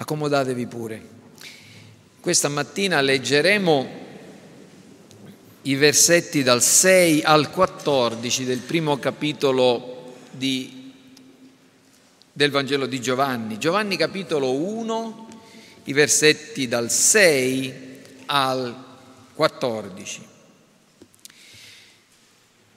Accomodatevi 0.00 0.66
pure. 0.66 1.08
Questa 2.20 2.48
mattina 2.48 3.02
leggeremo 3.02 3.88
i 5.60 5.74
versetti 5.74 6.42
dal 6.42 6.62
6 6.62 7.20
al 7.22 7.50
14 7.50 8.46
del 8.46 8.60
primo 8.60 8.98
capitolo 8.98 10.14
di, 10.30 10.94
del 12.32 12.50
Vangelo 12.50 12.86
di 12.86 12.98
Giovanni. 12.98 13.58
Giovanni 13.58 13.98
capitolo 13.98 14.52
1, 14.52 15.28
i 15.84 15.92
versetti 15.92 16.66
dal 16.66 16.90
6 16.90 17.74
al 18.24 18.74
14. 19.34 20.26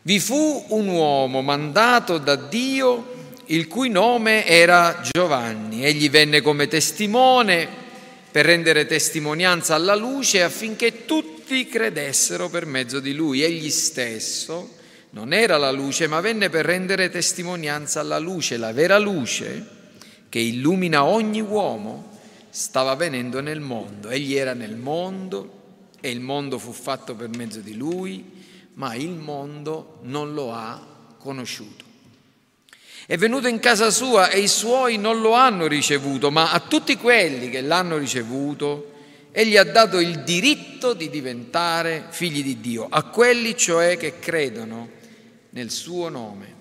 Vi 0.01 0.19
fu 0.19 0.65
un 0.67 0.87
uomo 0.89 1.41
mandato 1.41 2.17
da 2.17 2.35
Dio 2.35 3.12
il 3.47 3.67
cui 3.67 3.89
nome 3.89 4.45
era 4.45 5.01
Giovanni. 5.11 5.85
Egli 5.85 6.09
venne 6.09 6.41
come 6.41 6.67
testimone 6.67 7.67
per 8.31 8.45
rendere 8.45 8.85
testimonianza 8.85 9.75
alla 9.75 9.95
luce 9.95 10.41
affinché 10.41 11.05
tutti 11.05 11.67
credessero 11.67 12.49
per 12.49 12.65
mezzo 12.65 12.99
di 12.99 13.13
lui. 13.13 13.43
Egli 13.43 13.69
stesso 13.69 14.75
non 15.11 15.33
era 15.33 15.57
la 15.57 15.71
luce, 15.71 16.07
ma 16.07 16.21
venne 16.21 16.49
per 16.49 16.65
rendere 16.65 17.09
testimonianza 17.09 17.99
alla 17.99 18.19
luce. 18.19 18.57
La 18.57 18.73
vera 18.73 18.97
luce 18.97 19.81
che 20.29 20.39
illumina 20.39 21.03
ogni 21.03 21.41
uomo 21.41 22.17
stava 22.49 22.95
venendo 22.95 23.41
nel 23.41 23.59
mondo. 23.59 24.09
Egli 24.09 24.35
era 24.35 24.53
nel 24.53 24.75
mondo 24.75 25.61
e 25.99 26.09
il 26.09 26.19
mondo 26.19 26.57
fu 26.57 26.71
fatto 26.71 27.15
per 27.15 27.29
mezzo 27.29 27.59
di 27.59 27.75
lui, 27.75 28.25
ma 28.73 28.95
il 28.95 29.11
mondo 29.11 29.99
non 30.03 30.33
lo 30.33 30.51
ha 30.51 31.15
conosciuto. 31.19 31.92
È 33.05 33.17
venuto 33.17 33.47
in 33.47 33.59
casa 33.59 33.89
sua 33.89 34.29
e 34.29 34.39
i 34.39 34.47
suoi 34.47 34.97
non 34.97 35.19
lo 35.19 35.33
hanno 35.33 35.67
ricevuto, 35.67 36.31
ma 36.31 36.51
a 36.51 36.59
tutti 36.59 36.95
quelli 36.95 37.49
che 37.49 37.61
l'hanno 37.61 37.97
ricevuto, 37.97 38.91
egli 39.31 39.57
ha 39.57 39.63
dato 39.63 39.99
il 39.99 40.23
diritto 40.23 40.93
di 40.93 41.09
diventare 41.09 42.05
figli 42.09 42.43
di 42.43 42.61
Dio, 42.61 42.87
a 42.89 43.03
quelli 43.03 43.57
cioè 43.57 43.97
che 43.97 44.19
credono 44.19 44.89
nel 45.49 45.69
suo 45.69 46.07
nome, 46.07 46.55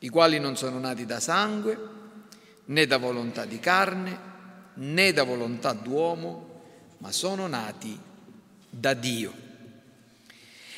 i 0.00 0.08
quali 0.08 0.40
non 0.40 0.56
sono 0.56 0.78
nati 0.80 1.06
da 1.06 1.20
sangue, 1.20 1.78
né 2.64 2.86
da 2.86 2.96
volontà 2.96 3.44
di 3.44 3.60
carne, 3.60 4.18
né 4.74 5.12
da 5.12 5.22
volontà 5.22 5.72
d'uomo, 5.72 6.60
ma 6.98 7.12
sono 7.12 7.46
nati 7.46 7.96
da 8.68 8.94
Dio. 8.94 9.41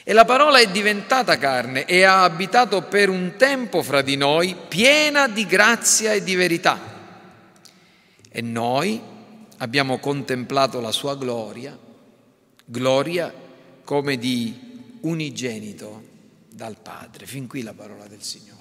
E 0.07 0.13
la 0.13 0.27
parola 0.27 0.59
è 0.59 0.71
diventata 0.71 1.39
carne 1.39 1.87
e 1.87 2.03
ha 2.03 2.25
abitato 2.25 2.83
per 2.83 3.09
un 3.09 3.37
tempo 3.39 3.83
fra 3.83 4.03
di 4.03 4.17
noi, 4.17 4.55
piena 4.69 5.29
di 5.29 5.47
grazia 5.47 6.13
e 6.13 6.23
di 6.23 6.35
verità. 6.35 6.79
E 8.29 8.41
noi 8.43 9.01
abbiamo 9.57 9.99
contemplato 9.99 10.79
la 10.81 10.93
sua 10.93 11.17
gloria, 11.17 11.79
gloria 12.67 13.33
come 13.83 14.19
di 14.19 14.99
unigenito 15.01 16.03
dal 16.51 16.77
Padre. 16.83 17.25
Fin 17.25 17.47
qui 17.47 17.63
la 17.63 17.73
parola 17.73 18.07
del 18.07 18.23
Signore. 18.23 18.53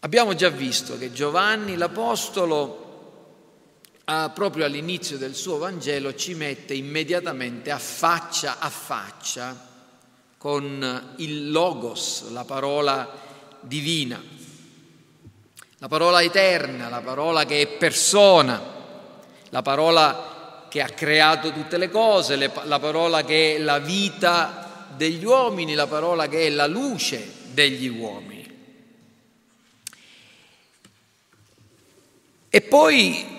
Abbiamo 0.00 0.34
già 0.34 0.48
visto 0.48 0.98
che 0.98 1.12
Giovanni 1.12 1.76
l'Apostolo 1.76 2.85
ah, 4.06 4.30
proprio 4.30 4.64
all'inizio 4.64 5.18
del 5.18 5.34
suo 5.34 5.58
Vangelo 5.58 6.14
ci 6.14 6.34
mette 6.34 6.74
immediatamente 6.74 7.70
a 7.70 7.78
faccia 7.78 8.58
a 8.58 8.70
faccia 8.70 9.74
con 10.38 11.14
il 11.16 11.50
Logos, 11.50 12.30
la 12.30 12.44
parola 12.44 13.10
divina, 13.60 14.22
la 15.78 15.88
parola 15.88 16.22
eterna, 16.22 16.88
la 16.88 17.00
parola 17.00 17.44
che 17.44 17.62
è 17.62 17.66
persona, 17.66 18.62
la 19.50 19.62
parola 19.62 20.66
che 20.68 20.82
ha 20.82 20.88
creato 20.88 21.52
tutte 21.52 21.78
le 21.78 21.90
cose, 21.90 22.36
la 22.36 22.78
parola 22.78 23.24
che 23.24 23.56
è 23.56 23.58
la 23.58 23.78
vita 23.78 24.88
degli 24.94 25.24
uomini, 25.24 25.74
la 25.74 25.86
parola 25.86 26.28
che 26.28 26.46
è 26.46 26.50
la 26.50 26.66
luce 26.66 27.32
degli 27.52 27.88
uomini. 27.88 28.34
E 32.48 32.60
poi 32.62 33.35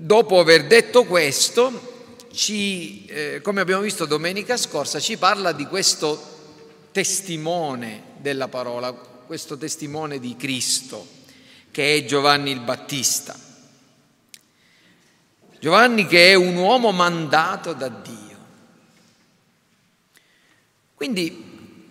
dopo 0.00 0.38
aver 0.38 0.66
detto 0.66 1.04
questo, 1.04 1.88
ci, 2.32 3.04
eh, 3.06 3.40
come 3.42 3.60
abbiamo 3.60 3.82
visto 3.82 4.06
domenica 4.06 4.56
scorsa, 4.56 4.98
ci 4.98 5.18
parla 5.18 5.52
di 5.52 5.66
questo 5.66 6.88
testimone 6.90 8.04
della 8.16 8.48
parola, 8.48 8.92
questo 8.92 9.58
testimone 9.58 10.18
di 10.18 10.36
Cristo, 10.36 11.06
che 11.70 11.96
è 11.96 12.04
Giovanni 12.04 12.50
il 12.50 12.60
Battista. 12.60 13.38
Giovanni 15.60 16.06
che 16.06 16.30
è 16.30 16.34
un 16.34 16.56
uomo 16.56 16.90
mandato 16.90 17.74
da 17.74 17.88
Dio. 17.88 18.38
Quindi 20.94 21.88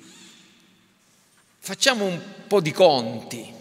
facciamo 1.60 2.06
un 2.06 2.20
po' 2.48 2.60
di 2.60 2.72
conti. 2.72 3.54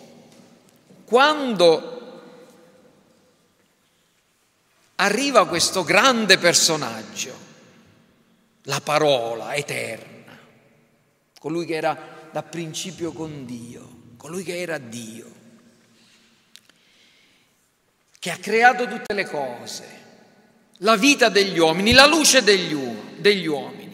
Quando 1.04 1.97
arriva 5.00 5.46
questo 5.46 5.84
grande 5.84 6.38
personaggio, 6.38 7.46
la 8.62 8.80
parola 8.80 9.54
eterna, 9.54 10.36
colui 11.38 11.66
che 11.66 11.74
era 11.74 12.28
da 12.32 12.42
principio 12.42 13.12
con 13.12 13.44
Dio, 13.44 13.88
colui 14.16 14.42
che 14.42 14.58
era 14.58 14.78
Dio, 14.78 15.26
che 18.18 18.30
ha 18.30 18.36
creato 18.36 18.88
tutte 18.88 19.14
le 19.14 19.26
cose, 19.26 19.86
la 20.78 20.96
vita 20.96 21.28
degli 21.28 21.58
uomini, 21.58 21.92
la 21.92 22.06
luce 22.06 22.42
degli, 22.42 22.76
degli 23.18 23.46
uomini. 23.46 23.86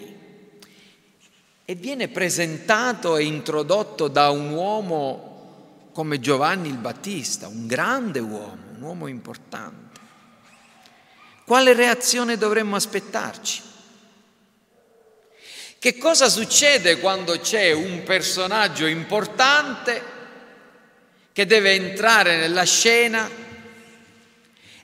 E 1.67 1.75
viene 1.75 2.09
presentato 2.09 3.17
e 3.17 3.25
introdotto 3.25 4.09
da 4.09 4.29
un 4.31 4.51
uomo 4.51 5.89
come 5.93 6.21
Giovanni 6.21 6.69
il 6.69 6.77
Battista, 6.77 7.49
un 7.49 7.67
grande 7.67 8.19
uomo, 8.19 8.59
un 8.75 8.83
uomo 8.83 9.07
importante. 9.07 9.84
Quale 11.45 11.75
reazione 11.75 12.39
dovremmo 12.39 12.77
aspettarci? 12.77 13.61
Che 15.79 15.99
cosa 15.99 16.31
succede 16.31 16.99
quando 16.99 17.39
c'è 17.39 17.71
un 17.73 18.03
personaggio 18.03 18.87
importante 18.87 20.03
che 21.35 21.45
deve 21.45 21.73
entrare 21.73 22.39
nella 22.39 22.63
scena 22.63 23.29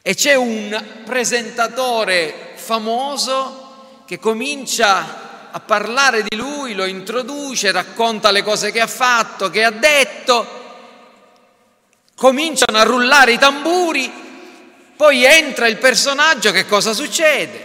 e 0.02 0.14
c'è 0.14 0.34
un 0.34 1.02
presentatore 1.06 2.52
famoso 2.56 4.02
che 4.06 4.18
comincia 4.18 5.50
a 5.52 5.60
parlare 5.60 6.22
di 6.28 6.36
lui, 6.36 6.74
lo 6.74 6.84
introduce, 6.84 7.72
racconta 7.72 8.30
le 8.30 8.42
cose 8.42 8.70
che 8.70 8.82
ha 8.82 8.86
fatto, 8.86 9.48
che 9.48 9.64
ha 9.64 9.70
detto, 9.70 10.46
cominciano 12.14 12.76
a 12.76 12.82
rullare 12.82 13.32
i 13.32 13.38
tamburi 13.38 14.19
poi 15.00 15.24
entra 15.24 15.66
il 15.66 15.78
personaggio, 15.78 16.52
che 16.52 16.66
cosa 16.66 16.92
succede? 16.92 17.64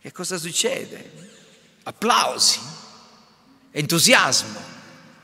Che 0.00 0.10
cosa 0.10 0.38
succede? 0.38 1.10
Applausi, 1.82 2.58
entusiasmo, 3.72 4.58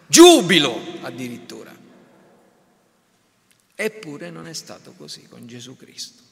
giubilo 0.07 0.79
addirittura. 1.01 1.75
Eppure 3.75 4.29
non 4.29 4.47
è 4.47 4.53
stato 4.53 4.93
così 4.93 5.27
con 5.27 5.47
Gesù 5.47 5.75
Cristo. 5.75 6.23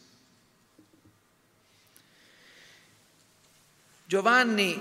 Giovanni 4.05 4.79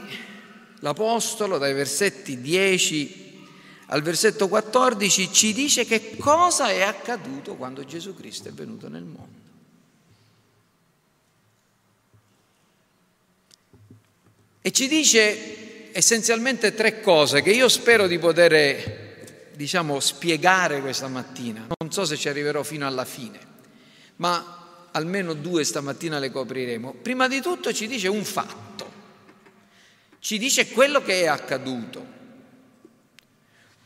l'Apostolo 0.80 1.58
dai 1.58 1.72
versetti 1.72 2.42
10 2.42 3.29
al 3.92 4.02
versetto 4.04 4.48
14 4.48 5.34
ci 5.34 5.54
dice 5.54 5.86
che 5.86 6.16
cosa 6.18 6.70
è 6.70 6.82
accaduto 6.82 7.56
quando 7.56 7.84
Gesù 7.84 8.14
Cristo 8.14 8.48
è 8.50 8.52
venuto 8.52 8.88
nel 8.88 9.04
mondo. 9.04 9.48
E 14.62 14.72
ci 14.72 14.88
dice 14.88 15.92
essenzialmente 15.92 16.76
tre 16.76 17.02
cose 17.02 17.42
che 17.42 17.50
io 17.50 17.68
spero 17.68 18.06
di 18.06 18.20
poter, 18.20 19.50
diciamo, 19.56 20.00
spiegare 20.00 20.82
questa 20.82 21.08
mattina. 21.08 21.66
Non 21.80 21.92
so 21.92 22.06
se 22.06 22.16
ci 22.16 22.30
arriverò 22.30 22.62
fino 22.62 22.86
alla 22.86 23.06
fine, 23.06 23.40
ma 24.18 24.88
almeno 24.92 25.34
due 25.34 25.64
stamattina 25.64 26.20
le 26.20 26.30
copriremo. 26.30 26.94
Prima 27.02 27.28
di 27.28 27.42
tutto 27.42 27.74
ci 27.74 27.88
dice 27.88 28.08
un 28.08 28.24
fatto, 28.24 28.92
ci 30.20 30.38
dice 30.38 30.70
quello 30.70 31.02
che 31.02 31.22
è 31.22 31.26
accaduto. 31.26 32.19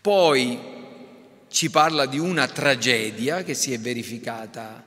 Poi 0.04 0.60
ci 1.48 1.70
parla 1.70 2.06
di 2.06 2.20
una 2.20 2.46
tragedia 2.50 3.42
che 3.44 3.54
si 3.54 3.72
è 3.72 3.80
verificata 3.80 4.86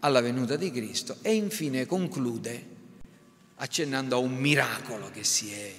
alla 0.00 0.20
venuta 0.20 0.56
di 0.56 0.72
Cristo 0.72 1.18
e 1.22 1.34
infine 1.34 1.86
conclude 1.86 2.66
accennando 3.54 4.16
a 4.16 4.18
un 4.18 4.34
miracolo 4.34 5.08
che 5.10 5.22
si 5.22 5.52
è 5.52 5.72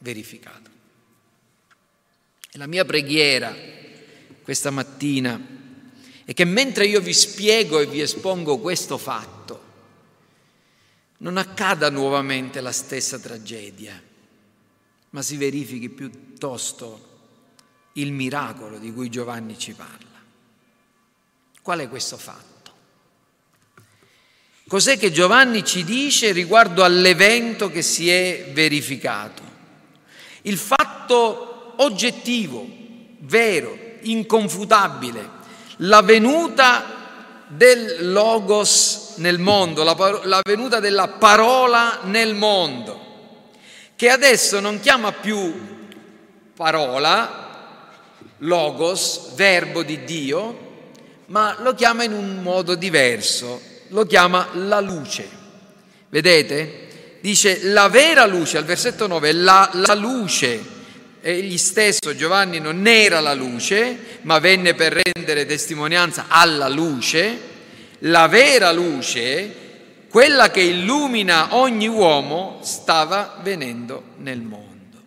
verificato. 0.00 0.70
E 2.50 2.58
la 2.58 2.66
mia 2.66 2.84
preghiera 2.84 3.56
questa 4.42 4.68
mattina 4.68 5.40
è 6.26 6.34
che 6.34 6.44
mentre 6.44 6.86
io 6.86 7.00
vi 7.00 7.14
spiego 7.14 7.80
e 7.80 7.86
vi 7.86 8.02
espongo 8.02 8.58
questo 8.58 8.98
fatto, 8.98 9.62
non 11.16 11.38
accada 11.38 11.88
nuovamente 11.88 12.60
la 12.60 12.72
stessa 12.72 13.18
tragedia, 13.18 13.98
ma 15.08 15.22
si 15.22 15.38
verifichi 15.38 15.88
piuttosto 15.88 17.03
il 17.94 18.12
miracolo 18.12 18.78
di 18.78 18.92
cui 18.92 19.08
Giovanni 19.08 19.58
ci 19.58 19.72
parla. 19.72 20.12
Qual 21.62 21.78
è 21.78 21.88
questo 21.88 22.16
fatto? 22.16 22.52
Cos'è 24.66 24.98
che 24.98 25.12
Giovanni 25.12 25.64
ci 25.64 25.84
dice 25.84 26.32
riguardo 26.32 26.84
all'evento 26.84 27.70
che 27.70 27.82
si 27.82 28.10
è 28.10 28.50
verificato? 28.52 29.42
Il 30.42 30.56
fatto 30.56 31.74
oggettivo, 31.76 32.66
vero, 33.20 33.76
inconfutabile, 34.00 35.42
la 35.78 36.02
venuta 36.02 37.02
del 37.48 38.10
Logos 38.12 39.14
nel 39.16 39.38
mondo, 39.38 39.82
la, 39.84 39.94
la 40.24 40.40
venuta 40.42 40.80
della 40.80 41.08
parola 41.08 42.00
nel 42.04 42.34
mondo, 42.34 43.52
che 43.96 44.08
adesso 44.08 44.60
non 44.60 44.80
chiama 44.80 45.12
più 45.12 45.54
parola, 46.54 47.43
logos, 48.38 49.32
verbo 49.34 49.82
di 49.82 50.04
Dio, 50.04 50.64
ma 51.26 51.56
lo 51.60 51.74
chiama 51.74 52.04
in 52.04 52.12
un 52.12 52.42
modo 52.42 52.74
diverso, 52.74 53.60
lo 53.88 54.04
chiama 54.06 54.48
la 54.54 54.80
luce. 54.80 55.28
Vedete? 56.08 57.18
Dice 57.20 57.64
la 57.64 57.88
vera 57.88 58.26
luce, 58.26 58.58
al 58.58 58.64
versetto 58.64 59.06
9, 59.06 59.32
la, 59.32 59.70
la 59.72 59.94
luce. 59.94 60.72
Egli 61.20 61.56
stesso, 61.56 62.14
Giovanni, 62.14 62.58
non 62.58 62.86
era 62.86 63.20
la 63.20 63.32
luce, 63.32 64.18
ma 64.22 64.38
venne 64.38 64.74
per 64.74 65.00
rendere 65.02 65.46
testimonianza 65.46 66.26
alla 66.28 66.68
luce. 66.68 67.52
La 68.00 68.28
vera 68.28 68.70
luce, 68.72 69.54
quella 70.10 70.50
che 70.50 70.60
illumina 70.60 71.56
ogni 71.56 71.88
uomo, 71.88 72.60
stava 72.62 73.40
venendo 73.42 74.02
nel 74.18 74.42
mondo. 74.42 75.02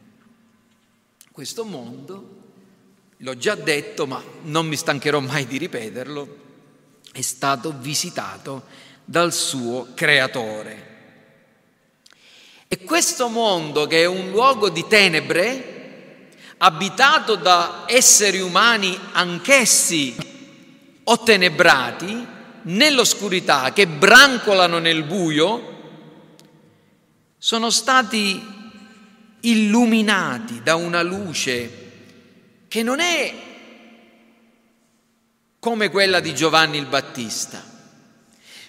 Questo 1.31 1.63
mondo 1.65 2.36
l'ho 3.17 3.37
già 3.37 3.55
detto, 3.55 4.05
ma 4.05 4.23
non 4.43 4.67
mi 4.67 4.75
stancherò 4.75 5.19
mai 5.19 5.47
di 5.47 5.57
ripeterlo, 5.57 6.37
è 7.11 7.21
stato 7.21 7.73
visitato 7.79 8.65
dal 9.03 9.33
suo 9.33 9.87
creatore. 9.95 10.95
E 12.67 12.83
questo 12.83 13.29
mondo, 13.29 13.87
che 13.87 14.01
è 14.01 14.05
un 14.05 14.29
luogo 14.29 14.69
di 14.69 14.85
tenebre, 14.87 16.29
abitato 16.57 17.35
da 17.35 17.85
esseri 17.87 18.39
umani 18.39 18.97
anch'essi 19.13 20.15
ottenebrati, 21.03 22.27
nell'oscurità, 22.63 23.71
che 23.71 23.87
brancolano 23.87 24.77
nel 24.77 25.03
buio, 25.03 25.75
sono 27.37 27.69
stati 27.69 28.55
illuminati 29.41 30.61
da 30.61 30.75
una 30.75 31.01
luce 31.01 31.86
che 32.67 32.83
non 32.83 32.99
è 32.99 33.33
come 35.59 35.89
quella 35.89 36.19
di 36.19 36.33
Giovanni 36.33 36.77
il 36.77 36.85
Battista. 36.85 37.63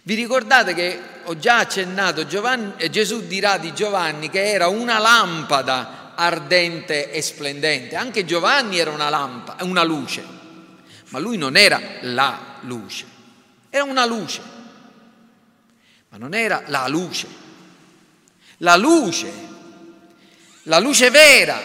Vi 0.03 0.15
ricordate 0.15 0.75
che 0.75 1.00
ho 1.25 1.37
già 1.37 1.59
accennato, 1.59 2.27
Giovanni, 2.27 2.73
eh, 2.79 2.89
Gesù 2.89 3.27
dirà 3.27 3.59
di 3.59 3.75
Giovanni 3.75 4.31
che 4.31 4.50
era 4.50 4.69
una 4.69 4.99
lampada 4.99 6.15
ardente 6.17 7.11
e 7.11 7.21
splendente. 7.21 7.95
Anche 7.95 8.25
Giovanni 8.25 8.79
era 8.79 8.91
una 8.91 9.11
lampada, 9.11 9.65
una 9.65 9.83
luce, 9.85 10.25
ma 11.09 11.19
lui 11.19 11.37
non 11.37 11.56
era 11.56 11.81
la 12.00 12.56
luce, 12.62 13.05
era 13.69 13.85
una 13.85 14.06
luce, 14.06 14.41
ma 16.09 16.17
non 16.17 16.35
era 16.35 16.62
la 16.67 16.89
luce. 16.89 17.47
La 18.62 18.77
luce, 18.77 19.33
la 20.65 20.81
luce 20.81 21.11
vera, 21.11 21.61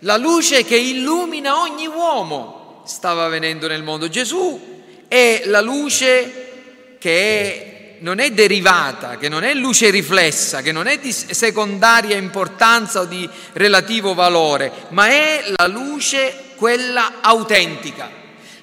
la 0.00 0.16
luce 0.16 0.64
che 0.64 0.76
illumina 0.76 1.60
ogni 1.60 1.86
uomo 1.86 2.82
stava 2.84 3.28
venendo 3.28 3.66
nel 3.66 3.82
mondo. 3.82 4.08
Gesù 4.08 4.82
è 5.08 5.42
la 5.46 5.60
luce 5.60 6.96
che 6.98 7.96
è, 7.96 7.96
non 8.00 8.18
è 8.18 8.30
derivata, 8.30 9.16
che 9.16 9.28
non 9.28 9.44
è 9.44 9.54
luce 9.54 9.90
riflessa, 9.90 10.62
che 10.62 10.72
non 10.72 10.86
è 10.86 10.98
di 10.98 11.12
secondaria 11.12 12.16
importanza 12.16 13.00
o 13.00 13.04
di 13.04 13.28
relativo 13.52 14.14
valore, 14.14 14.70
ma 14.88 15.08
è 15.08 15.44
la 15.56 15.66
luce 15.66 16.52
quella 16.56 17.20
autentica, 17.20 18.10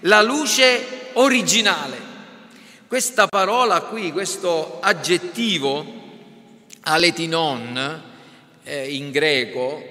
la 0.01 0.22
luce 0.22 1.10
originale. 1.13 2.10
Questa 2.88 3.27
parola 3.27 3.81
qui, 3.81 4.12
questo 4.12 4.80
aggettivo, 4.81 5.86
aletinon, 6.81 8.04
eh, 8.63 8.94
in 8.94 9.12
greco, 9.12 9.91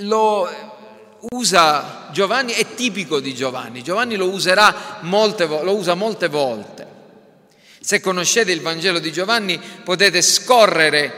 lo 0.00 0.48
usa 1.30 2.08
Giovanni, 2.12 2.52
è 2.52 2.74
tipico 2.74 3.20
di 3.20 3.34
Giovanni, 3.34 3.82
Giovanni 3.82 4.16
lo, 4.16 4.28
userà 4.28 4.98
molte, 5.00 5.46
lo 5.46 5.74
usa 5.74 5.94
molte 5.94 6.28
volte. 6.28 6.86
Se 7.80 8.00
conoscete 8.00 8.52
il 8.52 8.60
Vangelo 8.60 8.98
di 8.98 9.10
Giovanni 9.10 9.58
potete 9.82 10.22
scorrere 10.22 11.12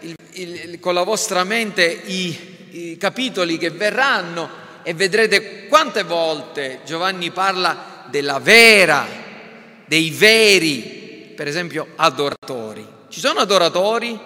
il, 0.00 0.16
il, 0.32 0.80
con 0.80 0.94
la 0.94 1.02
vostra 1.02 1.44
mente 1.44 1.84
i, 1.84 2.68
i 2.70 2.96
capitoli 2.96 3.58
che 3.58 3.70
verranno 3.70 4.62
e 4.82 4.94
vedrete 4.94 5.66
quante 5.66 6.02
volte 6.02 6.80
Giovanni 6.84 7.30
parla 7.30 8.04
della 8.10 8.38
vera, 8.38 9.06
dei 9.86 10.10
veri, 10.10 11.32
per 11.34 11.48
esempio, 11.48 11.88
adoratori. 11.96 12.86
Ci 13.08 13.20
sono 13.20 13.40
adoratori 13.40 14.18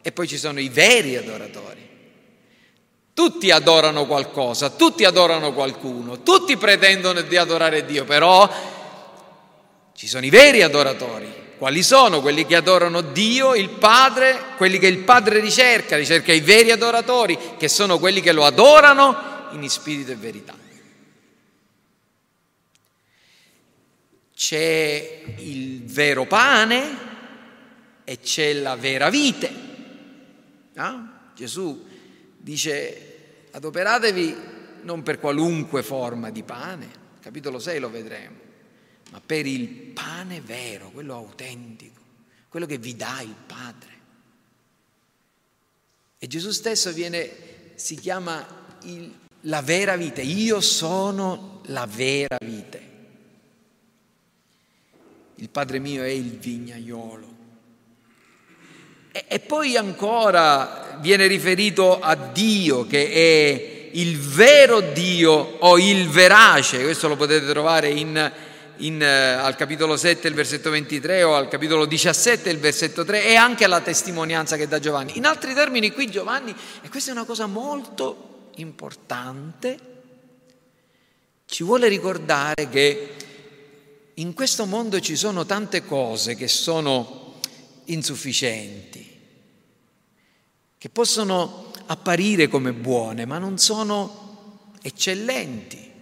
e 0.00 0.12
poi 0.12 0.28
ci 0.28 0.38
sono 0.38 0.60
i 0.60 0.68
veri 0.68 1.16
adoratori. 1.16 1.85
Tutti 3.16 3.50
adorano 3.50 4.04
qualcosa, 4.04 4.68
tutti 4.68 5.06
adorano 5.06 5.54
qualcuno, 5.54 6.20
tutti 6.20 6.58
pretendono 6.58 7.22
di 7.22 7.38
adorare 7.38 7.86
Dio, 7.86 8.04
però 8.04 8.46
ci 9.94 10.06
sono 10.06 10.26
i 10.26 10.28
veri 10.28 10.60
adoratori. 10.60 11.32
Quali 11.56 11.82
sono? 11.82 12.20
Quelli 12.20 12.44
che 12.44 12.56
adorano 12.56 13.00
Dio, 13.00 13.54
il 13.54 13.70
Padre, 13.70 14.38
quelli 14.58 14.78
che 14.78 14.88
il 14.88 14.98
Padre 14.98 15.40
ricerca, 15.40 15.96
ricerca 15.96 16.34
i 16.34 16.42
veri 16.42 16.70
adoratori, 16.70 17.38
che 17.56 17.68
sono 17.68 17.98
quelli 17.98 18.20
che 18.20 18.32
lo 18.32 18.44
adorano 18.44 19.48
in 19.52 19.66
spirito 19.70 20.12
e 20.12 20.16
verità. 20.16 20.54
C'è 24.36 25.22
il 25.38 25.84
vero 25.86 26.26
pane 26.26 26.98
e 28.04 28.20
c'è 28.20 28.52
la 28.52 28.76
vera 28.76 29.08
vite. 29.08 29.50
No? 30.74 31.12
Gesù 31.34 31.82
dice 32.36 33.05
Adoperatevi 33.56 34.36
non 34.82 35.02
per 35.02 35.18
qualunque 35.18 35.82
forma 35.82 36.28
di 36.28 36.42
pane, 36.42 36.88
capitolo 37.20 37.58
6 37.58 37.80
lo 37.80 37.88
vedremo, 37.88 38.36
ma 39.10 39.22
per 39.24 39.46
il 39.46 39.66
pane 39.66 40.42
vero, 40.42 40.90
quello 40.90 41.14
autentico, 41.14 42.02
quello 42.50 42.66
che 42.66 42.76
vi 42.76 42.94
dà 42.96 43.22
il 43.22 43.34
Padre. 43.46 43.90
E 46.18 46.26
Gesù 46.26 46.50
stesso 46.50 46.92
viene, 46.92 47.30
si 47.76 47.94
chiama 47.94 48.46
il, 48.82 49.10
la 49.40 49.62
vera 49.62 49.96
vita, 49.96 50.20
io 50.20 50.60
sono 50.60 51.62
la 51.68 51.86
vera 51.86 52.36
vita. 52.44 52.78
Il 55.36 55.48
Padre 55.48 55.78
mio 55.78 56.02
è 56.02 56.08
il 56.08 56.36
vignaiolo. 56.36 57.34
E, 59.26 59.38
poi 59.38 59.76
ancora 59.76 60.98
viene 61.00 61.26
riferito 61.26 62.00
a 62.00 62.14
Dio 62.14 62.86
che 62.86 63.10
è 63.10 63.88
il 63.92 64.18
vero 64.18 64.80
Dio 64.80 65.32
o 65.60 65.78
il 65.78 66.08
verace, 66.08 66.82
questo 66.82 67.08
lo 67.08 67.16
potete 67.16 67.46
trovare 67.46 67.88
in, 67.88 68.32
in, 68.78 69.00
uh, 69.00 69.44
al 69.44 69.56
capitolo 69.56 69.96
7, 69.96 70.28
il 70.28 70.34
versetto 70.34 70.68
23 70.68 71.22
o 71.22 71.34
al 71.34 71.48
capitolo 71.48 71.86
17, 71.86 72.50
il 72.50 72.58
versetto 72.58 73.04
3 73.04 73.24
e 73.24 73.36
anche 73.36 73.66
la 73.66 73.80
testimonianza 73.80 74.56
che 74.56 74.68
dà 74.68 74.78
Giovanni. 74.78 75.16
In 75.16 75.24
altri 75.24 75.54
termini 75.54 75.92
qui 75.92 76.10
Giovanni, 76.10 76.54
e 76.82 76.88
questa 76.90 77.10
è 77.10 77.14
una 77.14 77.24
cosa 77.24 77.46
molto 77.46 78.50
importante, 78.56 79.78
ci 81.46 81.62
vuole 81.62 81.88
ricordare 81.88 82.68
che 82.68 83.14
in 84.14 84.34
questo 84.34 84.66
mondo 84.66 85.00
ci 85.00 85.16
sono 85.16 85.46
tante 85.46 85.84
cose 85.84 86.34
che 86.34 86.48
sono 86.48 87.25
insufficienti 87.86 89.14
che 90.78 90.88
possono 90.90 91.72
apparire 91.86 92.48
come 92.48 92.72
buone, 92.72 93.24
ma 93.24 93.38
non 93.38 93.58
sono 93.58 94.70
eccellenti. 94.82 95.92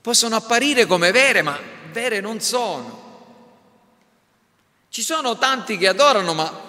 Possono 0.00 0.36
apparire 0.36 0.86
come 0.86 1.10
vere, 1.10 1.42
ma 1.42 1.58
vere 1.92 2.20
non 2.20 2.40
sono. 2.40 3.04
Ci 4.88 5.02
sono 5.02 5.36
tanti 5.36 5.76
che 5.76 5.88
adorano, 5.88 6.32
ma 6.32 6.64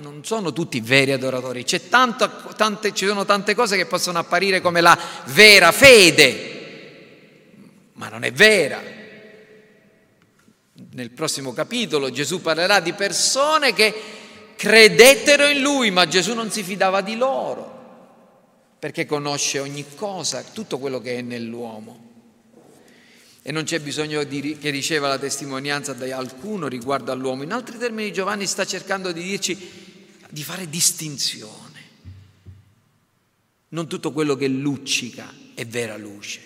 non 0.00 0.24
sono 0.24 0.52
tutti 0.52 0.80
veri 0.80 1.12
adoratori. 1.12 1.64
Tanto, 1.88 2.28
tante, 2.56 2.94
ci 2.94 3.06
sono 3.06 3.24
tante 3.24 3.54
cose 3.54 3.76
che 3.76 3.86
possono 3.86 4.18
apparire 4.18 4.60
come 4.60 4.80
la 4.80 4.98
vera 5.26 5.70
fede, 5.70 6.56
ma 7.94 8.08
non 8.08 8.24
è 8.24 8.32
vera. 8.32 8.97
Nel 10.98 11.10
prossimo 11.12 11.52
capitolo 11.52 12.10
Gesù 12.10 12.40
parlerà 12.40 12.80
di 12.80 12.92
persone 12.92 13.72
che 13.72 13.94
credettero 14.56 15.46
in 15.46 15.60
lui, 15.60 15.92
ma 15.92 16.08
Gesù 16.08 16.34
non 16.34 16.50
si 16.50 16.64
fidava 16.64 17.02
di 17.02 17.14
loro, 17.14 18.72
perché 18.80 19.06
conosce 19.06 19.60
ogni 19.60 19.84
cosa, 19.94 20.42
tutto 20.42 20.78
quello 20.78 21.00
che 21.00 21.18
è 21.18 21.22
nell'uomo. 21.22 22.06
E 23.42 23.52
non 23.52 23.62
c'è 23.62 23.78
bisogno 23.78 24.24
di, 24.24 24.58
che 24.58 24.70
riceva 24.70 25.06
la 25.06 25.20
testimonianza 25.20 25.92
da 25.92 26.16
alcuno 26.16 26.66
riguardo 26.66 27.12
all'uomo. 27.12 27.44
In 27.44 27.52
altri 27.52 27.78
termini 27.78 28.12
Giovanni 28.12 28.46
sta 28.46 28.66
cercando 28.66 29.12
di 29.12 29.22
dirci 29.22 29.70
di 30.28 30.42
fare 30.42 30.68
distinzione. 30.68 31.80
Non 33.68 33.86
tutto 33.86 34.10
quello 34.10 34.34
che 34.34 34.48
luccica 34.48 35.32
è 35.54 35.64
vera 35.64 35.96
luce, 35.96 36.40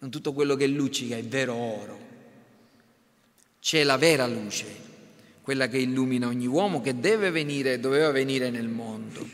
non 0.00 0.10
tutto 0.10 0.34
quello 0.34 0.56
che 0.56 0.66
luccica 0.66 1.16
è 1.16 1.24
vero 1.24 1.54
oro. 1.54 1.99
C'è 3.60 3.84
la 3.84 3.98
vera 3.98 4.26
luce, 4.26 4.64
quella 5.42 5.68
che 5.68 5.76
illumina 5.76 6.26
ogni 6.26 6.46
uomo 6.46 6.80
che 6.80 6.98
deve 6.98 7.30
venire, 7.30 7.78
doveva 7.78 8.10
venire 8.10 8.48
nel 8.48 8.68
mondo. 8.68 9.26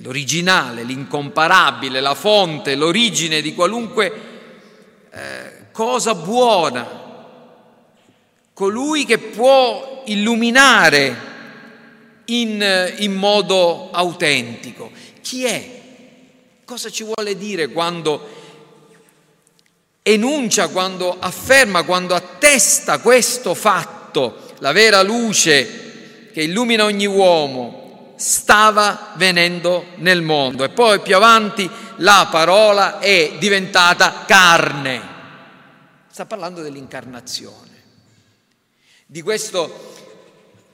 L'originale, 0.00 0.82
l'incomparabile, 0.82 2.00
la 2.00 2.14
fonte, 2.14 2.74
l'origine 2.74 3.40
di 3.40 3.54
qualunque 3.54 4.12
eh, 5.10 5.68
cosa 5.72 6.14
buona, 6.14 7.04
colui 8.52 9.06
che 9.06 9.16
può 9.16 10.02
illuminare 10.04 11.16
in, 12.26 12.94
in 12.98 13.14
modo 13.14 13.90
autentico. 13.90 14.90
Chi 15.22 15.44
è? 15.44 15.82
Cosa 16.66 16.90
ci 16.90 17.04
vuole 17.04 17.38
dire 17.38 17.68
quando 17.68 18.35
enuncia, 20.08 20.68
quando 20.68 21.16
afferma, 21.18 21.82
quando 21.82 22.14
attesta 22.14 22.98
questo 22.98 23.54
fatto? 23.54 24.52
La 24.58 24.70
vera 24.70 25.02
luce 25.02 26.28
che 26.32 26.42
illumina 26.42 26.84
ogni 26.84 27.06
uomo 27.06 28.14
stava 28.16 29.14
venendo 29.16 29.86
nel 29.96 30.22
mondo 30.22 30.62
e 30.62 30.68
poi 30.68 31.00
più 31.00 31.16
avanti 31.16 31.68
la 31.96 32.28
parola 32.30 33.00
è 33.00 33.32
diventata 33.38 34.22
carne. 34.26 35.14
Sta 36.08 36.24
parlando 36.24 36.62
dell'incarnazione, 36.62 37.82
di 39.06 39.22
questo 39.22 39.94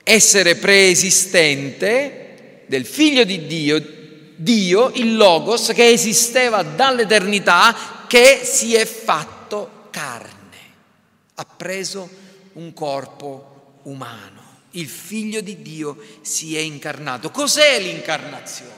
essere 0.03 0.57
preesistente 0.57 2.65
del 2.67 2.85
figlio 2.85 3.23
di 3.23 3.47
Dio, 3.47 3.83
Dio, 4.35 4.91
il 4.93 5.15
Logos, 5.15 5.71
che 5.73 5.89
esisteva 5.89 6.61
dall'eternità, 6.61 7.92
che 8.13 8.41
si 8.43 8.75
è 8.75 8.85
fatto 8.85 9.87
carne, 9.89 10.57
ha 11.33 11.45
preso 11.45 12.07
un 12.53 12.71
corpo 12.71 13.79
umano. 13.85 14.59
Il 14.73 14.87
figlio 14.87 15.41
di 15.41 15.63
Dio 15.63 15.97
si 16.21 16.55
è 16.55 16.59
incarnato. 16.59 17.31
Cos'è 17.31 17.79
l'incarnazione? 17.79 18.71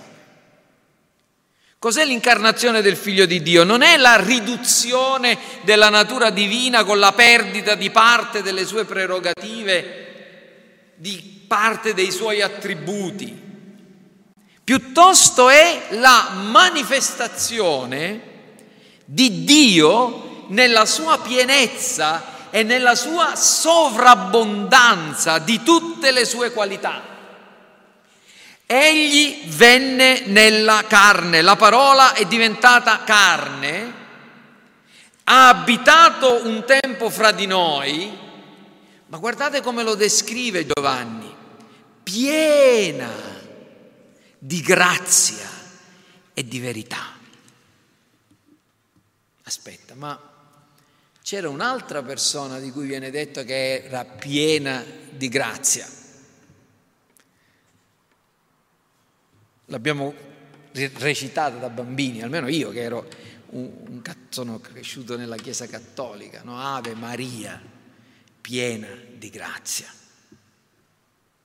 Cos'è 1.78 2.06
l'incarnazione 2.06 2.82
del 2.82 2.96
figlio 2.96 3.26
di 3.26 3.42
Dio? 3.42 3.66
Non 3.66 3.82
è 3.82 3.98
la 3.98 4.16
riduzione 4.16 5.38
della 5.64 5.90
natura 5.90 6.30
divina 6.30 6.86
con 6.86 6.98
la 6.98 7.12
perdita 7.12 7.76
di 7.76 7.90
parte 7.90 8.42
delle 8.42 8.66
sue 8.66 8.86
prerogative 8.86 10.94
di 10.96 11.44
parte 11.46 11.94
dei 11.94 12.10
suoi 12.10 12.42
attributi, 12.42 13.38
piuttosto 14.64 15.50
è 15.50 15.88
la 15.90 16.42
manifestazione 16.42 18.32
di 19.06 19.44
Dio 19.44 20.46
nella 20.50 20.86
sua 20.86 21.20
pienezza 21.20 22.50
e 22.50 22.64
nella 22.64 22.96
sua 22.96 23.36
sovrabbondanza 23.36 25.40
di 25.40 25.62
tutte 25.64 26.12
le 26.12 26.26
sue 26.26 26.52
qualità. 26.52 27.14
Egli 28.66 29.44
venne 29.48 30.24
nella 30.26 30.84
carne, 30.88 31.42
la 31.42 31.56
parola 31.56 32.14
è 32.14 32.26
diventata 32.26 33.04
carne, 33.04 33.94
ha 35.26 35.50
abitato 35.50 36.46
un 36.46 36.64
tempo 36.66 37.12
fra 37.12 37.32
di 37.32 37.46
noi, 37.46 38.18
ma 39.08 39.18
guardate 39.18 39.62
come 39.62 39.84
lo 39.84 39.96
descrive 39.96 40.66
Giovanni, 40.66 41.32
piena 42.02 43.12
di 44.40 44.62
grazia 44.62 45.48
e 46.34 46.48
di 46.48 46.60
verità. 46.60 47.15
Aspetta, 49.48 49.94
ma 49.94 50.20
c'era 51.22 51.50
un'altra 51.50 52.02
persona 52.04 52.60
di 52.60 52.72
cui 52.72 52.88
viene 52.88 53.12
detto 53.12 53.44
che 53.44 53.84
era 53.84 54.04
piena 54.04 54.84
di 55.12 55.30
grazia. 55.30 55.88
L'abbiamo 59.66 60.14
recitata 60.72 61.58
da 61.58 61.70
bambini, 61.70 62.22
almeno 62.22 62.48
io 62.48 62.72
che 62.72 62.82
ero 62.82 63.08
un, 63.50 63.72
un, 63.88 64.02
sono 64.30 64.60
cresciuto 64.60 65.16
nella 65.16 65.38
Chiesa 65.38 65.68
cattolica, 65.68 66.42
no? 66.44 66.60
Ave 66.60 66.96
Maria 66.96 67.62
piena 68.42 68.88
di 69.16 69.30
grazia. 69.30 69.92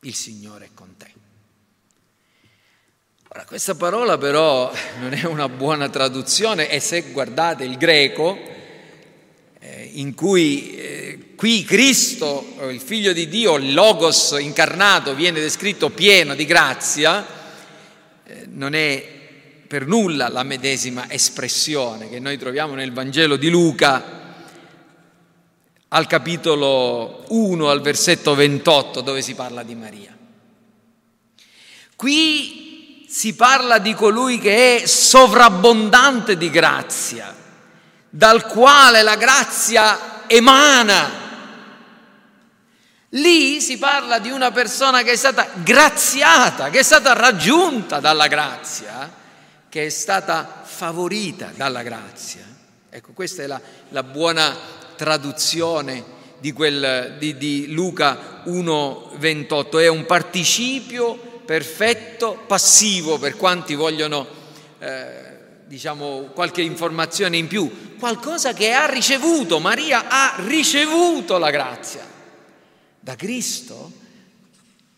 Il 0.01 0.15
Signore 0.15 0.67
è 0.67 0.71
con 0.73 0.97
te. 0.97 1.20
Ora, 3.33 3.45
questa 3.45 3.77
parola 3.77 4.19
però 4.19 4.73
non 4.99 5.13
è 5.13 5.25
una 5.25 5.49
buona 5.49 5.89
traduzione 5.89 6.69
e 6.69 6.81
se 6.81 7.13
guardate 7.13 7.63
il 7.63 7.77
greco, 7.77 8.37
eh, 9.61 9.91
in 9.93 10.17
cui 10.17 10.75
eh, 10.75 11.19
qui 11.37 11.63
Cristo, 11.63 12.57
il 12.69 12.81
figlio 12.81 13.13
di 13.13 13.29
Dio, 13.29 13.55
il 13.55 13.73
Logos 13.73 14.37
incarnato, 14.37 15.15
viene 15.15 15.39
descritto 15.39 15.91
pieno 15.91 16.35
di 16.35 16.45
grazia, 16.45 17.25
eh, 18.25 18.47
non 18.49 18.75
è 18.75 19.07
per 19.65 19.87
nulla 19.87 20.29
la 20.29 20.43
medesima 20.43 21.09
espressione 21.09 22.09
che 22.09 22.19
noi 22.19 22.37
troviamo 22.37 22.75
nel 22.75 22.93
Vangelo 22.93 23.37
di 23.37 23.49
Luca 23.49 24.35
al 25.87 26.07
capitolo 26.09 27.27
1, 27.29 27.71
al 27.71 27.81
versetto 27.81 28.35
28, 28.35 29.03
dove 29.03 29.23
si 29.23 29.35
parla 29.35 29.63
di 29.63 29.77
Maria. 29.77 30.19
Qui 31.95 32.70
si 33.11 33.35
parla 33.35 33.79
di 33.79 33.93
colui 33.93 34.39
che 34.39 34.77
è 34.77 34.87
sovrabbondante 34.87 36.37
di 36.37 36.49
grazia, 36.49 37.35
dal 38.09 38.47
quale 38.47 39.03
la 39.03 39.17
grazia 39.17 40.29
emana. 40.29 41.11
Lì 43.09 43.61
si 43.61 43.79
parla 43.79 44.21
di 44.21 44.31
una 44.31 44.53
persona 44.53 45.03
che 45.03 45.11
è 45.11 45.17
stata 45.17 45.49
graziata, 45.55 46.71
che 46.71 46.79
è 46.79 46.83
stata 46.85 47.13
raggiunta 47.13 47.99
dalla 47.99 48.29
grazia, 48.29 49.13
che 49.69 49.87
è 49.87 49.89
stata 49.89 50.63
favorita 50.65 51.51
dalla 51.53 51.83
grazia. 51.83 52.45
Ecco, 52.89 53.11
questa 53.13 53.43
è 53.43 53.49
la, 53.49 53.61
la 53.89 54.05
buona 54.05 54.57
traduzione 54.95 56.05
di, 56.39 56.53
quel, 56.53 57.17
di, 57.19 57.37
di 57.37 57.73
Luca 57.73 58.45
1,28, 58.47 59.81
è 59.81 59.89
un 59.89 60.07
participio 60.07 61.30
perfetto 61.51 62.45
passivo 62.47 63.19
per 63.19 63.37
quanti 63.37 63.75
vogliono, 63.75 64.25
eh, 64.79 65.65
diciamo, 65.67 66.31
qualche 66.33 66.63
informazione 66.63 67.39
in 67.39 67.49
più, 67.49 67.97
qualcosa 67.99 68.53
che 68.53 68.71
ha 68.71 68.87
ricevuto, 68.87 69.59
Maria 69.59 70.07
ha 70.07 70.35
ricevuto 70.47 71.39
la 71.39 71.51
grazia 71.51 72.07
da 73.01 73.17
Cristo. 73.17 73.91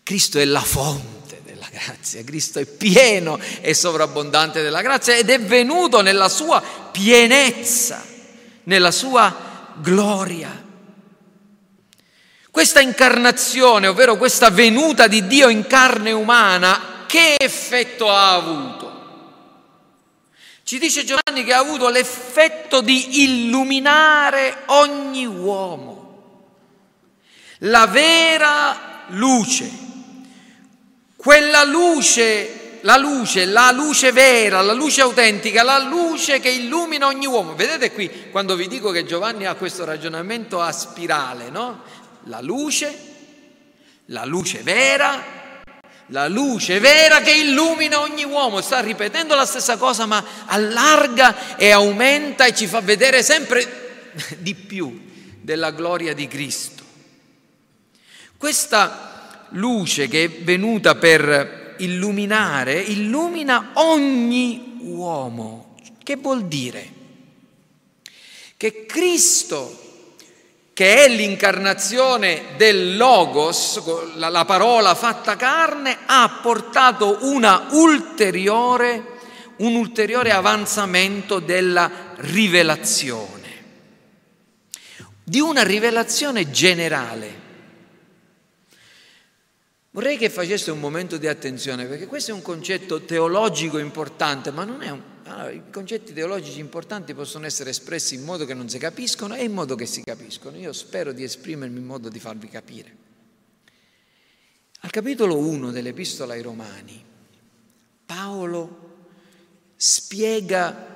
Cristo 0.03 0.39
è 0.39 0.45
la 0.45 0.61
fonte 0.61 1.41
della 1.43 1.69
grazia, 1.73 2.23
Cristo 2.23 2.59
è 2.59 2.67
pieno 2.67 3.39
e 3.63 3.73
sovrabbondante 3.73 4.61
della 4.61 4.83
grazia 4.83 5.17
ed 5.17 5.31
è 5.31 5.41
venuto 5.41 6.03
nella 6.03 6.29
sua 6.29 6.63
pienezza, 6.93 8.05
nella 8.65 8.91
sua 8.91 9.73
gloria. 9.81 10.62
Questa 12.53 12.81
incarnazione, 12.81 13.87
ovvero 13.87 14.19
questa 14.19 14.51
venuta 14.51 15.07
di 15.07 15.27
Dio 15.27 15.49
in 15.49 15.67
carne 15.67 16.13
umana, 16.13 17.07
che 17.07 17.37
effetto 17.39 18.11
ha 18.11 18.35
avuto? 18.35 18.91
Ci 20.63 20.79
dice 20.79 21.03
Giovanni 21.03 21.45
che 21.45 21.55
ha 21.55 21.61
avuto 21.61 21.89
l'effetto 21.89 22.83
di 22.83 23.23
illuminare 23.23 24.65
ogni 24.67 25.25
uomo. 25.25 26.51
La 27.61 27.87
vera 27.87 29.05
luce, 29.09 29.71
quella 31.17 31.65
luce 31.65 32.61
la 32.83 32.97
luce, 32.97 33.45
la 33.45 33.71
luce 33.71 34.11
vera, 34.11 34.61
la 34.61 34.73
luce 34.73 35.03
autentica, 35.03 35.63
la 35.63 35.79
luce 35.79 36.41
che 36.41 36.51
illumina 36.51 37.07
ogni 37.07 37.27
uomo. 37.27 37.55
Vedete 37.55 37.93
qui 37.93 38.29
quando 38.31 38.57
vi 38.57 38.67
dico 38.67 38.91
che 38.91 39.05
Giovanni 39.05 39.47
ha 39.47 39.55
questo 39.55 39.85
ragionamento 39.85 40.61
a 40.61 40.73
spirale, 40.73 41.49
no? 41.49 41.83
La 42.25 42.41
luce, 42.41 42.95
la 44.07 44.25
luce 44.25 44.63
vera, 44.63 45.43
la 46.07 46.29
luce 46.29 46.79
vera 46.79 47.21
che 47.21 47.33
illumina 47.33 48.01
ogni 48.01 48.25
uomo. 48.25 48.61
Sta 48.61 48.81
ripetendo 48.81 49.35
la 49.35 49.47
stessa 49.47 49.77
cosa 49.77 50.07
ma 50.07 50.25
allarga 50.47 51.57
e 51.57 51.71
aumenta 51.71 52.45
e 52.45 52.55
ci 52.55 52.67
fa 52.67 52.81
vedere 52.81 53.23
sempre 53.23 54.11
di 54.39 54.55
più 54.55 55.11
della 55.41 55.71
gloria 55.71 56.15
di 56.15 56.29
Cristo. 56.29 56.83
Questa 58.37 59.49
luce 59.51 60.09
che 60.09 60.25
è 60.25 60.31
venuta 60.31 60.95
per 60.95 61.75
illuminare, 61.79 62.81
illumina 62.81 63.71
ogni 63.75 64.79
uomo. 64.81 65.77
Che 66.03 66.17
vuol 66.17 66.47
dire? 66.47 67.01
Che 68.57 68.87
Cristo 68.87 69.92
che 70.83 71.05
è 71.05 71.09
l'incarnazione 71.09 72.57
del 72.57 72.97
Logos, 72.97 74.17
la, 74.17 74.29
la 74.31 74.45
parola 74.45 74.97
fatta 74.97 75.37
carne, 75.37 75.99
ha 76.07 76.41
portato 76.43 77.19
ulteriore, 77.71 79.05
un 79.59 79.77
ulteriore 79.77 80.33
avanzamento 80.33 81.39
della 81.39 81.89
rivelazione, 82.17 83.51
di 85.23 85.39
una 85.39 85.63
rivelazione 85.63 86.51
generale. 86.51 87.41
Vorrei 89.93 90.19
che 90.19 90.31
faceste 90.31 90.73
un 90.73 90.81
momento 90.81 91.17
di 91.17 91.29
attenzione 91.29 91.85
perché 91.85 92.09
questo 92.09 92.33
è 92.33 92.35
un 92.35 92.43
concetto 92.43 93.03
teologico 93.03 93.79
importante, 93.79 94.51
ma 94.51 94.65
non 94.65 94.83
è 94.83 94.91
un, 94.91 95.12
allora, 95.33 95.51
I 95.51 95.71
concetti 95.71 96.13
teologici 96.13 96.61
importanti 96.61 97.15
possono 97.15 97.47
essere 97.47 97.71
espressi 97.71 98.15
in 98.15 98.23
modo 98.23 98.45
che 98.45 98.53
non 98.53 98.69
si 98.69 98.79
capiscono 98.79 99.35
e 99.35 99.45
in 99.45 99.53
modo 99.53 99.75
che 99.75 99.87
si 99.87 100.03
capiscono. 100.03 100.59
Io 100.59 100.75
spero 100.75 101.13
di 101.13 101.25
esprimermi 101.25 101.79
in 101.79 101.87
modo 101.87 102.11
di 102.11 102.21
farvi 102.21 102.49
capire. 102.49 102.97
Al 104.81 104.91
capitolo 104.91 105.39
1 105.39 105.71
dell'Epistola 105.71 106.35
ai 106.35 106.43
Romani, 106.43 107.03
Paolo 108.05 108.91
spiega 109.75 110.91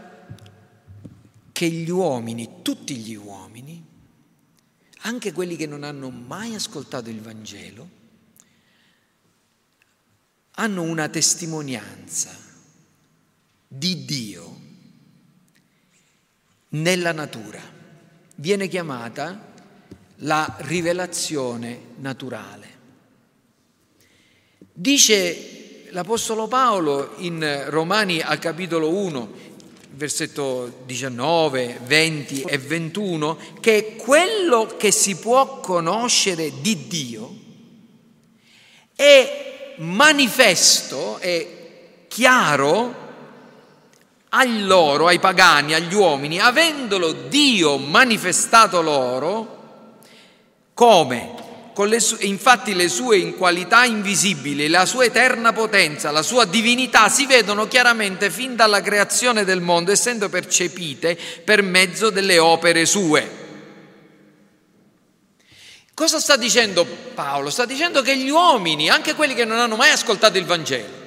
che 1.53 1.69
gli 1.71 1.89
uomini, 1.89 2.61
tutti 2.61 2.95
gli 2.97 3.15
uomini, 3.15 3.83
anche 5.01 5.33
quelli 5.33 5.57
che 5.57 5.67
non 5.67 5.83
hanno 5.83 6.11
mai 6.11 6.55
ascoltato 6.55 7.09
il 7.09 7.23
Vangelo, 7.23 7.89
hanno 10.59 10.83
una 10.83 11.09
testimonianza 11.09 12.46
di 13.69 14.05
Dio 14.05 14.61
nella 16.71 17.13
natura. 17.13 17.61
Viene 18.37 18.69
chiamata 18.69 19.53
la 20.21 20.57
rivelazione 20.61 21.81
naturale. 21.97 22.75
Dice 24.73 25.89
l'Apostolo 25.91 26.47
Paolo 26.49 27.15
in 27.19 27.65
Romani 27.69 28.21
al 28.21 28.39
capitolo 28.39 28.95
1, 28.95 29.33
versetto 29.93 30.83
19, 30.85 31.81
20 31.85 32.43
e 32.43 32.59
21, 32.59 33.39
che 33.61 33.97
quello 33.97 34.75
che 34.77 34.91
si 34.91 35.17
può 35.17 35.61
conoscere 35.61 36.53
di 36.61 36.87
Dio 36.87 37.35
è 38.95 39.75
manifesto, 39.79 41.19
è 41.19 42.05
chiaro 42.09 43.06
a 44.39 44.45
loro, 44.45 45.07
ai 45.07 45.19
pagani, 45.19 45.73
agli 45.73 45.95
uomini, 45.95 46.39
avendolo 46.39 47.13
Dio 47.13 47.79
manifestato 47.79 48.83
loro, 48.83 49.55
come? 50.75 51.45
Le 51.79 52.01
sue, 52.01 52.25
infatti 52.25 52.75
le 52.75 52.89
sue 52.89 53.35
qualità 53.35 53.85
invisibili, 53.85 54.69
la 54.69 54.87
sua 54.87 55.05
eterna 55.05 55.53
potenza, 55.53 56.11
la 56.11 56.23
sua 56.23 56.47
divinità 56.47 57.11
si 57.11 57.27
vedono 57.27 57.69
chiaramente 57.69 58.31
fin 58.31 58.57
dalla 58.57 58.81
creazione 58.81 59.45
del 59.45 59.61
mondo, 59.61 59.93
essendo 59.93 60.31
percepite 60.31 61.19
per 61.45 61.63
mezzo 61.63 62.09
delle 62.09 62.39
opere 62.39 62.87
sue. 62.87 63.45
Cosa 65.93 66.19
sta 66.19 66.37
dicendo 66.37 66.87
Paolo? 67.15 67.51
Sta 67.51 67.67
dicendo 67.67 68.01
che 68.01 68.17
gli 68.17 68.31
uomini, 68.31 68.89
anche 68.89 69.15
quelli 69.15 69.35
che 69.35 69.45
non 69.45 69.59
hanno 69.59 69.77
mai 69.77 69.91
ascoltato 69.91 70.39
il 70.39 70.47
Vangelo, 70.47 71.05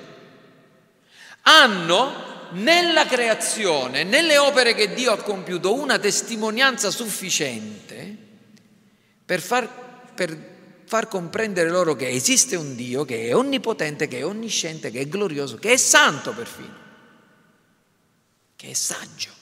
hanno 1.41 2.28
nella 2.51 3.05
creazione, 3.05 4.03
nelle 4.03 4.37
opere 4.37 4.73
che 4.73 4.93
Dio 4.93 5.11
ha 5.11 5.17
compiuto, 5.17 5.73
una 5.73 5.99
testimonianza 5.99 6.91
sufficiente 6.91 8.17
per 9.25 9.41
far, 9.41 9.67
per 10.15 10.37
far 10.85 11.07
comprendere 11.07 11.69
loro 11.69 11.95
che 11.95 12.09
esiste 12.09 12.55
un 12.55 12.75
Dio 12.75 13.05
che 13.05 13.27
è 13.27 13.35
onnipotente, 13.35 14.07
che 14.07 14.19
è 14.19 14.25
onnisciente, 14.25 14.91
che 14.91 15.01
è 15.01 15.07
glorioso, 15.07 15.57
che 15.57 15.73
è 15.73 15.77
santo 15.77 16.33
perfino, 16.33 16.77
che 18.55 18.69
è 18.69 18.73
saggio. 18.73 19.37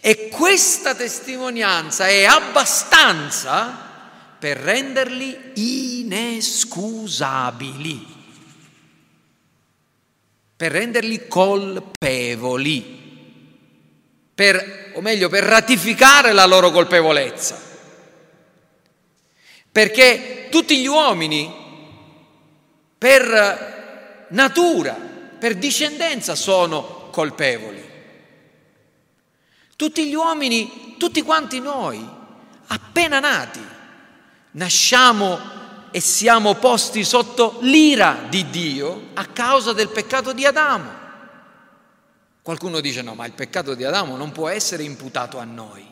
E 0.00 0.28
questa 0.28 0.94
testimonianza 0.94 2.06
è 2.08 2.24
abbastanza 2.24 3.88
per 4.38 4.56
renderli 4.56 5.52
inescusabili 5.54 8.18
per 10.60 10.72
renderli 10.72 11.26
colpevoli, 11.26 12.82
per, 14.34 14.92
o 14.92 15.00
meglio, 15.00 15.30
per 15.30 15.42
ratificare 15.42 16.34
la 16.34 16.44
loro 16.44 16.70
colpevolezza. 16.70 17.58
Perché 19.72 20.48
tutti 20.50 20.78
gli 20.78 20.86
uomini, 20.86 21.50
per 22.98 24.26
natura, 24.28 24.92
per 25.38 25.54
discendenza, 25.54 26.34
sono 26.34 27.08
colpevoli. 27.10 27.82
Tutti 29.76 30.06
gli 30.06 30.14
uomini, 30.14 30.96
tutti 30.98 31.22
quanti 31.22 31.58
noi, 31.58 32.06
appena 32.66 33.18
nati, 33.18 33.66
nasciamo 34.50 35.59
e 35.90 36.00
siamo 36.00 36.54
posti 36.54 37.04
sotto 37.04 37.58
l'ira 37.62 38.26
di 38.28 38.48
Dio 38.50 39.08
a 39.14 39.26
causa 39.26 39.72
del 39.72 39.88
peccato 39.88 40.32
di 40.32 40.44
Adamo. 40.44 40.98
Qualcuno 42.42 42.80
dice 42.80 43.02
no, 43.02 43.14
ma 43.14 43.26
il 43.26 43.32
peccato 43.32 43.74
di 43.74 43.84
Adamo 43.84 44.16
non 44.16 44.32
può 44.32 44.48
essere 44.48 44.82
imputato 44.82 45.38
a 45.38 45.44
noi. 45.44 45.84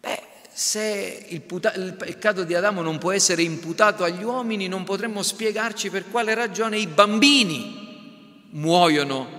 Beh, 0.00 0.22
se 0.52 1.26
il, 1.28 1.40
puta- 1.40 1.72
il 1.74 1.94
peccato 1.94 2.44
di 2.44 2.54
Adamo 2.54 2.82
non 2.82 2.98
può 2.98 3.12
essere 3.12 3.42
imputato 3.42 4.04
agli 4.04 4.22
uomini, 4.22 4.68
non 4.68 4.84
potremmo 4.84 5.22
spiegarci 5.22 5.90
per 5.90 6.08
quale 6.10 6.34
ragione 6.34 6.78
i 6.78 6.86
bambini 6.86 8.48
muoiono 8.50 9.38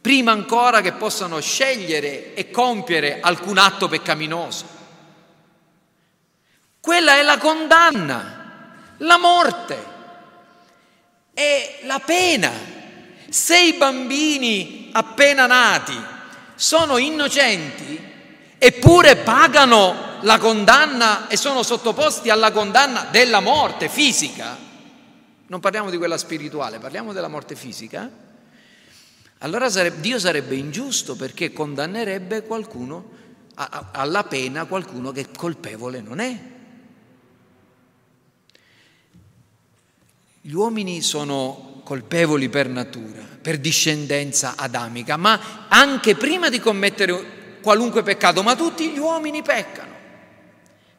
prima 0.00 0.30
ancora 0.30 0.82
che 0.82 0.92
possano 0.92 1.40
scegliere 1.40 2.34
e 2.34 2.50
compiere 2.50 3.20
alcun 3.20 3.58
atto 3.58 3.88
peccaminoso. 3.88 4.64
Quella 6.80 7.18
è 7.18 7.22
la 7.22 7.38
condanna 7.38 8.35
la 8.98 9.18
morte 9.18 9.94
e 11.34 11.80
la 11.84 11.98
pena. 11.98 12.50
Se 13.28 13.58
i 13.58 13.74
bambini 13.74 14.90
appena 14.92 15.46
nati 15.46 15.96
sono 16.54 16.96
innocenti, 16.96 18.00
eppure 18.56 19.16
pagano 19.16 20.18
la 20.22 20.38
condanna 20.38 21.28
e 21.28 21.36
sono 21.36 21.62
sottoposti 21.62 22.30
alla 22.30 22.50
condanna 22.52 23.08
della 23.10 23.40
morte 23.40 23.88
fisica, 23.88 24.56
non 25.48 25.60
parliamo 25.60 25.90
di 25.90 25.98
quella 25.98 26.16
spirituale, 26.16 26.78
parliamo 26.78 27.12
della 27.12 27.28
morte 27.28 27.54
fisica, 27.54 28.10
allora 29.40 29.68
sarebbe, 29.68 30.00
Dio 30.00 30.18
sarebbe 30.18 30.54
ingiusto 30.54 31.14
perché 31.14 31.52
condannerebbe 31.52 32.44
qualcuno 32.44 33.24
alla 33.54 34.24
pena 34.24 34.64
qualcuno 34.64 35.12
che 35.12 35.28
colpevole 35.30 36.00
non 36.00 36.20
è. 36.20 36.54
Gli 40.46 40.54
uomini 40.54 41.02
sono 41.02 41.80
colpevoli 41.82 42.48
per 42.48 42.68
natura, 42.68 43.20
per 43.42 43.58
discendenza 43.58 44.54
adamica, 44.56 45.16
ma 45.16 45.66
anche 45.66 46.14
prima 46.14 46.48
di 46.50 46.60
commettere 46.60 47.58
qualunque 47.60 48.04
peccato, 48.04 48.44
ma 48.44 48.54
tutti 48.54 48.90
gli 48.90 48.98
uomini 48.98 49.42
peccano. 49.42 49.92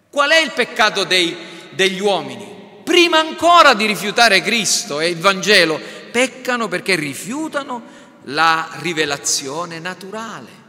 Qual 0.10 0.30
è 0.32 0.42
il 0.42 0.52
peccato 0.52 1.06
dei, 1.06 1.34
degli 1.70 2.02
uomini? 2.02 2.46
Prima 2.84 3.20
ancora 3.20 3.74
di 3.74 3.86
rifiutare 3.86 4.42
Cristo 4.42 5.00
e 5.00 5.08
il 5.08 5.18
Vangelo, 5.18 5.80
peccano 6.12 6.68
perché 6.68 6.96
rifiutano 6.96 7.82
la 8.24 8.68
rivelazione 8.82 9.80
naturale. 9.80 10.66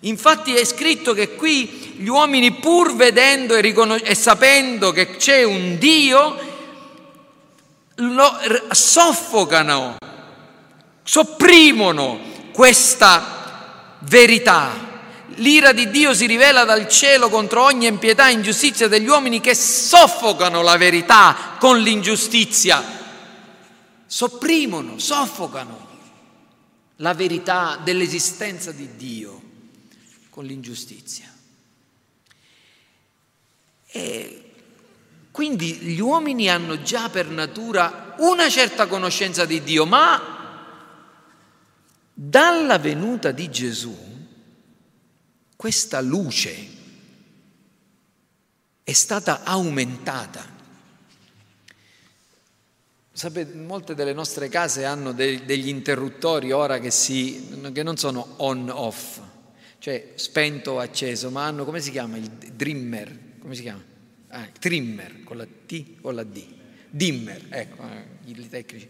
Infatti 0.00 0.54
è 0.54 0.64
scritto 0.64 1.14
che 1.14 1.36
qui 1.36 1.94
gli 1.98 2.08
uomini 2.08 2.54
pur 2.54 2.96
vedendo 2.96 3.54
e, 3.54 3.60
riconos- 3.60 4.02
e 4.02 4.16
sapendo 4.16 4.90
che 4.90 5.14
c'è 5.14 5.44
un 5.44 5.78
Dio, 5.78 6.49
lo 8.00 8.38
soffocano, 8.70 9.96
sopprimono 11.02 12.20
questa 12.52 13.96
verità. 14.00 14.88
L'ira 15.36 15.72
di 15.72 15.90
Dio 15.90 16.12
si 16.12 16.26
rivela 16.26 16.64
dal 16.64 16.88
cielo 16.88 17.28
contro 17.28 17.62
ogni 17.62 17.86
impietà 17.86 18.28
e 18.28 18.32
ingiustizia 18.32 18.88
degli 18.88 19.06
uomini 19.06 19.40
che 19.40 19.54
soffocano 19.54 20.62
la 20.62 20.76
verità 20.76 21.56
con 21.58 21.78
l'ingiustizia. 21.78 22.98
Sopprimono, 24.06 24.98
soffocano 24.98 25.88
la 26.96 27.14
verità 27.14 27.78
dell'esistenza 27.82 28.72
di 28.72 28.96
Dio 28.96 29.40
con 30.28 30.44
l'ingiustizia. 30.44 31.32
E 33.92 34.49
quindi 35.40 35.76
gli 35.76 36.00
uomini 36.00 36.50
hanno 36.50 36.82
già 36.82 37.08
per 37.08 37.28
natura 37.28 38.14
una 38.18 38.50
certa 38.50 38.86
conoscenza 38.86 39.46
di 39.46 39.62
Dio, 39.62 39.86
ma 39.86 40.20
dalla 42.12 42.78
venuta 42.78 43.30
di 43.30 43.48
Gesù 43.48 43.96
questa 45.56 46.02
luce 46.02 46.66
è 48.84 48.92
stata 48.92 49.42
aumentata. 49.42 50.44
Sapete, 53.10 53.54
molte 53.54 53.94
delle 53.94 54.12
nostre 54.12 54.50
case 54.50 54.84
hanno 54.84 55.12
dei, 55.12 55.46
degli 55.46 55.68
interruttori 55.68 56.52
ora 56.52 56.78
che, 56.80 56.90
si, 56.90 57.62
che 57.72 57.82
non 57.82 57.96
sono 57.96 58.34
on-off, 58.36 59.20
cioè 59.78 60.12
spento 60.16 60.72
o 60.72 60.80
acceso, 60.80 61.30
ma 61.30 61.46
hanno, 61.46 61.64
come 61.64 61.80
si 61.80 61.90
chiama, 61.90 62.18
il 62.18 62.28
dimmer, 62.28 63.38
come 63.40 63.54
si 63.54 63.62
chiama? 63.62 63.88
Ah, 64.32 64.46
trimmer, 64.58 65.24
con 65.24 65.36
la 65.36 65.46
T 65.46 65.84
o 66.02 66.12
la 66.12 66.22
D, 66.22 66.44
dimmer, 66.88 67.46
ecco, 67.48 67.82
eh, 67.82 68.30
i 68.30 68.48
tecnici. 68.48 68.88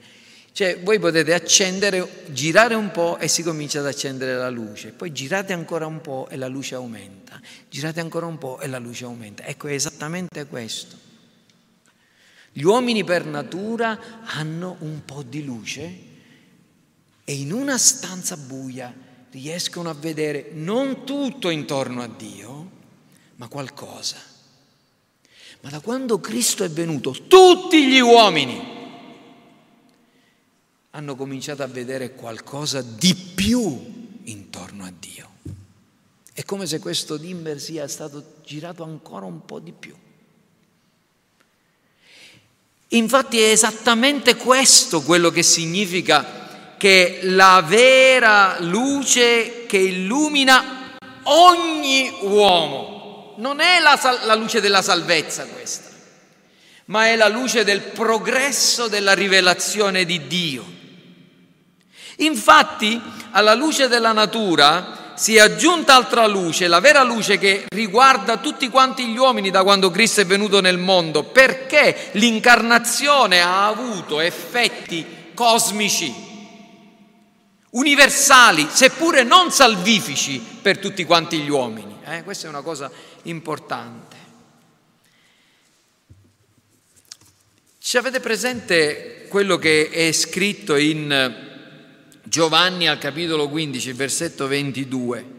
Cioè 0.52 0.80
voi 0.80 0.98
potete 0.98 1.32
accendere, 1.32 2.26
girare 2.30 2.74
un 2.74 2.90
po' 2.90 3.16
e 3.16 3.26
si 3.26 3.42
comincia 3.42 3.78
ad 3.78 3.86
accendere 3.86 4.34
la 4.34 4.50
luce, 4.50 4.90
poi 4.90 5.12
girate 5.12 5.54
ancora 5.54 5.86
un 5.86 6.02
po' 6.02 6.28
e 6.28 6.36
la 6.36 6.48
luce 6.48 6.74
aumenta, 6.74 7.40
girate 7.70 8.00
ancora 8.00 8.26
un 8.26 8.36
po' 8.36 8.60
e 8.60 8.66
la 8.66 8.78
luce 8.78 9.04
aumenta. 9.04 9.44
Ecco, 9.44 9.68
è 9.68 9.72
esattamente 9.72 10.44
questo. 10.46 10.98
Gli 12.52 12.62
uomini 12.62 13.02
per 13.04 13.24
natura 13.24 13.98
hanno 14.24 14.76
un 14.80 15.04
po' 15.06 15.22
di 15.22 15.42
luce 15.42 15.98
e 17.24 17.32
in 17.32 17.52
una 17.52 17.78
stanza 17.78 18.36
buia 18.36 18.92
riescono 19.30 19.88
a 19.88 19.94
vedere 19.94 20.50
non 20.52 21.04
tutto 21.04 21.48
intorno 21.48 22.02
a 22.02 22.08
Dio, 22.08 22.70
ma 23.36 23.48
qualcosa. 23.48 24.29
Ma 25.60 25.70
da 25.70 25.80
quando 25.80 26.20
Cristo 26.20 26.64
è 26.64 26.70
venuto, 26.70 27.14
tutti 27.28 27.86
gli 27.86 27.98
uomini 27.98 28.78
hanno 30.90 31.14
cominciato 31.14 31.62
a 31.62 31.66
vedere 31.66 32.14
qualcosa 32.14 32.82
di 32.82 33.14
più 33.14 34.18
intorno 34.24 34.84
a 34.84 34.92
Dio. 34.98 35.28
È 36.32 36.44
come 36.44 36.66
se 36.66 36.78
questo 36.78 37.16
dimmer 37.16 37.60
sia 37.60 37.86
stato 37.86 38.34
girato 38.44 38.82
ancora 38.82 39.26
un 39.26 39.44
po' 39.44 39.58
di 39.58 39.72
più. 39.72 39.94
Infatti 42.92 43.38
è 43.38 43.50
esattamente 43.50 44.34
questo 44.34 45.02
quello 45.02 45.30
che 45.30 45.44
significa 45.44 46.74
che 46.76 47.20
la 47.22 47.62
vera 47.64 48.60
luce 48.60 49.66
che 49.66 49.76
illumina 49.76 50.96
ogni 51.24 52.10
uomo, 52.22 52.99
non 53.40 53.60
è 53.60 53.80
la, 53.80 53.98
la 54.24 54.34
luce 54.34 54.60
della 54.60 54.82
salvezza 54.82 55.46
questa, 55.46 55.88
ma 56.86 57.08
è 57.08 57.16
la 57.16 57.28
luce 57.28 57.64
del 57.64 57.80
progresso 57.80 58.86
della 58.86 59.14
rivelazione 59.14 60.04
di 60.04 60.26
Dio. 60.26 60.64
Infatti, 62.16 63.00
alla 63.30 63.54
luce 63.54 63.88
della 63.88 64.12
natura, 64.12 65.14
si 65.14 65.36
è 65.36 65.40
aggiunta 65.40 65.94
altra 65.94 66.26
luce, 66.26 66.66
la 66.66 66.80
vera 66.80 67.02
luce 67.02 67.38
che 67.38 67.64
riguarda 67.68 68.36
tutti 68.36 68.68
quanti 68.68 69.06
gli 69.06 69.16
uomini 69.16 69.50
da 69.50 69.62
quando 69.62 69.90
Cristo 69.90 70.20
è 70.20 70.26
venuto 70.26 70.60
nel 70.60 70.78
mondo, 70.78 71.24
perché 71.24 72.10
l'incarnazione 72.12 73.40
ha 73.40 73.66
avuto 73.66 74.20
effetti 74.20 75.32
cosmici, 75.34 76.29
universali, 77.70 78.66
seppure 78.70 79.22
non 79.22 79.50
salvifici 79.50 80.38
per 80.40 80.78
tutti 80.78 81.04
quanti 81.04 81.38
gli 81.38 81.50
uomini. 81.50 81.98
Eh? 82.04 82.22
Questa 82.24 82.46
è 82.46 82.50
una 82.50 82.62
cosa 82.62 82.90
importante. 83.22 84.16
Ci 87.78 87.96
avete 87.96 88.20
presente 88.20 89.26
quello 89.28 89.58
che 89.58 89.88
è 89.90 90.12
scritto 90.12 90.76
in 90.76 91.48
Giovanni 92.22 92.88
al 92.88 92.98
capitolo 92.98 93.48
15, 93.48 93.92
versetto 93.92 94.46
22, 94.46 95.38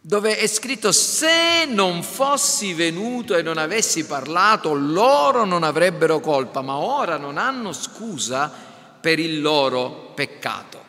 dove 0.00 0.36
è 0.36 0.46
scritto 0.46 0.92
se 0.92 1.64
non 1.66 2.02
fossi 2.04 2.74
venuto 2.74 3.36
e 3.36 3.42
non 3.42 3.58
avessi 3.58 4.06
parlato, 4.06 4.72
loro 4.74 5.44
non 5.44 5.64
avrebbero 5.64 6.20
colpa, 6.20 6.60
ma 6.60 6.76
ora 6.76 7.16
non 7.16 7.38
hanno 7.38 7.72
scusa 7.72 8.65
per 9.06 9.20
il 9.20 9.40
loro 9.40 10.10
peccato. 10.16 10.84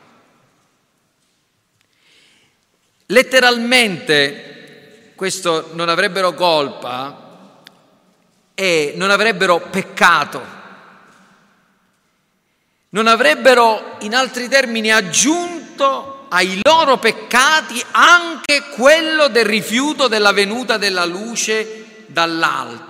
Letteralmente 3.06 5.12
questo 5.14 5.70
non 5.74 5.88
avrebbero 5.88 6.34
colpa 6.34 7.62
e 8.56 8.94
non 8.96 9.12
avrebbero 9.12 9.60
peccato 9.70 10.56
non 12.90 13.06
avrebbero 13.06 13.98
in 14.00 14.16
altri 14.16 14.48
termini 14.48 14.92
aggiunto 14.92 16.26
ai 16.30 16.60
loro 16.64 16.98
peccati 16.98 17.86
anche 17.92 18.64
quello 18.76 19.28
del 19.28 19.46
rifiuto 19.46 20.08
della 20.08 20.32
venuta 20.32 20.78
della 20.78 21.06
luce 21.06 22.06
dall'alto, 22.08 22.87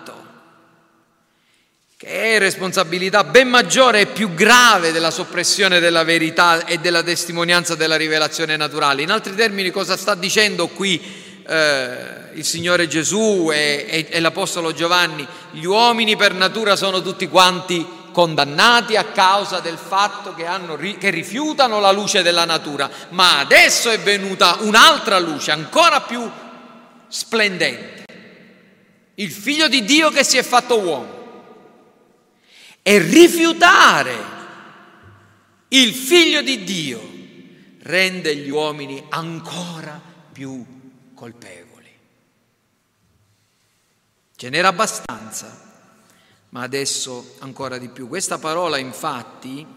che 1.99 2.35
è 2.35 2.37
responsabilità 2.37 3.23
ben 3.23 3.47
maggiore 3.47 4.01
e 4.01 4.05
più 4.05 4.35
grave 4.35 4.91
della 4.91 5.09
soppressione 5.09 5.79
della 5.79 6.03
verità 6.03 6.63
e 6.63 6.77
della 6.77 7.01
testimonianza 7.01 7.73
della 7.73 7.95
rivelazione 7.95 8.55
naturale. 8.55 9.01
In 9.01 9.09
altri 9.09 9.33
termini 9.33 9.71
cosa 9.71 9.97
sta 9.97 10.13
dicendo 10.13 10.67
qui 10.67 11.01
eh, 11.47 11.95
il 12.35 12.45
Signore 12.45 12.87
Gesù 12.87 13.49
e, 13.51 13.87
e, 13.89 14.07
e 14.11 14.19
l'Apostolo 14.19 14.73
Giovanni? 14.73 15.27
Gli 15.49 15.65
uomini 15.65 16.15
per 16.15 16.35
natura 16.35 16.75
sono 16.75 17.01
tutti 17.01 17.27
quanti 17.27 17.83
condannati 18.11 18.95
a 18.95 19.05
causa 19.05 19.59
del 19.59 19.77
fatto 19.77 20.35
che, 20.35 20.45
hanno, 20.45 20.77
che 20.77 21.09
rifiutano 21.09 21.79
la 21.79 21.91
luce 21.91 22.21
della 22.21 22.45
natura, 22.45 22.87
ma 23.09 23.39
adesso 23.39 23.89
è 23.89 23.97
venuta 23.97 24.57
un'altra 24.59 25.17
luce 25.17 25.49
ancora 25.49 26.01
più 26.01 26.29
splendente, 27.07 28.03
il 29.15 29.31
figlio 29.31 29.67
di 29.67 29.83
Dio 29.83 30.11
che 30.11 30.23
si 30.23 30.37
è 30.37 30.43
fatto 30.43 30.79
uomo. 30.79 31.16
E 32.87 32.99
rifiutare 32.99 34.15
il 35.67 35.93
figlio 35.93 36.41
di 36.41 36.63
Dio 36.63 37.01
rende 37.79 38.33
gli 38.37 38.49
uomini 38.49 39.03
ancora 39.09 40.01
più 40.31 40.65
colpevoli. 41.13 41.89
Ce 44.37 44.49
n'era 44.49 44.69
abbastanza 44.69 45.65
ma 46.51 46.61
adesso 46.61 47.35
ancora 47.39 47.77
di 47.77 47.89
più. 47.89 48.07
Questa 48.07 48.37
parola 48.37 48.77
infatti 48.77 49.67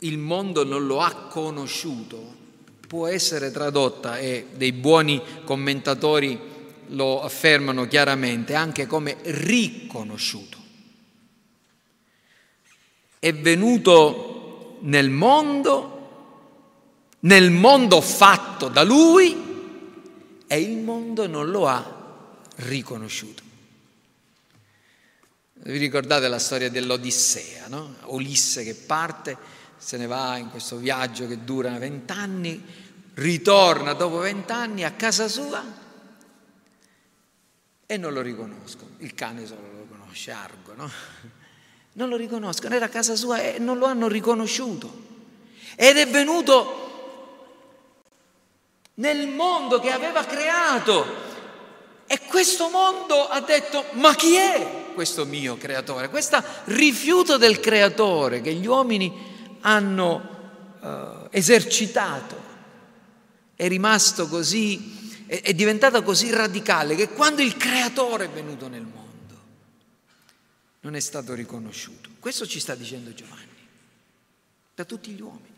il 0.00 0.18
mondo 0.18 0.66
non 0.66 0.86
lo 0.86 1.00
ha 1.00 1.14
conosciuto, 1.30 2.36
può 2.86 3.06
essere 3.06 3.50
tradotta 3.50 4.18
e 4.18 4.48
dei 4.52 4.72
buoni 4.72 5.22
commentatori 5.44 6.38
lo 6.88 7.22
affermano 7.22 7.86
chiaramente 7.86 8.52
anche 8.52 8.86
come 8.86 9.16
riconosciuto. 9.22 10.59
È 13.20 13.34
venuto 13.34 14.78
nel 14.80 15.10
mondo, 15.10 17.18
nel 17.20 17.50
mondo 17.50 18.00
fatto 18.00 18.68
da 18.68 18.82
lui 18.82 19.36
e 20.46 20.60
il 20.60 20.78
mondo 20.78 21.26
non 21.26 21.50
lo 21.50 21.68
ha 21.68 22.32
riconosciuto. 22.56 23.42
Vi 25.52 25.76
ricordate 25.76 26.28
la 26.28 26.38
storia 26.38 26.70
dell'Odissea, 26.70 27.68
no? 27.68 27.96
Ulisse 28.06 28.64
che 28.64 28.74
parte, 28.74 29.36
se 29.76 29.98
ne 29.98 30.06
va 30.06 30.38
in 30.38 30.48
questo 30.48 30.76
viaggio 30.76 31.28
che 31.28 31.44
dura 31.44 31.76
vent'anni, 31.76 32.64
ritorna 33.14 33.92
dopo 33.92 34.16
vent'anni 34.16 34.84
a 34.84 34.92
casa 34.92 35.28
sua 35.28 35.62
e 37.84 37.96
non 37.98 38.14
lo 38.14 38.22
riconoscono. 38.22 38.92
Il 38.98 39.14
cane 39.14 39.44
solo 39.44 39.72
lo 39.72 39.86
conosce, 39.90 40.30
Argo, 40.30 40.72
no? 40.74 40.90
Non 41.92 42.08
lo 42.08 42.16
riconoscono, 42.16 42.74
era 42.74 42.86
a 42.86 42.88
casa 42.88 43.16
sua 43.16 43.40
e 43.42 43.58
non 43.58 43.78
lo 43.78 43.86
hanno 43.86 44.08
riconosciuto. 44.08 45.08
Ed 45.76 45.96
è 45.96 46.06
venuto 46.08 46.78
nel 48.94 49.28
mondo 49.28 49.80
che 49.80 49.90
aveva 49.90 50.24
creato. 50.24 51.28
E 52.06 52.20
questo 52.26 52.68
mondo 52.68 53.28
ha 53.28 53.40
detto, 53.40 53.84
ma 53.92 54.14
chi 54.14 54.34
è? 54.34 54.78
questo 54.94 55.24
mio 55.24 55.56
creatore, 55.56 56.10
questo 56.10 56.42
rifiuto 56.64 57.38
del 57.38 57.58
creatore 57.60 58.42
che 58.42 58.52
gli 58.52 58.66
uomini 58.66 59.10
hanno 59.60 60.28
uh, 60.80 60.88
esercitato 61.30 62.48
è 63.56 63.68
rimasto 63.68 64.28
così, 64.28 65.24
è, 65.26 65.40
è 65.42 65.54
diventato 65.54 66.02
così 66.02 66.30
radicale 66.30 66.94
che 66.94 67.10
quando 67.10 67.42
il 67.42 67.56
creatore 67.56 68.26
è 68.26 68.28
venuto 68.28 68.68
nel 68.68 68.82
mondo 68.82 68.99
non 70.80 70.94
è 70.94 71.00
stato 71.00 71.34
riconosciuto. 71.34 72.08
Questo 72.18 72.46
ci 72.46 72.60
sta 72.60 72.74
dicendo 72.74 73.12
Giovanni, 73.12 73.46
da 74.74 74.84
tutti 74.84 75.10
gli 75.10 75.20
uomini. 75.20 75.48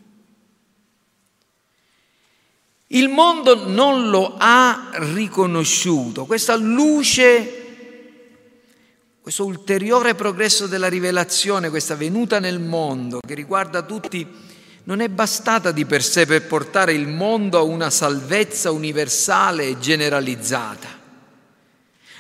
Il 2.89 3.09
mondo 3.09 3.69
non 3.69 4.11
lo 4.11 4.35
ha 4.39 4.91
riconosciuto, 4.93 6.27
questa 6.27 6.57
luce, 6.57 7.61
questo 9.23 9.47
ulteriore 9.47 10.15
progresso 10.15 10.67
della 10.67 10.89
rivelazione, 10.89 11.71
questa 11.71 11.95
venuta 11.95 12.39
nel 12.39 12.61
mondo 12.61 13.21
che 13.27 13.35
riguarda 13.35 13.83
tutti, 13.83 14.27
non 14.85 15.01
è 15.01 15.09
bastata 15.09 15.71
di 15.71 15.87
per 15.87 16.03
sé 16.03 16.27
per 16.27 16.47
portare 16.47 16.93
il 16.93 17.07
mondo 17.07 17.57
a 17.57 17.63
una 17.63 17.89
salvezza 17.89 18.71
universale 18.73 19.69
e 19.69 19.79
generalizzata. 19.79 21.02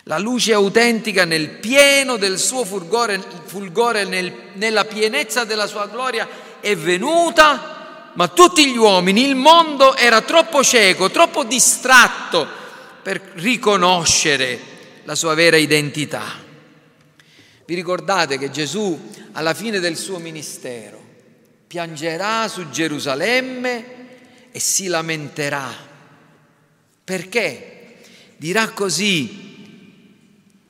La 0.05 0.19
luce 0.19 0.53
autentica 0.53 1.25
nel 1.25 1.49
pieno 1.49 2.17
del 2.17 2.38
suo 2.38 2.65
fulgore, 2.65 3.23
fulgore 3.45 4.05
nel, 4.05 4.33
nella 4.55 4.85
pienezza 4.85 5.45
della 5.45 5.69
sua 5.69 5.87
gloria 5.87 6.29
è 6.61 6.77
venuta, 6.77 8.11
ma 8.15 8.27
tutti 8.29 8.69
gli 8.69 8.77
uomini, 8.77 9.25
il 9.25 9.37
mondo 9.37 9.95
era 9.95 10.21
troppo 10.23 10.65
cieco, 10.65 11.11
troppo 11.11 11.45
distratto 11.45 12.49
per 13.03 13.21
riconoscere 13.35 14.59
la 15.05 15.15
sua 15.15 15.35
vera 15.35 15.57
identità. 15.57 16.41
Vi 17.65 17.75
ricordate 17.75 18.38
che 18.38 18.51
Gesù 18.51 19.11
alla 19.33 19.55
fine 19.55 19.79
del 19.79 19.97
suo 19.97 20.19
ministero 20.19 21.01
piangerà 21.69 22.49
su 22.49 22.69
Gerusalemme 22.71 23.85
e 24.51 24.59
si 24.59 24.88
lamenterà. 24.88 25.73
Perché? 27.05 27.97
Dirà 28.37 28.69
così, 28.71 29.52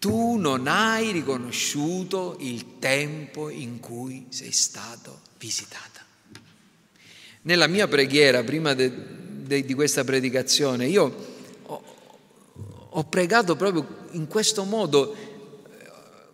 tu 0.03 0.35
non 0.35 0.67
hai 0.67 1.13
riconosciuto 1.13 2.37
il 2.41 2.81
tempo 2.81 3.49
in 3.49 3.79
cui 3.79 4.27
sei 4.31 4.51
stato 4.51 5.21
visitata. 5.39 6.05
Nella 7.43 7.69
mia 7.69 7.87
preghiera, 7.87 8.43
prima 8.43 8.75
de, 8.75 8.93
de, 9.45 9.65
di 9.65 9.75
questa 9.75 10.03
predicazione, 10.03 10.89
io 10.89 11.27
ho, 11.63 11.83
ho 12.89 13.05
pregato 13.05 13.55
proprio 13.55 14.09
in 14.11 14.27
questo 14.27 14.65
modo 14.65 15.15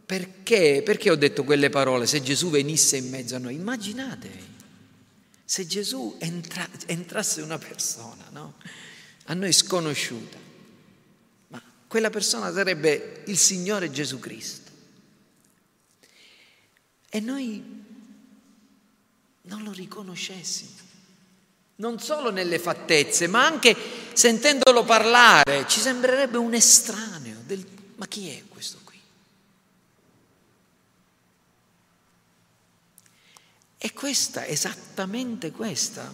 perché, 0.06 0.80
perché 0.82 1.10
ho 1.10 1.16
detto 1.16 1.44
quelle 1.44 1.68
parole? 1.68 2.06
Se 2.06 2.22
Gesù 2.22 2.48
venisse 2.48 2.96
in 2.96 3.10
mezzo 3.10 3.36
a 3.36 3.38
noi, 3.38 3.52
immaginatevi, 3.56 4.46
se 5.44 5.66
Gesù 5.66 6.16
entra, 6.20 6.66
entrasse 6.86 7.42
una 7.42 7.58
persona, 7.58 8.28
no? 8.30 8.54
a 9.24 9.34
noi 9.34 9.52
sconosciuta, 9.52 10.47
quella 11.88 12.10
persona 12.10 12.52
sarebbe 12.52 13.22
il 13.26 13.38
Signore 13.38 13.90
Gesù 13.90 14.18
Cristo. 14.20 14.70
E 17.08 17.20
noi 17.20 17.64
non 19.42 19.62
lo 19.62 19.72
riconoscessimo, 19.72 20.70
non 21.76 21.98
solo 21.98 22.30
nelle 22.30 22.58
fattezze, 22.58 23.26
ma 23.26 23.46
anche 23.46 23.74
sentendolo 24.12 24.84
parlare, 24.84 25.66
ci 25.66 25.80
sembrerebbe 25.80 26.36
un 26.36 26.52
estraneo. 26.52 27.38
Del, 27.46 27.64
ma 27.96 28.06
chi 28.06 28.28
è 28.28 28.42
questo 28.46 28.78
qui? 28.84 29.00
E 33.78 33.92
questa, 33.94 34.44
esattamente 34.46 35.50
questa, 35.52 36.12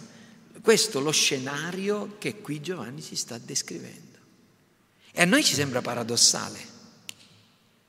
questo 0.61 1.01
lo 1.01 1.11
scenario 1.11 2.15
che 2.17 2.39
qui 2.39 2.61
Giovanni 2.61 3.01
ci 3.01 3.17
sta 3.17 3.37
descrivendo. 3.37 4.04
E 5.17 5.21
a 5.21 5.25
noi 5.25 5.45
ci 5.45 5.53
sembra 5.53 5.81
paradossale. 5.81 6.73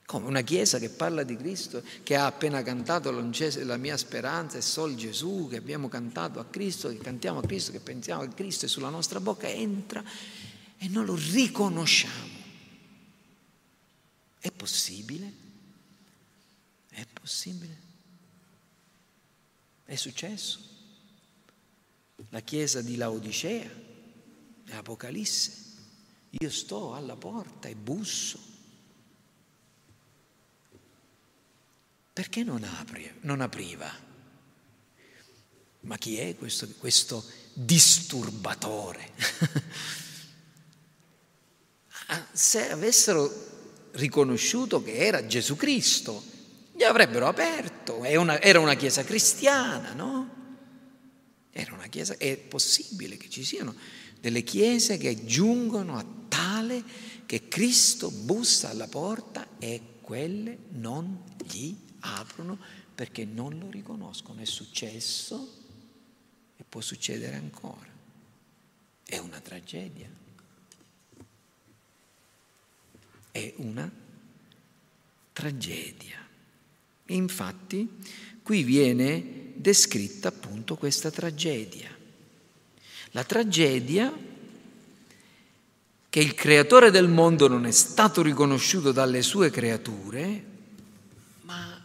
Come 0.07 0.29
una 0.29 0.43
chiesa 0.43 0.79
che 0.79 0.91
parla 0.91 1.25
di 1.25 1.37
Cristo, 1.37 1.83
che 2.05 2.15
ha 2.15 2.27
appena 2.27 2.63
cantato 2.63 3.11
la 3.11 3.77
mia 3.77 3.97
speranza 3.97 4.59
è 4.59 4.61
sol 4.61 4.95
Gesù, 4.95 5.49
che 5.51 5.57
abbiamo 5.57 5.89
cantato 5.89 6.39
a 6.39 6.45
Cristo, 6.45 6.89
che 6.89 6.99
cantiamo 6.99 7.41
a 7.41 7.43
Cristo, 7.43 7.73
che 7.73 7.81
pensiamo 7.81 8.23
a 8.23 8.29
Cristo 8.29 8.67
e 8.67 8.69
sulla 8.69 8.91
nostra 8.91 9.19
bocca 9.19 9.49
entra 9.49 10.05
e 10.79 10.87
non 10.87 11.05
lo 11.05 11.17
riconosciamo. 11.17 12.45
È 14.39 14.53
possibile? 14.53 15.33
È 16.89 17.05
possibile? 17.13 17.77
È 19.85 19.97
successo? 19.97 20.61
La 22.29 22.41
chiesa 22.41 22.83
di 22.83 22.95
Laodicea, 22.95 23.69
l'Apocalisse, 24.67 25.65
io 26.31 26.51
sto 26.51 26.95
alla 26.95 27.17
porta 27.17 27.69
e 27.69 27.75
busso. 27.75 28.39
Perché 32.13 32.43
non, 32.43 32.65
apri, 32.65 33.13
non 33.21 33.41
apriva? 33.41 33.93
Ma 35.81 35.97
chi 35.99 36.19
è 36.19 36.35
questo, 36.37 36.69
questo 36.79 37.25
disturbatore? 37.53 39.13
Ah, 42.09 42.25
se 42.31 42.71
avessero 42.71 43.29
riconosciuto 43.95 44.81
che 44.81 44.95
era 44.95 45.27
Gesù 45.27 45.57
Cristo, 45.57 46.23
gli 46.73 46.85
avrebbero 46.85 47.27
aperto. 47.27 48.05
Era 48.05 48.61
una 48.61 48.75
chiesa 48.75 49.03
cristiana, 49.03 49.93
no? 49.93 50.37
Era 51.51 51.75
una 51.75 51.89
chiesa, 51.89 52.17
è 52.17 52.37
possibile 52.37 53.17
che 53.17 53.29
ci 53.29 53.43
siano 53.43 53.75
delle 54.21 54.43
chiese 54.43 54.97
che 54.97 55.25
giungono 55.25 55.97
a 55.97 56.05
tale 56.29 56.83
che 57.27 57.49
Cristo 57.49 58.11
bussa 58.11 58.71
alla 58.71 58.89
porta 58.89 59.59
e 59.59 59.81
quelle 60.01 60.59
non 60.71 61.23
gli 61.45 61.75
aprono 62.01 62.59
perché 62.95 63.25
non 63.25 63.59
lo 63.59 63.69
riconoscono. 63.71 64.41
È 64.41 64.45
successo 64.45 65.65
e 66.57 66.65
può 66.69 66.81
succedere 66.81 67.37
ancora. 67.37 67.95
È 69.05 69.19
una 69.19 69.41
tragedia. 69.41 70.09
È 73.31 73.53
una 73.57 73.91
tragedia. 75.33 76.27
Infatti, 77.07 77.89
qui 78.43 78.63
viene 78.63 79.53
descritta 79.57 80.29
appunto 80.29 80.77
questa 80.77 81.11
tragedia. 81.11 81.96
La 83.17 83.25
tragedia 83.25 84.13
che 86.11 86.21
il 86.21 86.35
creatore 86.35 86.91
del 86.91 87.09
mondo 87.09 87.49
non 87.49 87.65
è 87.65 87.71
stato 87.71 88.21
riconosciuto 88.21 88.93
dalle 88.93 89.23
sue 89.23 89.49
creature, 89.49 90.45
ma 91.41 91.81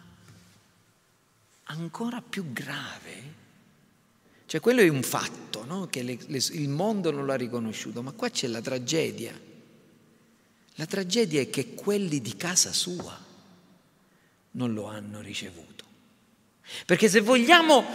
ancora 1.64 2.22
più 2.22 2.52
grave, 2.52 3.34
cioè 4.46 4.60
quello 4.60 4.82
è 4.82 4.90
un 4.90 5.04
fatto, 5.04 5.64
no? 5.64 5.88
che 5.88 6.04
le, 6.04 6.18
le, 6.26 6.42
il 6.52 6.68
mondo 6.68 7.12
non 7.12 7.26
l'ha 7.26 7.36
riconosciuto, 7.36 8.02
ma 8.02 8.12
qua 8.12 8.30
c'è 8.30 8.48
la 8.48 8.60
tragedia. 8.60 9.32
La 10.76 10.86
tragedia 10.86 11.40
è 11.40 11.50
che 11.50 11.74
quelli 11.76 12.20
di 12.20 12.36
casa 12.36 12.74
sua 12.74 13.18
non 14.52 14.74
lo 14.74 14.86
hanno 14.88 15.22
ricevuto. 15.22 15.86
Perché 16.86 17.08
se 17.08 17.22
vogliamo 17.22 17.86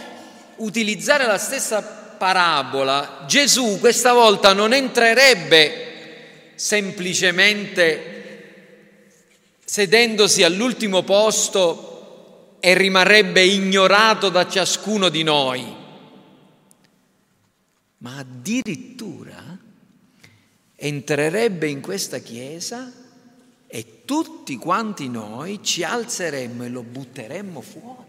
utilizzare 0.55 1.27
la 1.27 1.37
stessa 1.37 2.05
parabola 2.17 3.23
Gesù 3.27 3.79
questa 3.79 4.13
volta 4.13 4.53
non 4.53 4.73
entrerebbe 4.73 5.85
semplicemente 6.55 8.15
sedendosi 9.63 10.43
all'ultimo 10.43 11.03
posto 11.03 12.57
e 12.59 12.73
rimarrebbe 12.73 13.43
ignorato 13.43 14.29
da 14.29 14.47
ciascuno 14.47 15.09
di 15.09 15.23
noi, 15.23 15.63
ma 17.97 18.17
addirittura 18.17 19.57
entrerebbe 20.75 21.67
in 21.67 21.81
questa 21.81 22.19
chiesa 22.19 22.91
e 23.67 24.01
tutti 24.05 24.55
quanti 24.57 25.09
noi 25.09 25.61
ci 25.61 25.83
alzeremmo 25.83 26.63
e 26.63 26.69
lo 26.69 26.81
butteremmo 26.81 27.61
fuori. 27.61 28.06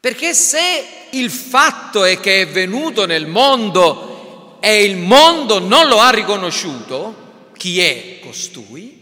Perché 0.00 0.32
se 0.32 1.08
il 1.10 1.30
fatto 1.30 2.04
è 2.04 2.20
che 2.20 2.42
è 2.42 2.48
venuto 2.48 3.04
nel 3.04 3.26
mondo 3.26 4.60
e 4.60 4.84
il 4.84 4.96
mondo 4.96 5.58
non 5.58 5.88
lo 5.88 5.98
ha 5.98 6.10
riconosciuto, 6.10 7.50
chi 7.56 7.80
è 7.80 8.20
costui? 8.20 8.98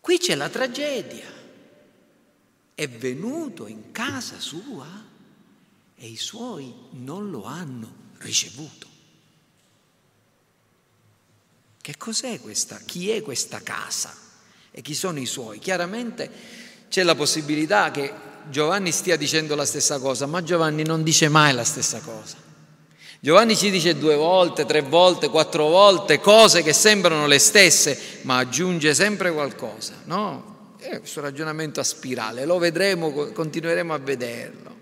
Qui 0.00 0.18
c'è 0.18 0.34
la 0.34 0.48
tragedia. 0.48 1.28
È 2.74 2.88
venuto 2.88 3.66
in 3.66 3.92
casa 3.92 4.40
sua 4.40 4.86
e 5.96 6.06
i 6.06 6.16
suoi 6.16 6.72
non 6.92 7.30
lo 7.30 7.44
hanno 7.44 7.94
ricevuto. 8.18 8.88
Che 11.82 11.96
cos'è 11.98 12.40
questa? 12.40 12.78
Chi 12.78 13.10
è 13.10 13.20
questa 13.20 13.60
casa? 13.62 14.16
E 14.70 14.80
chi 14.80 14.94
sono 14.94 15.18
i 15.18 15.26
suoi? 15.26 15.58
Chiaramente 15.58 16.30
c'è 16.88 17.02
la 17.02 17.14
possibilità 17.14 17.90
che 17.90 18.28
Giovanni 18.48 18.92
stia 18.92 19.16
dicendo 19.16 19.54
la 19.54 19.64
stessa 19.64 19.98
cosa, 19.98 20.26
ma 20.26 20.42
Giovanni 20.42 20.82
non 20.82 21.02
dice 21.02 21.28
mai 21.28 21.52
la 21.52 21.64
stessa 21.64 22.00
cosa. 22.00 22.36
Giovanni 23.20 23.54
ci 23.54 23.70
dice 23.70 23.98
due 23.98 24.16
volte, 24.16 24.64
tre 24.64 24.80
volte, 24.80 25.28
quattro 25.28 25.68
volte 25.68 26.20
cose 26.20 26.62
che 26.62 26.72
sembrano 26.72 27.26
le 27.26 27.38
stesse, 27.38 28.20
ma 28.22 28.38
aggiunge 28.38 28.94
sempre 28.94 29.30
qualcosa, 29.30 29.92
no? 30.04 30.74
È 30.78 30.98
questo 30.98 31.20
ragionamento 31.20 31.80
a 31.80 31.84
spirale, 31.84 32.46
lo 32.46 32.56
vedremo, 32.56 33.10
continueremo 33.10 33.92
a 33.92 33.98
vederlo. 33.98 34.74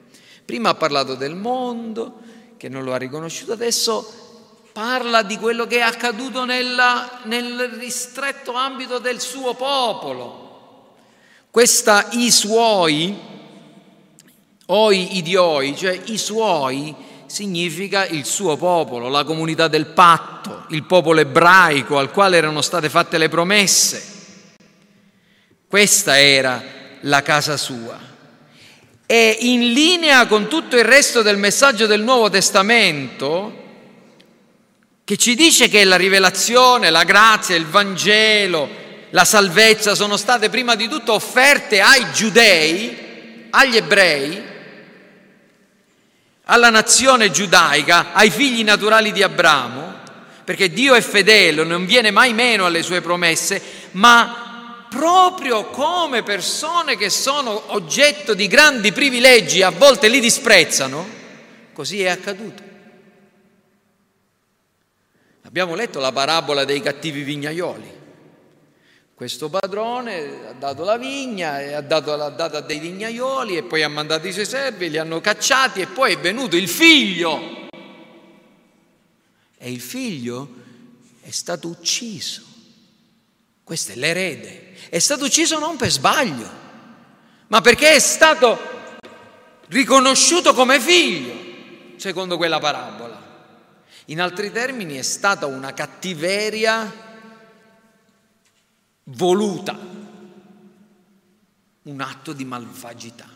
Prima 0.44 0.68
ha 0.68 0.74
parlato 0.74 1.16
del 1.16 1.34
mondo, 1.34 2.20
che 2.56 2.68
non 2.68 2.84
lo 2.84 2.92
ha 2.92 2.96
riconosciuto, 2.96 3.52
adesso 3.52 4.26
parla 4.72 5.22
di 5.22 5.36
quello 5.36 5.66
che 5.66 5.78
è 5.78 5.80
accaduto 5.80 6.44
nella, 6.44 7.20
nel 7.24 7.70
ristretto 7.80 8.52
ambito 8.52 8.98
del 8.98 9.20
suo 9.20 9.54
popolo. 9.54 10.46
Questa 11.50 12.06
i 12.12 12.30
suoi, 12.30 13.18
oi 14.70 15.16
idioi, 15.16 15.76
cioè 15.76 15.98
i 16.06 16.18
suoi, 16.18 16.94
significa 17.26 18.06
il 18.06 18.24
suo 18.24 18.56
popolo, 18.56 19.08
la 19.08 19.24
comunità 19.24 19.68
del 19.68 19.86
patto, 19.86 20.64
il 20.68 20.84
popolo 20.84 21.20
ebraico 21.20 21.98
al 21.98 22.10
quale 22.10 22.36
erano 22.36 22.60
state 22.60 22.88
fatte 22.88 23.18
le 23.18 23.28
promesse. 23.28 24.16
Questa 25.68 26.18
era 26.18 26.62
la 27.02 27.22
casa 27.22 27.56
sua. 27.56 27.98
E 29.06 29.36
in 29.40 29.72
linea 29.72 30.26
con 30.26 30.48
tutto 30.48 30.76
il 30.76 30.84
resto 30.84 31.22
del 31.22 31.38
messaggio 31.38 31.86
del 31.86 32.02
Nuovo 32.02 32.28
Testamento, 32.28 33.64
che 35.04 35.16
ci 35.16 35.34
dice 35.34 35.68
che 35.68 35.84
la 35.84 35.96
rivelazione, 35.96 36.90
la 36.90 37.04
grazia, 37.04 37.56
il 37.56 37.66
Vangelo, 37.66 38.68
la 39.10 39.24
salvezza 39.24 39.94
sono 39.94 40.18
state 40.18 40.50
prima 40.50 40.74
di 40.74 40.88
tutto 40.88 41.14
offerte 41.14 41.80
ai 41.80 42.12
giudei, 42.12 43.48
agli 43.50 43.76
ebrei, 43.76 44.56
alla 46.50 46.70
nazione 46.70 47.30
giudaica, 47.30 48.12
ai 48.12 48.30
figli 48.30 48.64
naturali 48.64 49.12
di 49.12 49.22
Abramo, 49.22 49.96
perché 50.44 50.70
Dio 50.70 50.94
è 50.94 51.00
fedele, 51.02 51.62
non 51.62 51.84
viene 51.84 52.10
mai 52.10 52.32
meno 52.32 52.64
alle 52.64 52.82
sue 52.82 53.02
promesse, 53.02 53.60
ma 53.92 54.86
proprio 54.88 55.66
come 55.66 56.22
persone 56.22 56.96
che 56.96 57.10
sono 57.10 57.74
oggetto 57.74 58.32
di 58.32 58.46
grandi 58.46 58.92
privilegi, 58.92 59.62
a 59.62 59.68
volte 59.68 60.08
li 60.08 60.20
disprezzano, 60.20 61.06
così 61.74 62.02
è 62.02 62.08
accaduto. 62.08 62.62
Abbiamo 65.42 65.74
letto 65.74 66.00
la 66.00 66.12
parabola 66.12 66.64
dei 66.64 66.80
cattivi 66.80 67.22
vignaioli. 67.22 67.97
Questo 69.18 69.48
padrone 69.48 70.46
ha 70.48 70.52
dato 70.52 70.84
la 70.84 70.96
vigna 70.96 71.60
e 71.60 71.72
ha 71.72 71.80
dato, 71.80 72.14
l'ha 72.14 72.28
data 72.28 72.58
a 72.58 72.60
dei 72.60 72.78
vignaioli 72.78 73.56
e 73.56 73.64
poi 73.64 73.82
ha 73.82 73.88
mandato 73.88 74.28
i 74.28 74.32
suoi 74.32 74.46
servi, 74.46 74.88
li 74.88 74.96
hanno 74.96 75.20
cacciati 75.20 75.80
e 75.80 75.88
poi 75.88 76.12
è 76.12 76.18
venuto 76.20 76.54
il 76.54 76.68
figlio. 76.68 77.66
E 79.58 79.72
il 79.72 79.80
figlio 79.80 80.48
è 81.20 81.30
stato 81.30 81.66
ucciso. 81.66 82.42
Questo 83.64 83.90
è 83.90 83.96
l'erede. 83.96 84.74
È 84.88 85.00
stato 85.00 85.24
ucciso 85.24 85.58
non 85.58 85.76
per 85.76 85.90
sbaglio, 85.90 86.48
ma 87.48 87.60
perché 87.60 87.94
è 87.94 87.98
stato 87.98 88.56
riconosciuto 89.66 90.54
come 90.54 90.78
figlio, 90.78 91.34
secondo 91.96 92.36
quella 92.36 92.60
parabola. 92.60 93.20
In 94.04 94.20
altri 94.20 94.52
termini 94.52 94.94
è 94.94 95.02
stata 95.02 95.46
una 95.46 95.74
cattiveria 95.74 97.06
voluta, 99.10 99.78
un 101.82 102.00
atto 102.00 102.32
di 102.32 102.44
malvagità. 102.44 103.28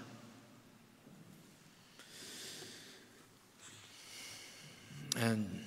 Ehm, 5.17 5.61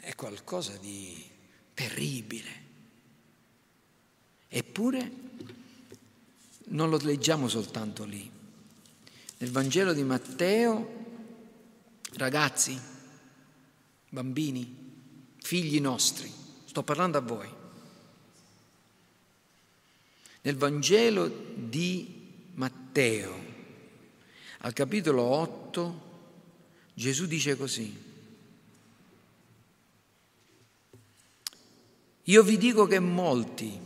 è 0.00 0.14
qualcosa 0.14 0.76
di 0.76 1.24
terribile. 1.74 2.64
Eppure 4.48 5.12
non 6.68 6.90
lo 6.90 6.98
leggiamo 6.98 7.48
soltanto 7.48 8.04
lì. 8.04 8.30
Nel 9.38 9.50
Vangelo 9.50 9.92
di 9.92 10.02
Matteo, 10.02 11.04
ragazzi, 12.14 12.78
bambini, 14.08 14.84
figli 15.38 15.80
nostri, 15.80 16.32
sto 16.64 16.82
parlando 16.82 17.18
a 17.18 17.20
voi, 17.20 17.55
nel 20.46 20.54
Vangelo 20.54 21.28
di 21.56 22.52
Matteo, 22.54 23.34
al 24.58 24.72
capitolo 24.72 25.22
8, 25.22 26.02
Gesù 26.94 27.26
dice 27.26 27.56
così. 27.56 28.04
Io 32.22 32.42
vi 32.44 32.58
dico 32.58 32.86
che 32.86 33.00
molti 33.00 33.76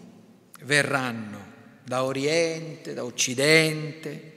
verranno 0.65 1.39
da 1.83 2.05
Oriente, 2.05 2.93
da 2.93 3.05
Occidente 3.05 4.29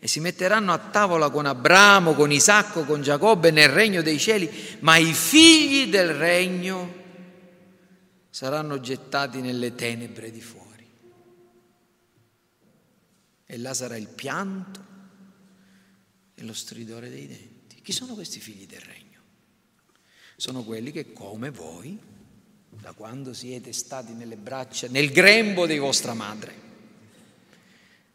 e 0.00 0.08
si 0.08 0.18
metteranno 0.18 0.72
a 0.72 0.78
tavola 0.78 1.30
con 1.30 1.46
Abramo, 1.46 2.14
con 2.14 2.32
Isacco, 2.32 2.82
con 2.82 3.00
Giacobbe 3.00 3.52
nel 3.52 3.68
regno 3.68 4.02
dei 4.02 4.18
cieli, 4.18 4.50
ma 4.80 4.96
i 4.96 5.12
figli 5.12 5.88
del 5.88 6.14
regno 6.14 6.94
saranno 8.28 8.80
gettati 8.80 9.40
nelle 9.40 9.76
tenebre 9.76 10.32
di 10.32 10.40
fuoco 10.40 10.69
e 13.50 13.58
là 13.58 13.74
sarà 13.74 13.96
il 13.96 14.06
pianto 14.06 14.86
e 16.36 16.44
lo 16.44 16.52
stridore 16.52 17.10
dei 17.10 17.26
denti. 17.26 17.80
Chi 17.82 17.90
sono 17.90 18.14
questi 18.14 18.38
figli 18.38 18.64
del 18.64 18.80
regno? 18.80 19.18
Sono 20.36 20.62
quelli 20.62 20.92
che 20.92 21.12
come 21.12 21.50
voi, 21.50 21.98
da 22.68 22.92
quando 22.92 23.34
siete 23.34 23.72
stati 23.72 24.12
nelle 24.12 24.36
braccia, 24.36 24.86
nel 24.86 25.10
grembo 25.10 25.66
di 25.66 25.78
vostra 25.78 26.14
madre, 26.14 26.54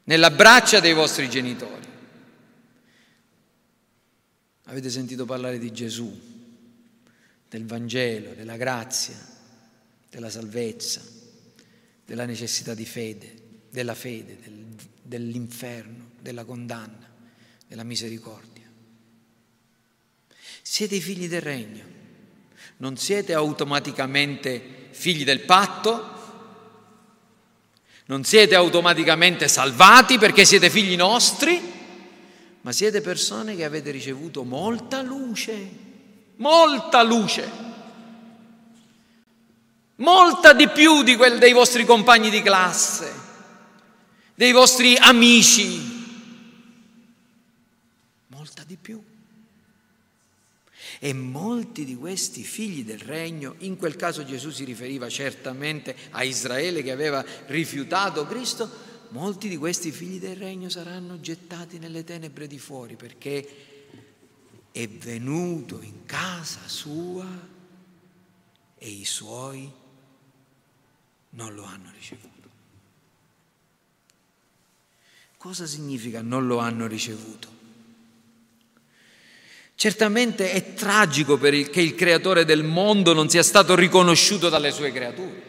nella 0.05 0.31
braccia 0.31 0.79
dei 0.79 0.93
vostri 0.93 1.29
genitori, 1.29 1.85
avete 4.63 4.89
sentito 4.89 5.25
parlare 5.25 5.59
di 5.59 5.73
Gesù, 5.73 6.17
del 7.49 7.65
Vangelo, 7.65 8.33
della 8.35 8.55
grazia, 8.55 9.17
della 10.09 10.29
salvezza, 10.29 11.01
della 12.05 12.25
necessità 12.25 12.73
di 12.73 12.85
fede, 12.85 13.43
della 13.69 13.95
fede, 13.95 14.37
del 14.39 14.65
dell'inferno, 15.05 16.11
della 16.19 16.43
condanna, 16.43 17.07
della 17.67 17.83
misericordia. 17.83 18.63
Siete 20.61 20.95
i 20.95 21.01
figli 21.01 21.27
del 21.27 21.41
regno, 21.41 21.83
non 22.77 22.97
siete 22.97 23.33
automaticamente 23.35 24.89
figli 24.89 25.23
del 25.23 25.41
patto, 25.41 26.13
non 28.07 28.23
siete 28.23 28.55
automaticamente 28.55 29.47
salvati 29.47 30.17
perché 30.17 30.43
siete 30.43 30.71
figli 30.71 30.95
nostri, 30.95 31.73
ma 32.61 32.71
siete 32.71 33.01
persone 33.01 33.55
che 33.55 33.63
avete 33.63 33.91
ricevuto 33.91 34.43
molta 34.43 35.03
luce, 35.03 35.69
molta 36.37 37.03
luce, 37.03 37.49
molta 39.97 40.53
di 40.53 40.67
più 40.69 41.03
di 41.03 41.15
quella 41.15 41.37
dei 41.37 41.53
vostri 41.53 41.85
compagni 41.85 42.31
di 42.31 42.41
classe 42.41 43.24
dei 44.35 44.51
vostri 44.51 44.95
amici, 44.97 45.79
molta 48.27 48.63
di 48.63 48.75
più. 48.75 49.01
E 50.99 51.13
molti 51.13 51.83
di 51.83 51.95
questi 51.95 52.43
figli 52.43 52.85
del 52.85 52.99
regno, 52.99 53.55
in 53.59 53.75
quel 53.77 53.95
caso 53.95 54.23
Gesù 54.23 54.49
si 54.49 54.63
riferiva 54.63 55.09
certamente 55.09 55.95
a 56.11 56.23
Israele 56.23 56.83
che 56.83 56.91
aveva 56.91 57.23
rifiutato 57.47 58.25
Cristo, 58.25 58.69
molti 59.09 59.49
di 59.49 59.57
questi 59.57 59.91
figli 59.91 60.19
del 60.19 60.35
regno 60.35 60.69
saranno 60.69 61.19
gettati 61.19 61.79
nelle 61.79 62.03
tenebre 62.03 62.47
di 62.47 62.59
fuori 62.59 62.95
perché 62.95 63.47
è 64.71 64.87
venuto 64.87 65.81
in 65.81 66.05
casa 66.05 66.67
sua 66.67 67.25
e 68.77 68.89
i 68.89 69.05
suoi 69.05 69.71
non 71.31 71.53
lo 71.53 71.63
hanno 71.63 71.91
ricevuto. 71.93 72.34
Cosa 75.45 75.67
significa 75.67 76.23
non 76.23 76.47
lo 76.47 76.57
hanno 76.57 76.87
ricevuto? 76.87 77.47
Certamente 79.75 80.51
è 80.51 80.73
tragico 80.73 81.35
il, 81.35 81.69
che 81.69 81.81
il 81.81 81.93
creatore 81.93 82.45
del 82.45 82.63
mondo 82.63 83.13
non 83.13 83.29
sia 83.29 83.43
stato 83.43 83.75
riconosciuto 83.75 84.49
dalle 84.49 84.71
sue 84.71 84.91
creature. 84.91 85.43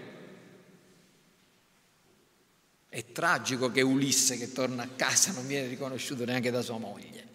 È 2.90 3.04
tragico 3.10 3.70
che 3.70 3.80
Ulisse 3.80 4.36
che 4.36 4.52
torna 4.52 4.82
a 4.82 4.88
casa 4.94 5.32
non 5.32 5.46
viene 5.46 5.66
riconosciuto 5.66 6.26
neanche 6.26 6.50
da 6.50 6.60
sua 6.60 6.76
moglie. 6.76 7.26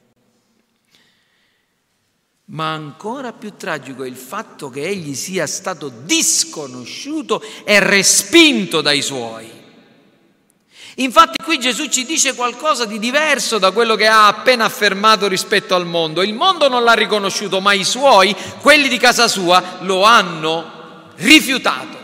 Ma 2.45 2.73
ancora 2.73 3.33
più 3.33 3.55
tragico 3.57 4.03
è 4.03 4.07
il 4.07 4.15
fatto 4.15 4.69
che 4.69 4.87
egli 4.87 5.15
sia 5.15 5.47
stato 5.47 5.89
disconosciuto 5.89 7.41
e 7.65 7.79
respinto 7.79 8.81
dai 8.81 9.01
suoi. 9.01 9.60
Infatti 10.95 11.43
qui 11.43 11.57
Gesù 11.57 11.87
ci 11.87 12.05
dice 12.05 12.35
qualcosa 12.35 12.85
di 12.85 12.99
diverso 12.99 13.57
da 13.57 13.71
quello 13.71 13.95
che 13.95 14.07
ha 14.07 14.27
appena 14.27 14.65
affermato 14.65 15.27
rispetto 15.27 15.73
al 15.73 15.85
mondo. 15.85 16.21
Il 16.21 16.33
mondo 16.33 16.67
non 16.67 16.83
l'ha 16.83 16.93
riconosciuto, 16.93 17.61
ma 17.61 17.73
i 17.73 17.83
suoi, 17.83 18.35
quelli 18.59 18.89
di 18.89 18.97
casa 18.97 19.27
sua, 19.27 19.77
lo 19.81 20.03
hanno 20.03 21.09
rifiutato. 21.15 21.99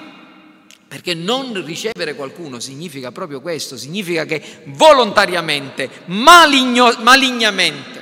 Perché 0.88 1.14
non 1.14 1.66
ricevere 1.66 2.16
qualcuno 2.16 2.62
significa 2.62 3.12
proprio 3.12 3.42
questo, 3.42 3.76
significa 3.76 4.24
che 4.24 4.62
volontariamente, 4.68 5.90
maligno, 6.06 6.96
malignamente, 7.00 8.02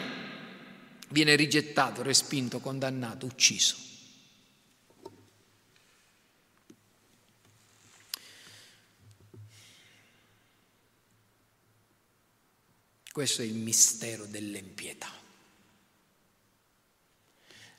viene 1.09 1.35
rigettato, 1.35 2.03
respinto, 2.03 2.59
condannato, 2.59 3.25
ucciso. 3.25 3.75
Questo 13.15 13.43
è 13.43 13.45
il 13.45 13.53
mistero 13.53 14.25
dell'empietà. 14.25 15.07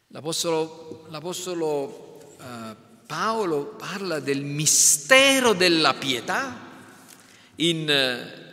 L'Apostolo, 0.07 1.09
l'Apostolo 1.11 2.37
eh, 2.41 2.75
Paolo 3.05 3.67
parla 3.77 4.19
del 4.19 4.43
mistero 4.43 5.53
della 5.53 5.93
pietà 5.93 6.59
in 7.57 7.87
eh, 7.87 8.45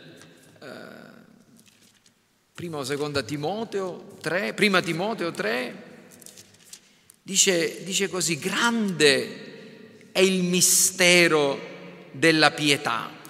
prima 2.52 2.76
o 2.76 2.84
seconda 2.84 3.22
Timoteo 3.22 4.18
3, 4.20 4.52
prima 4.52 4.82
Timoteo 4.82 5.30
3, 5.30 5.82
dice, 7.22 7.82
dice 7.82 8.10
così, 8.10 8.38
grande 8.38 10.12
è 10.12 10.20
il 10.20 10.42
mistero 10.42 11.58
della 12.10 12.50
pietà. 12.50 13.22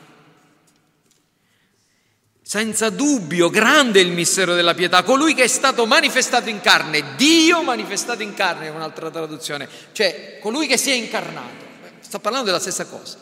Senza 2.47 2.91
dubbio, 2.91 3.49
grande 3.49 4.01
il 4.01 4.11
mistero 4.11 4.55
della 4.55 4.75
pietà, 4.75 5.03
colui 5.03 5.33
che 5.33 5.45
è 5.45 5.49
stato 5.49 5.87
manifestato 5.87 6.51
in 6.51 6.61
carne, 6.61 7.17
Dio 7.17 7.63
manifestato 7.63 8.23
in 8.23 8.35
carne, 8.35 8.67
è 8.67 8.71
un'altra 8.71 9.11
traduzione, 9.11 9.67
cioè 9.93 10.39
colui 10.43 10.67
che 10.67 10.77
si 10.77 10.91
è 10.91 10.93
incarnato, 10.93 11.65
sta 12.01 12.19
parlando 12.19 12.45
della 12.45 12.61
stessa 12.61 12.85
cosa. 12.85 13.17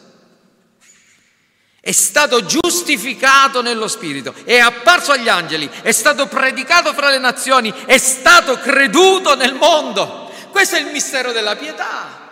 È 1.80 1.92
stato 1.92 2.44
giustificato 2.44 3.62
nello 3.62 3.86
Spirito, 3.86 4.34
è 4.42 4.58
apparso 4.58 5.12
agli 5.12 5.28
angeli, 5.28 5.70
è 5.82 5.92
stato 5.92 6.26
predicato 6.26 6.92
fra 6.92 7.08
le 7.08 7.18
nazioni, 7.18 7.72
è 7.86 7.98
stato 7.98 8.58
creduto 8.58 9.36
nel 9.36 9.54
mondo. 9.54 10.32
Questo 10.50 10.74
è 10.74 10.80
il 10.80 10.86
mistero 10.86 11.30
della 11.30 11.54
pietà, 11.54 12.28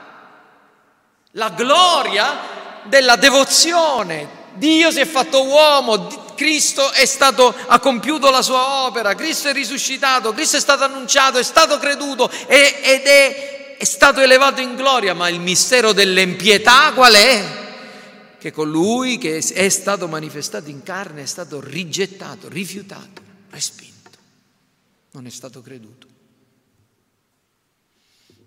la 1.33 1.51
gloria 1.51 2.83
della 2.83 3.15
devozione. 3.15 4.39
Dio 4.55 4.91
si 4.91 4.99
è 4.99 5.07
fatto 5.07 5.45
uomo, 5.45 6.30
Cristo 6.41 6.91
è 6.93 7.05
stato, 7.05 7.55
ha 7.55 7.79
compiuto 7.81 8.31
la 8.31 8.41
sua 8.41 8.87
opera, 8.87 9.15
Cristo 9.15 9.49
è 9.49 9.53
risuscitato, 9.53 10.33
Cristo 10.33 10.57
è 10.57 10.61
stato 10.61 10.85
annunciato, 10.85 11.37
è 11.37 11.43
stato 11.43 11.77
creduto 11.77 12.31
è, 12.31 12.81
ed 12.83 13.05
è, 13.05 13.77
è 13.77 13.85
stato 13.85 14.21
elevato 14.21 14.63
in 14.63 14.75
gloria, 14.75 15.13
ma 15.13 15.29
il 15.29 15.39
mistero 15.39 15.93
dell'empietà 15.93 16.95
qual 16.95 17.13
è? 17.13 18.39
Che 18.39 18.53
colui 18.53 19.19
che 19.19 19.37
è 19.37 19.69
stato 19.69 20.09
manifestato 20.09 20.71
in 20.71 20.83
carne 20.83 21.25
è 21.25 21.27
stato 21.27 21.61
rigettato, 21.61 22.49
rifiutato, 22.49 23.21
respinto, 23.51 24.11
non 25.11 25.27
è 25.27 25.31
stato 25.31 25.61
creduto. 25.61 26.07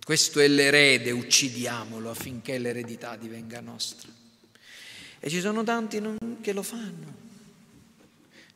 Questo 0.03 0.39
è 0.39 0.47
l'erede, 0.47 1.11
uccidiamolo 1.11 2.09
affinché 2.09 2.57
l'eredità 2.57 3.15
divenga 3.17 3.61
nostra. 3.61 4.09
E 5.19 5.29
ci 5.29 5.39
sono 5.39 5.63
tanti 5.63 6.01
che 6.41 6.53
lo 6.53 6.63
fanno. 6.63 7.22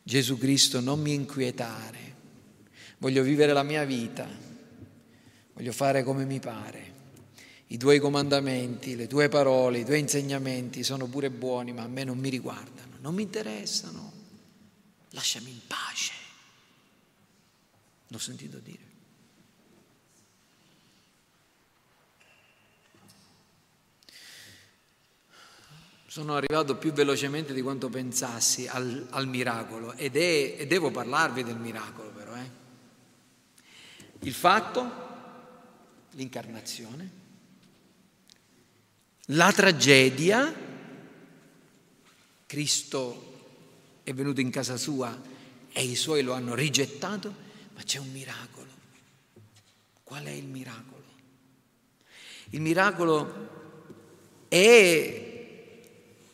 Gesù 0.08 0.38
Cristo, 0.38 0.80
non 0.80 1.02
mi 1.02 1.12
inquietare, 1.12 2.14
voglio 2.96 3.22
vivere 3.22 3.52
la 3.52 3.62
mia 3.62 3.84
vita, 3.84 4.26
voglio 5.52 5.72
fare 5.72 6.02
come 6.02 6.24
mi 6.24 6.40
pare. 6.40 6.94
I 7.66 7.76
tuoi 7.76 7.98
comandamenti, 7.98 8.96
le 8.96 9.06
tue 9.06 9.28
parole, 9.28 9.80
i 9.80 9.84
tuoi 9.84 9.98
insegnamenti 9.98 10.82
sono 10.82 11.08
pure 11.08 11.28
buoni, 11.28 11.74
ma 11.74 11.82
a 11.82 11.88
me 11.88 12.04
non 12.04 12.16
mi 12.16 12.30
riguardano, 12.30 12.96
non 13.00 13.14
mi 13.14 13.20
interessano. 13.20 14.10
Lasciami 15.10 15.50
in 15.50 15.60
pace. 15.66 16.12
L'ho 18.06 18.18
sentito 18.18 18.60
dire. 18.60 18.87
Sono 26.18 26.34
arrivato 26.34 26.74
più 26.74 26.90
velocemente 26.90 27.54
di 27.54 27.62
quanto 27.62 27.88
pensassi 27.88 28.66
al, 28.66 29.06
al 29.10 29.28
miracolo 29.28 29.92
ed 29.92 30.16
è, 30.16 30.56
e 30.58 30.66
devo 30.66 30.90
parlarvi 30.90 31.44
del 31.44 31.58
miracolo 31.58 32.10
però. 32.10 32.34
Eh. 32.34 32.50
Il 34.22 34.32
fatto, 34.32 34.90
l'incarnazione, 36.14 37.10
la 39.26 39.52
tragedia, 39.52 40.52
Cristo 42.46 44.00
è 44.02 44.12
venuto 44.12 44.40
in 44.40 44.50
casa 44.50 44.76
sua 44.76 45.16
e 45.70 45.84
i 45.84 45.94
suoi 45.94 46.22
lo 46.22 46.32
hanno 46.32 46.56
rigettato, 46.56 47.32
ma 47.74 47.82
c'è 47.84 47.98
un 48.00 48.10
miracolo. 48.10 48.66
Qual 50.02 50.24
è 50.24 50.30
il 50.30 50.46
miracolo? 50.46 51.04
Il 52.50 52.60
miracolo 52.60 53.56
è 54.48 55.26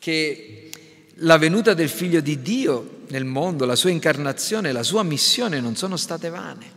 che 0.05 0.69
la 1.15 1.39
venuta 1.39 1.73
del 1.73 1.89
Figlio 1.89 2.21
di 2.21 2.39
Dio 2.43 3.05
nel 3.07 3.25
mondo, 3.25 3.65
la 3.65 3.75
sua 3.75 3.89
incarnazione, 3.89 4.71
la 4.71 4.83
sua 4.83 5.01
missione 5.01 5.59
non 5.59 5.75
sono 5.75 5.97
state 5.97 6.29
vane. 6.29 6.73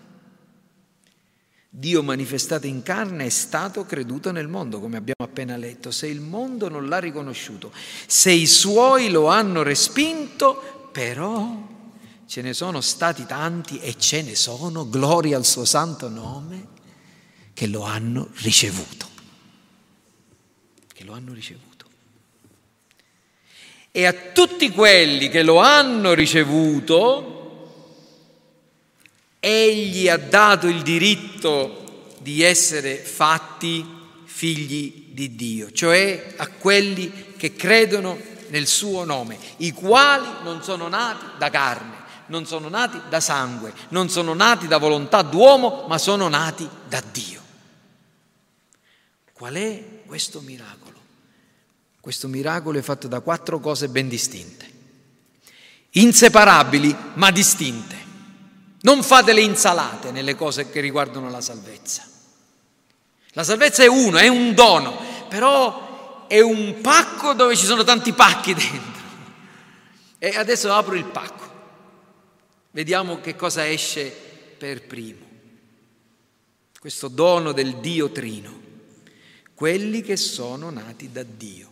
Dio 1.69 2.03
manifestato 2.03 2.67
in 2.67 2.83
carne 2.83 3.27
è 3.27 3.29
stato 3.29 3.85
creduto 3.85 4.33
nel 4.33 4.49
mondo, 4.49 4.81
come 4.81 4.97
abbiamo 4.97 5.29
appena 5.29 5.59
letto. 5.59 5.91
Se 5.91 6.07
il 6.07 6.23
mondo 6.23 6.71
non 6.71 6.89
l'ha 6.89 7.01
riconosciuto, 7.01 7.71
se 8.07 8.31
i 8.31 8.47
suoi 8.47 9.11
lo 9.11 9.27
hanno 9.27 9.63
respinto, 9.63 10.89
però 10.91 11.69
ce 12.25 12.41
ne 12.41 12.55
sono 12.55 12.81
stati 12.81 13.27
tanti 13.27 13.79
e 13.79 13.95
ce 13.99 14.23
ne 14.23 14.37
sono, 14.37 14.89
gloria 14.89 15.37
al 15.37 15.45
suo 15.45 15.67
santo 15.67 16.09
nome, 16.09 16.67
che 17.53 17.67
lo 17.67 17.83
hanno 17.83 18.31
ricevuto. 18.37 19.07
Che 20.95 21.05
lo 21.05 21.13
hanno 21.13 21.35
ricevuto 21.35 21.68
e 23.91 24.07
a 24.07 24.13
tutti 24.13 24.71
quelli 24.71 25.29
che 25.29 25.43
lo 25.43 25.59
hanno 25.59 26.15
ricevuto, 26.15 27.37
egli 29.41 30.09
ha 30.09 30.17
dato 30.17 30.67
il 30.67 30.83
diritto 30.83 32.13
di 32.19 32.43
essere 32.43 32.97
fatti 32.97 33.85
figli 34.25 35.07
di 35.11 35.35
Dio, 35.35 35.73
cioè 35.73 36.35
a 36.37 36.47
quelli 36.49 37.35
che 37.37 37.55
credono 37.55 38.19
nel 38.49 38.67
suo 38.67 39.05
nome, 39.05 39.39
i 39.59 39.73
quali 39.73 40.29
non 40.43 40.63
sono 40.63 40.89
nati 40.89 41.25
da 41.39 41.51
carne, 41.51 41.97
non 42.27 42.47
sono 42.47 42.69
nati 42.69 43.01
da 43.09 43.21
sangue, 43.21 43.73
non 43.89 44.09
sono 44.09 44.35
nati 44.35 44.67
da 44.67 44.79
volontà 44.79 45.23
d'uomo, 45.23 45.87
ma 45.89 45.99
sono 45.99 46.29
nati 46.29 46.69
da 46.87 47.03
Dio. 47.11 47.43
Qual 49.33 49.55
è 49.55 50.03
questo 50.07 50.41
miracolo? 50.41 50.98
Questo 52.01 52.29
miracolo 52.29 52.79
è 52.79 52.83
fatto 52.83 53.09
da 53.09 53.21
quattro 53.21 53.61
cose 53.61 53.89
ben 53.89 54.09
distinte, 54.09 54.71
inseparabili 55.91 56.95
ma 57.15 57.31
distinte. 57.31 58.07
Non 58.81 59.03
fate 59.03 59.33
le 59.33 59.41
insalate 59.41 60.13
nelle 60.13 60.37
cose 60.37 60.71
che 60.71 60.81
riguardano 60.81 61.29
la 61.29 61.41
salvezza. 61.41 62.07
La 63.33 63.43
salvezza 63.45 63.83
è 63.83 63.89
uno, 63.89 64.19
è 64.19 64.29
un 64.29 64.55
dono, 64.55 65.27
però 65.29 66.27
è 66.29 66.41
un 66.41 66.81
pacco 66.81 67.33
dove 67.35 67.57
ci 67.57 67.67
sono 67.67 67.83
tanti 67.85 68.13
pacchi 68.13 68.55
dentro. 68.55 69.03
E 70.19 70.37
adesso 70.37 70.73
apro 70.73 70.95
il 70.95 71.05
pacco. 71.05 71.47
Vediamo 72.71 73.21
che 73.21 73.35
cosa 73.35 73.69
esce 73.69 74.09
per 74.59 74.87
primo. 74.87 75.27
Questo 76.79 77.09
dono 77.09 77.53
del 77.53 77.77
Dio 77.77 78.11
Trino. 78.11 78.67
Quelli 79.55 80.03
che 80.03 80.17
sono 80.17 80.71
nati 80.71 81.11
da 81.11 81.25
Dio. 81.25 81.68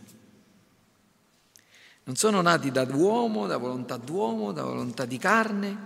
Non 2.07 2.15
sono 2.15 2.39
nati 2.39 2.71
da 2.71 2.83
uomo, 2.83 3.47
da 3.47 3.57
volontà 3.57 3.97
d'uomo, 3.97 4.53
da 4.53 4.63
volontà 4.63 5.03
di 5.03 5.17
carne, 5.17 5.77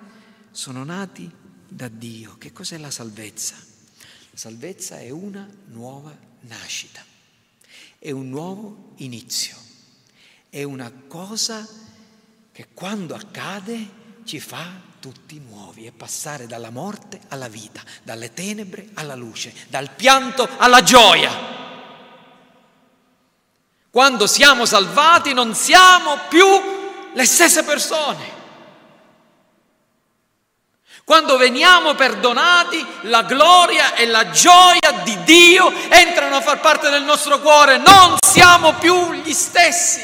sono 0.52 0.84
nati 0.84 1.28
da 1.68 1.88
Dio. 1.88 2.36
Che 2.38 2.54
cos'è 2.54 2.78
la 2.78 2.92
salvezza? 2.92 3.56
La 3.56 4.38
salvezza 4.38 5.00
è 5.00 5.10
una 5.10 5.50
nuova 5.70 6.16
nascita, 6.42 7.04
è 7.98 8.12
un 8.12 8.30
nuovo 8.30 8.94
inizio, 8.98 9.56
è 10.48 10.62
una 10.62 10.92
cosa 11.08 11.68
che 12.52 12.68
quando 12.72 13.16
accade 13.16 13.90
ci 14.24 14.40
fa 14.40 14.80
tutti 15.00 15.40
nuovi 15.40 15.88
e 15.88 15.92
passare 15.92 16.46
dalla 16.46 16.70
morte 16.70 17.20
alla 17.30 17.48
vita, 17.48 17.82
dalle 18.04 18.32
tenebre 18.32 18.90
alla 18.94 19.16
luce, 19.16 19.52
dal 19.70 19.90
pianto 19.96 20.48
alla 20.60 20.84
gioia. 20.84 21.62
Quando 23.92 24.26
siamo 24.26 24.66
salvati 24.66 25.34
non 25.34 25.54
siamo 25.54 26.18
più 26.30 26.48
le 27.14 27.26
stesse 27.26 27.64
persone. 27.64 28.40
Quando 31.04 31.36
veniamo 31.36 31.94
perdonati, 31.94 32.86
la 33.02 33.24
gloria 33.24 33.96
e 33.96 34.06
la 34.06 34.30
gioia 34.30 35.04
di 35.04 35.24
Dio 35.24 35.70
entrano 35.90 36.38
a 36.38 36.42
far 36.42 36.62
parte 36.62 36.90
del 36.90 37.04
nostro 37.04 37.40
cuore, 37.42 37.78
non 37.78 38.16
siamo 38.26 38.76
più 38.76 39.12
gli 39.12 39.34
stessi. 39.34 40.00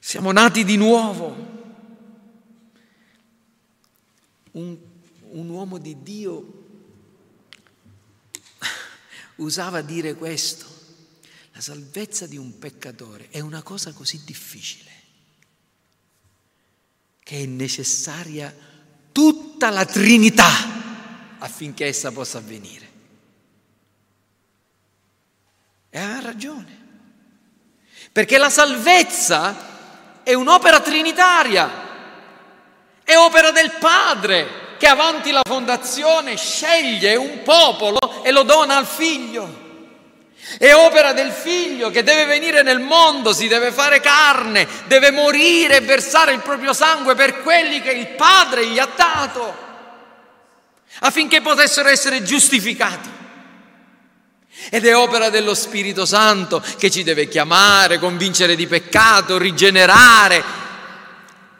Siamo 0.00 0.32
nati 0.32 0.64
di 0.64 0.76
nuovo. 0.76 1.52
un, 4.54 4.76
un 5.30 5.48
uomo 5.48 5.78
di 5.78 6.02
Dio 6.02 6.63
usava 9.36 9.80
dire 9.80 10.14
questo. 10.14 10.72
La 11.52 11.60
salvezza 11.60 12.26
di 12.26 12.36
un 12.36 12.58
peccatore 12.58 13.28
è 13.30 13.40
una 13.40 13.62
cosa 13.62 13.92
così 13.92 14.22
difficile 14.24 14.90
che 17.22 17.42
è 17.42 17.46
necessaria 17.46 18.54
tutta 19.12 19.70
la 19.70 19.86
Trinità 19.86 20.50
affinché 21.38 21.86
essa 21.86 22.12
possa 22.12 22.38
avvenire. 22.38 22.92
E 25.90 25.98
ha 25.98 26.20
ragione. 26.20 26.82
Perché 28.12 28.36
la 28.36 28.50
salvezza 28.50 30.22
è 30.22 30.34
un'opera 30.34 30.80
trinitaria, 30.80 31.70
è 33.02 33.16
opera 33.16 33.52
del 33.52 33.72
Padre 33.78 34.63
che 34.78 34.86
avanti 34.86 35.30
la 35.30 35.42
fondazione 35.46 36.36
sceglie 36.36 37.16
un 37.16 37.42
popolo 37.42 38.22
e 38.22 38.30
lo 38.30 38.42
dona 38.42 38.76
al 38.76 38.86
figlio. 38.86 39.62
È 40.58 40.72
opera 40.74 41.12
del 41.12 41.32
figlio 41.32 41.90
che 41.90 42.02
deve 42.02 42.26
venire 42.26 42.62
nel 42.62 42.78
mondo, 42.78 43.32
si 43.32 43.48
deve 43.48 43.72
fare 43.72 44.00
carne, 44.00 44.68
deve 44.86 45.10
morire 45.10 45.76
e 45.76 45.80
versare 45.80 46.32
il 46.32 46.40
proprio 46.40 46.72
sangue 46.72 47.14
per 47.14 47.42
quelli 47.42 47.80
che 47.80 47.92
il 47.92 48.08
Padre 48.08 48.66
gli 48.66 48.78
ha 48.78 48.88
dato, 48.94 49.56
affinché 51.00 51.40
potessero 51.40 51.88
essere 51.88 52.22
giustificati. 52.22 53.22
Ed 54.70 54.86
è 54.86 54.94
opera 54.96 55.30
dello 55.30 55.54
Spirito 55.54 56.06
Santo 56.06 56.62
che 56.78 56.90
ci 56.90 57.02
deve 57.02 57.26
chiamare, 57.26 57.98
convincere 57.98 58.54
di 58.54 58.66
peccato, 58.66 59.36
rigenerare, 59.36 60.63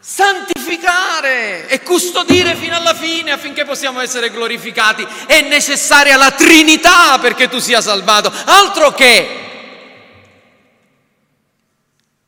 santificare 0.06 1.66
e 1.66 1.82
custodire 1.82 2.54
fino 2.56 2.76
alla 2.76 2.92
fine 2.92 3.30
affinché 3.30 3.64
possiamo 3.64 4.00
essere 4.00 4.30
glorificati. 4.30 5.06
È 5.26 5.40
necessaria 5.48 6.18
la 6.18 6.30
Trinità 6.32 7.18
perché 7.18 7.48
tu 7.48 7.58
sia 7.58 7.80
salvato, 7.80 8.30
altro 8.44 8.92
che 8.92 9.28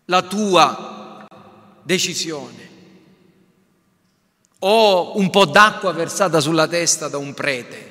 la 0.07 0.22
tua 0.22 1.27
decisione. 1.83 2.64
O 4.61 5.18
un 5.18 5.29
po' 5.29 5.45
d'acqua 5.45 5.93
versata 5.93 6.41
sulla 6.41 6.66
testa 6.66 7.09
da 7.09 7.18
un 7.18 7.35
prete 7.35 7.86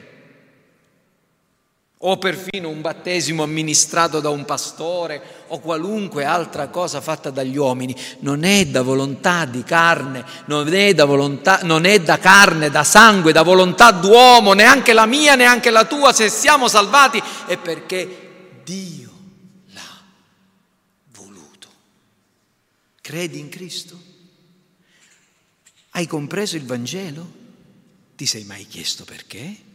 o 2.00 2.18
perfino 2.18 2.70
un 2.70 2.82
battesimo 2.82 3.42
amministrato 3.42 4.20
da 4.20 4.30
un 4.30 4.44
pastore 4.44 5.44
o 5.48 5.60
qualunque 5.60 6.26
altra 6.26 6.68
cosa 6.68 7.00
fatta 7.00 7.30
dagli 7.30 7.56
uomini, 7.56 7.96
non 8.20 8.44
è 8.44 8.66
da 8.66 8.82
volontà 8.82 9.46
di 9.46 9.64
carne, 9.64 10.26
non 10.48 10.74
è 10.74 10.94
da, 10.94 11.06
volontà, 11.06 11.62
non 11.64 11.86
è 11.86 12.00
da 12.02 12.20
carne, 12.20 12.70
da 12.70 12.84
sangue, 12.84 13.32
da 13.32 13.44
volontà 13.44 13.92
d'uomo, 13.92 14.54
neanche 14.54 14.92
la 14.92 15.06
mia, 15.06 15.36
neanche 15.36 15.70
la 15.70 15.86
tua, 15.86 16.12
se 16.12 16.30
siamo 16.30 16.68
salvati 16.68 17.22
è 17.48 17.58
perché 17.58 18.60
Dio 18.64 19.12
l'ha 19.68 20.02
voluto. 21.14 21.70
Credi 23.00 23.40
in 23.40 23.50
Cristo? 23.50 23.98
Hai 25.92 26.08
compreso 26.08 26.58
il 26.58 26.66
Vangelo? 26.66 27.44
Ti 28.16 28.26
sei 28.26 28.44
mai 28.44 28.68
chiesto 28.68 29.06
perché? 29.06 29.74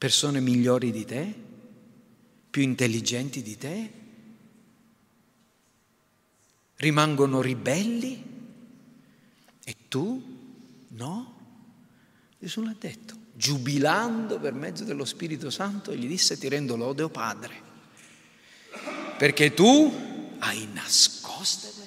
Persone 0.00 0.40
migliori 0.40 0.90
di 0.92 1.04
te, 1.04 1.34
più 2.48 2.62
intelligenti 2.62 3.42
di 3.42 3.58
te, 3.58 3.92
rimangono 6.76 7.42
ribelli 7.42 8.24
e 9.62 9.76
tu 9.88 10.38
no? 10.88 11.34
Gesù 12.38 12.62
l'ha 12.62 12.74
detto, 12.78 13.14
giubilando 13.34 14.40
per 14.40 14.54
mezzo 14.54 14.84
dello 14.84 15.04
Spirito 15.04 15.50
Santo, 15.50 15.94
gli 15.94 16.06
disse 16.06 16.38
ti 16.38 16.48
rendo 16.48 16.76
lode, 16.76 17.02
o 17.02 17.10
Padre, 17.10 17.62
perché 19.18 19.52
tu 19.52 20.34
hai 20.38 20.66
nascoste 20.72 21.79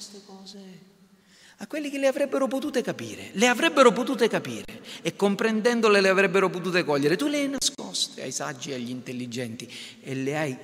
a 1.64 1.68
quelli 1.68 1.90
che 1.90 1.98
le 1.98 2.08
avrebbero 2.08 2.48
potute 2.48 2.82
capire, 2.82 3.30
le 3.34 3.48
avrebbero 3.48 3.94
potute 3.94 4.28
capire 4.28 4.82
e 5.02 5.16
comprendendole 5.16 6.02
le 6.02 6.10
avrebbero 6.10 6.50
potute 6.50 6.84
cogliere. 6.84 7.16
Tu 7.16 7.28
le 7.28 7.38
hai 7.38 7.48
nascoste 7.48 8.22
ai 8.22 8.34
saggi 8.34 8.72
e 8.72 8.74
agli 8.74 8.90
intelligenti 8.90 9.72
e 10.02 10.14
le 10.14 10.38
hai 10.38 10.58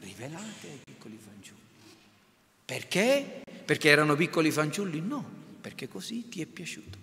rivelate 0.00 0.66
ai 0.66 0.80
piccoli 0.84 1.18
fanciulli. 1.18 1.60
Perché? 2.66 3.42
Perché 3.64 3.88
erano 3.88 4.14
piccoli 4.14 4.50
fanciulli? 4.50 5.00
No, 5.00 5.24
perché 5.58 5.88
così 5.88 6.28
ti 6.28 6.42
è 6.42 6.46
piaciuto. 6.46 6.98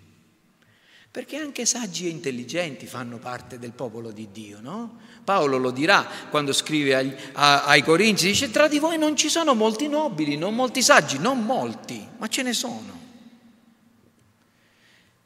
Perché 1.12 1.38
anche 1.38 1.66
saggi 1.66 2.06
e 2.06 2.10
intelligenti 2.10 2.86
fanno 2.86 3.18
parte 3.18 3.58
del 3.58 3.72
popolo 3.72 4.12
di 4.12 4.28
Dio, 4.32 4.60
no? 4.62 5.00
Paolo 5.24 5.58
lo 5.58 5.72
dirà 5.72 6.08
quando 6.30 6.54
scrive 6.54 6.94
ai, 6.94 7.16
a, 7.34 7.64
ai 7.64 7.82
Corinzi, 7.82 8.28
dice 8.28 8.52
tra 8.52 8.68
di 8.68 8.78
voi 8.78 9.00
non 9.00 9.16
ci 9.16 9.28
sono 9.28 9.56
molti 9.56 9.88
nobili, 9.88 10.38
non 10.38 10.54
molti 10.54 10.84
saggi, 10.84 11.18
non 11.18 11.44
molti, 11.44 12.08
ma 12.20 12.28
ce 12.28 12.44
ne 12.44 12.54
sono. 12.54 12.99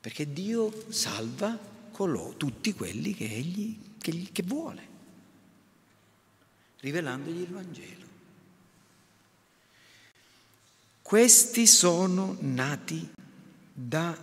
Perché 0.04 0.34
Dio 0.34 0.84
salva 0.90 1.58
coloro, 1.92 2.34
tutti 2.36 2.74
quelli 2.74 3.14
che 3.14 3.24
Egli 3.24 3.78
che, 4.00 4.28
che 4.34 4.44
vuole, 4.46 4.88
rivelandogli 6.82 7.40
il 7.40 7.48
Vangelo. 7.48 8.06
Questi 11.02 11.66
sono 11.66 12.36
nati 12.42 13.14
da 13.72 14.18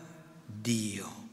Dio, 0.45 1.29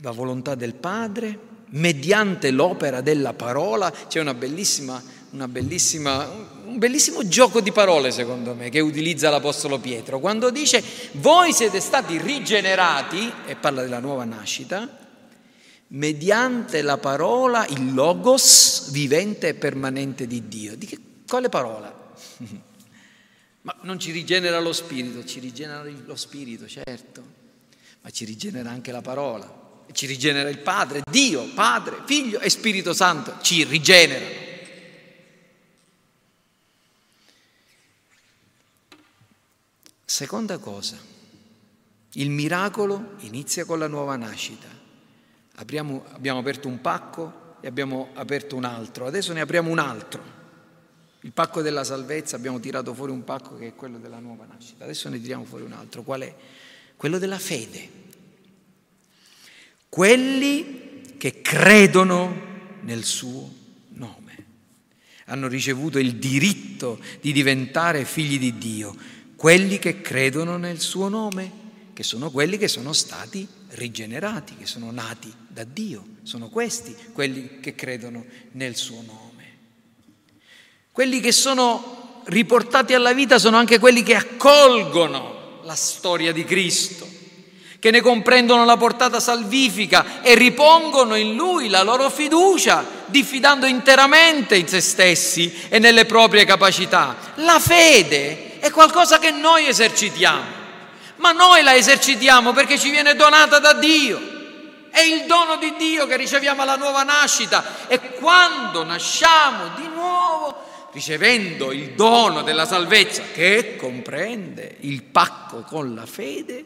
la 0.00 0.10
volontà 0.12 0.54
del 0.54 0.72
Padre, 0.72 1.38
mediante 1.72 2.50
l'opera 2.50 3.02
della 3.02 3.34
parola. 3.34 3.90
C'è 3.90 4.18
una 4.18 4.32
bellissima, 4.32 5.02
una 5.32 5.46
bellissima 5.46 6.26
un 6.72 6.78
bellissimo 6.78 7.28
gioco 7.28 7.60
di 7.60 7.70
parole, 7.70 8.10
secondo 8.10 8.54
me, 8.54 8.70
che 8.70 8.80
utilizza 8.80 9.28
l'Apostolo 9.28 9.78
Pietro, 9.78 10.18
quando 10.20 10.50
dice 10.50 10.82
voi 11.12 11.52
siete 11.52 11.80
stati 11.80 12.16
rigenerati, 12.16 13.30
e 13.46 13.56
parla 13.56 13.82
della 13.82 13.98
nuova 13.98 14.24
nascita, 14.24 14.98
mediante 15.88 16.80
la 16.80 16.96
parola, 16.96 17.66
il 17.66 17.92
logos 17.92 18.90
vivente 18.90 19.48
e 19.48 19.54
permanente 19.54 20.26
di 20.26 20.48
Dio. 20.48 20.74
Di 20.74 20.86
che, 20.86 20.98
quale 21.26 21.50
parola? 21.50 22.14
ma 23.60 23.76
non 23.82 24.00
ci 24.00 24.10
rigenera 24.10 24.58
lo 24.58 24.72
spirito, 24.72 25.24
ci 25.26 25.40
rigenera 25.40 25.84
lo 25.84 26.16
spirito, 26.16 26.66
certo, 26.66 27.22
ma 28.00 28.08
ci 28.08 28.24
rigenera 28.24 28.70
anche 28.70 28.92
la 28.92 29.02
parola, 29.02 29.60
ci 29.92 30.06
rigenera 30.06 30.48
il 30.48 30.58
Padre, 30.58 31.02
Dio, 31.10 31.44
Padre, 31.52 31.98
Figlio 32.06 32.40
e 32.40 32.48
Spirito 32.48 32.94
Santo, 32.94 33.36
ci 33.42 33.62
rigenerano. 33.64 34.41
Seconda 40.12 40.58
cosa, 40.58 40.98
il 42.12 42.28
miracolo 42.28 43.14
inizia 43.20 43.64
con 43.64 43.78
la 43.78 43.86
nuova 43.86 44.14
nascita. 44.14 44.68
Apriamo, 45.54 46.04
abbiamo 46.10 46.38
aperto 46.38 46.68
un 46.68 46.82
pacco 46.82 47.56
e 47.62 47.66
abbiamo 47.66 48.10
aperto 48.12 48.54
un 48.54 48.64
altro, 48.64 49.06
adesso 49.06 49.32
ne 49.32 49.40
apriamo 49.40 49.70
un 49.70 49.78
altro. 49.78 50.22
Il 51.20 51.32
pacco 51.32 51.62
della 51.62 51.82
salvezza, 51.82 52.36
abbiamo 52.36 52.60
tirato 52.60 52.92
fuori 52.92 53.10
un 53.10 53.24
pacco 53.24 53.56
che 53.56 53.68
è 53.68 53.74
quello 53.74 53.96
della 53.96 54.18
nuova 54.18 54.44
nascita, 54.44 54.84
adesso 54.84 55.08
ne 55.08 55.18
tiriamo 55.18 55.46
fuori 55.46 55.64
un 55.64 55.72
altro. 55.72 56.02
Qual 56.02 56.20
è? 56.20 56.34
Quello 56.94 57.16
della 57.16 57.38
fede. 57.38 57.88
Quelli 59.88 61.14
che 61.16 61.40
credono 61.40 62.36
nel 62.82 63.04
suo 63.04 63.50
nome 63.94 64.44
hanno 65.24 65.48
ricevuto 65.48 65.98
il 65.98 66.16
diritto 66.16 67.00
di 67.22 67.32
diventare 67.32 68.04
figli 68.04 68.38
di 68.38 68.58
Dio 68.58 69.20
quelli 69.42 69.80
che 69.80 70.00
credono 70.00 70.56
nel 70.56 70.78
suo 70.78 71.08
nome, 71.08 71.50
che 71.94 72.04
sono 72.04 72.30
quelli 72.30 72.58
che 72.58 72.68
sono 72.68 72.92
stati 72.92 73.44
rigenerati, 73.70 74.54
che 74.56 74.66
sono 74.66 74.92
nati 74.92 75.34
da 75.48 75.64
Dio. 75.64 76.04
Sono 76.22 76.48
questi 76.48 76.94
quelli 77.12 77.58
che 77.58 77.74
credono 77.74 78.24
nel 78.52 78.76
suo 78.76 79.02
nome. 79.04 79.56
Quelli 80.92 81.18
che 81.18 81.32
sono 81.32 82.22
riportati 82.26 82.94
alla 82.94 83.12
vita 83.12 83.40
sono 83.40 83.56
anche 83.56 83.80
quelli 83.80 84.04
che 84.04 84.14
accolgono 84.14 85.58
la 85.64 85.74
storia 85.74 86.30
di 86.30 86.44
Cristo, 86.44 87.08
che 87.80 87.90
ne 87.90 88.00
comprendono 88.00 88.64
la 88.64 88.76
portata 88.76 89.18
salvifica 89.18 90.22
e 90.22 90.36
ripongono 90.36 91.16
in 91.16 91.34
Lui 91.34 91.68
la 91.68 91.82
loro 91.82 92.10
fiducia, 92.10 92.86
diffidando 93.06 93.66
interamente 93.66 94.54
in 94.54 94.68
se 94.68 94.80
stessi 94.80 95.52
e 95.68 95.80
nelle 95.80 96.04
proprie 96.06 96.44
capacità. 96.44 97.32
La 97.38 97.58
fede 97.58 98.50
è 98.62 98.70
qualcosa 98.70 99.18
che 99.18 99.32
noi 99.32 99.66
esercitiamo, 99.66 100.44
ma 101.16 101.32
noi 101.32 101.64
la 101.64 101.74
esercitiamo 101.74 102.52
perché 102.52 102.78
ci 102.78 102.90
viene 102.90 103.16
donata 103.16 103.58
da 103.58 103.72
Dio. 103.72 104.20
È 104.88 105.00
il 105.00 105.26
dono 105.26 105.56
di 105.56 105.74
Dio 105.76 106.06
che 106.06 106.16
riceviamo 106.16 106.62
alla 106.62 106.76
nuova 106.76 107.02
nascita 107.02 107.88
e 107.88 107.98
quando 108.12 108.84
nasciamo 108.84 109.74
di 109.74 109.88
nuovo, 109.88 110.90
ricevendo 110.92 111.72
il 111.72 111.94
dono 111.94 112.42
della 112.42 112.64
salvezza 112.64 113.24
che 113.32 113.74
comprende 113.74 114.76
il 114.82 115.02
pacco 115.02 115.62
con 115.62 115.96
la 115.96 116.06
fede, 116.06 116.64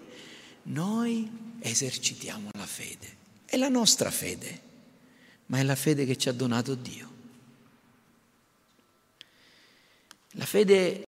noi 0.64 1.56
esercitiamo 1.60 2.50
la 2.52 2.66
fede. 2.66 3.16
È 3.46 3.56
la 3.56 3.70
nostra 3.70 4.10
fede, 4.10 4.60
ma 5.46 5.60
è 5.60 5.62
la 5.62 5.76
fede 5.76 6.04
che 6.04 6.18
ci 6.18 6.28
ha 6.28 6.32
donato 6.32 6.74
Dio. 6.74 7.14
La 10.32 10.44
fede 10.44 11.02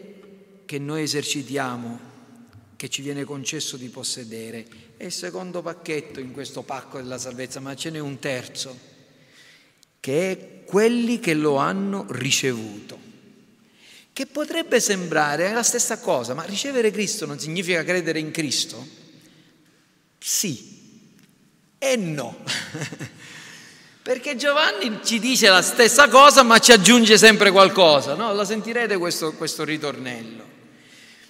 che 0.69 0.79
noi 0.79 1.01
esercitiamo, 1.05 1.99
che 2.77 2.91
ci 2.91 3.01
viene 3.01 3.25
concesso 3.25 3.79
di 3.79 3.89
possedere, 3.89 4.67
è 4.99 5.05
il 5.05 5.13
secondo 5.13 5.63
pacchetto 5.63 6.21
in 6.21 6.33
questo 6.33 6.61
pacco 6.61 6.99
della 6.99 7.17
salvezza, 7.17 7.59
ma 7.59 7.75
ce 7.75 7.89
n'è 7.89 7.99
un 7.99 8.19
terzo, 8.19 8.79
che 9.99 10.31
è 10.31 10.65
quelli 10.67 11.21
che 11.21 11.33
lo 11.33 11.57
hanno 11.57 12.05
ricevuto. 12.11 12.99
Che 14.13 14.27
potrebbe 14.27 14.79
sembrare 14.79 15.51
la 15.55 15.63
stessa 15.63 16.01
cosa, 16.01 16.35
ma 16.35 16.43
ricevere 16.43 16.91
Cristo 16.91 17.25
non 17.25 17.39
significa 17.39 17.83
credere 17.83 18.19
in 18.19 18.31
Cristo? 18.31 18.87
Sì 20.19 20.77
e 21.79 21.97
no. 21.97 22.37
Perché 24.03 24.37
Giovanni 24.37 25.01
ci 25.03 25.19
dice 25.19 25.49
la 25.49 25.63
stessa 25.63 26.09
cosa 26.09 26.43
ma 26.43 26.59
ci 26.59 26.73
aggiunge 26.73 27.17
sempre 27.17 27.51
qualcosa, 27.51 28.15
no? 28.15 28.35
La 28.35 28.45
sentirete 28.45 28.99
questo, 28.99 29.33
questo 29.33 29.65
ritornello. 29.65 30.57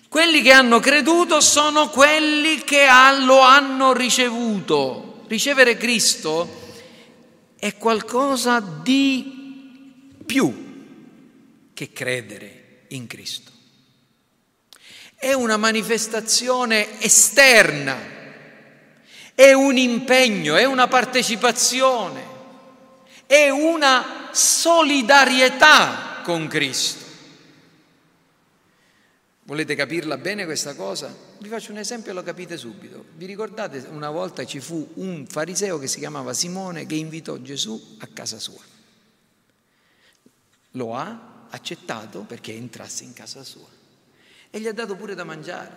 Quelli 0.08 0.42
che 0.42 0.52
hanno 0.52 0.80
creduto 0.80 1.40
sono 1.40 1.88
quelli 1.90 2.62
che 2.64 2.86
lo 3.24 3.40
hanno 3.40 3.92
ricevuto. 3.92 5.22
Ricevere 5.26 5.76
Cristo 5.76 6.76
è 7.58 7.76
qualcosa 7.76 8.60
di 8.60 10.14
più 10.24 11.70
che 11.74 11.92
credere 11.92 12.84
in 12.88 13.06
Cristo. 13.06 13.52
È 15.14 15.32
una 15.32 15.56
manifestazione 15.56 17.00
esterna, 17.00 17.98
è 19.34 19.52
un 19.52 19.76
impegno, 19.76 20.56
è 20.56 20.64
una 20.64 20.88
partecipazione 20.88 22.36
è 23.28 23.50
una 23.50 24.30
solidarietà 24.32 26.22
con 26.24 26.48
Cristo. 26.48 27.04
Volete 29.48 29.74
capirla 29.74 30.18
bene 30.18 30.44
questa 30.44 30.74
cosa? 30.74 31.10
Vi 31.38 31.48
faccio 31.48 31.70
un 31.70 31.78
esempio 31.78 32.10
e 32.10 32.14
lo 32.14 32.22
capite 32.22 32.58
subito. 32.58 33.06
Vi 33.16 33.24
ricordate 33.24 33.78
una 33.90 34.10
volta 34.10 34.44
ci 34.44 34.60
fu 34.60 34.86
un 34.96 35.26
fariseo 35.26 35.78
che 35.78 35.86
si 35.86 36.00
chiamava 36.00 36.34
Simone 36.34 36.84
che 36.84 36.96
invitò 36.96 37.38
Gesù 37.38 37.96
a 38.00 38.08
casa 38.08 38.38
sua. 38.38 38.60
Lo 40.72 40.94
ha 40.94 41.46
accettato 41.48 42.24
perché 42.24 42.52
entrasse 42.52 43.04
in 43.04 43.14
casa 43.14 43.42
sua 43.42 43.66
e 44.50 44.60
gli 44.60 44.66
ha 44.66 44.74
dato 44.74 44.96
pure 44.96 45.14
da 45.14 45.24
mangiare. 45.24 45.76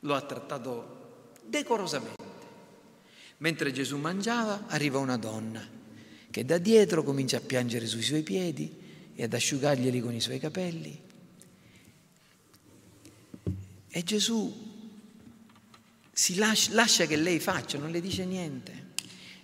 Lo 0.00 0.14
ha 0.14 0.20
trattato 0.20 1.32
decorosamente. 1.46 2.22
Mentre 3.38 3.72
Gesù 3.72 3.96
mangiava 3.96 4.64
arriva 4.66 4.98
una 4.98 5.16
donna 5.16 5.66
che 6.30 6.44
da 6.44 6.58
dietro 6.58 7.04
comincia 7.04 7.38
a 7.38 7.40
piangere 7.40 7.86
sui 7.86 8.02
suoi 8.02 8.22
piedi 8.22 8.82
e 9.14 9.22
ad 9.22 9.32
asciugarglieli 9.32 10.00
con 10.00 10.12
i 10.12 10.20
suoi 10.20 10.38
capelli. 10.38 11.03
E 13.96 14.02
Gesù 14.02 14.52
si 16.12 16.34
lascia, 16.34 16.72
lascia 16.72 17.06
che 17.06 17.14
lei 17.14 17.38
faccia, 17.38 17.78
non 17.78 17.92
le 17.92 18.00
dice 18.00 18.24
niente. 18.24 18.88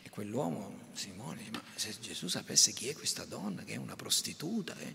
E 0.03 0.11
quell'uomo, 0.11 0.89
Simone, 0.93 1.39
dice, 1.39 1.51
ma 1.53 1.63
se 1.77 1.95
Gesù 2.01 2.27
sapesse 2.27 2.73
chi 2.73 2.89
è 2.89 2.93
questa 2.93 3.25
donna, 3.25 3.63
che 3.63 3.75
è 3.75 3.77
una 3.77 3.95
prostituta, 3.95 4.77
eh, 4.77 4.95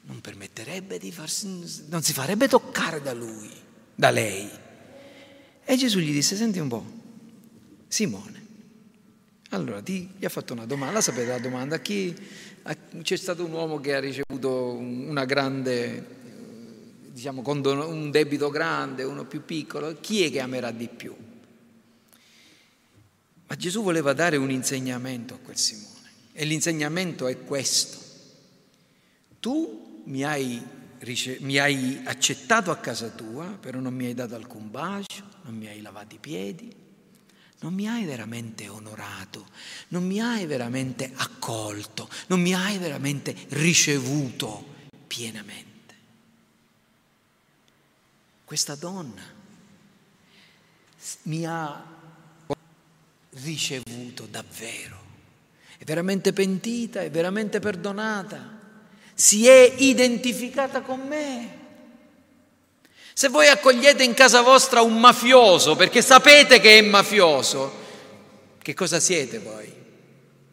non 0.00 0.20
permetterebbe 0.20 0.98
di 0.98 1.12
farsi, 1.12 1.86
non 1.86 2.02
si 2.02 2.12
farebbe 2.12 2.48
toccare 2.48 3.00
da 3.00 3.12
lui, 3.12 3.48
da 3.94 4.10
lei. 4.10 4.50
E 5.64 5.76
Gesù 5.76 6.00
gli 6.00 6.10
disse, 6.10 6.34
senti 6.34 6.58
un 6.58 6.66
po', 6.66 6.84
Simone, 7.86 8.46
allora 9.50 9.80
ti, 9.80 10.10
gli 10.18 10.24
ha 10.24 10.28
fatto 10.28 10.54
una 10.54 10.66
domanda, 10.66 11.00
sapete 11.00 11.28
la 11.28 11.38
domanda? 11.38 11.78
Chi, 11.78 12.16
c'è 13.02 13.16
stato 13.16 13.44
un 13.44 13.52
uomo 13.52 13.78
che 13.78 13.94
ha 13.94 14.00
ricevuto 14.00 14.72
una 14.72 15.24
grande, 15.24 16.17
diciamo, 17.18 17.42
un 17.44 18.10
debito 18.12 18.48
grande, 18.48 19.02
uno 19.02 19.24
più 19.24 19.44
piccolo, 19.44 19.96
chi 20.00 20.22
è 20.22 20.30
che 20.30 20.38
amerà 20.40 20.70
di 20.70 20.86
più? 20.86 21.14
Ma 23.48 23.56
Gesù 23.56 23.82
voleva 23.82 24.12
dare 24.12 24.36
un 24.36 24.52
insegnamento 24.52 25.34
a 25.34 25.38
quel 25.38 25.56
Simone 25.56 26.10
e 26.32 26.44
l'insegnamento 26.44 27.26
è 27.26 27.42
questo. 27.42 27.98
Tu 29.40 30.02
mi 30.04 30.22
hai, 30.22 30.62
mi 31.40 31.58
hai 31.58 32.00
accettato 32.04 32.70
a 32.70 32.76
casa 32.76 33.08
tua, 33.08 33.46
però 33.46 33.80
non 33.80 33.94
mi 33.94 34.06
hai 34.06 34.14
dato 34.14 34.36
alcun 34.36 34.70
bacio, 34.70 35.24
non 35.42 35.56
mi 35.56 35.66
hai 35.66 35.80
lavato 35.80 36.14
i 36.14 36.18
piedi, 36.18 36.72
non 37.60 37.74
mi 37.74 37.88
hai 37.88 38.04
veramente 38.04 38.68
onorato, 38.68 39.44
non 39.88 40.06
mi 40.06 40.20
hai 40.20 40.46
veramente 40.46 41.10
accolto, 41.16 42.08
non 42.28 42.40
mi 42.40 42.54
hai 42.54 42.78
veramente 42.78 43.34
ricevuto 43.48 44.76
pienamente. 45.08 45.67
Questa 48.48 48.76
donna 48.76 49.22
mi 51.24 51.44
ha 51.44 51.84
ricevuto 53.42 54.24
davvero, 54.24 54.98
è 55.76 55.84
veramente 55.84 56.32
pentita, 56.32 57.02
è 57.02 57.10
veramente 57.10 57.58
perdonata, 57.60 58.58
si 59.12 59.46
è 59.46 59.74
identificata 59.76 60.80
con 60.80 61.00
me. 61.00 61.58
Se 63.12 63.28
voi 63.28 63.48
accogliete 63.48 64.02
in 64.02 64.14
casa 64.14 64.40
vostra 64.40 64.80
un 64.80 64.98
mafioso 64.98 65.76
perché 65.76 66.00
sapete 66.00 66.58
che 66.58 66.78
è 66.78 66.80
mafioso, 66.80 67.70
che 68.62 68.72
cosa 68.72 68.98
siete 68.98 69.40
voi? 69.40 69.70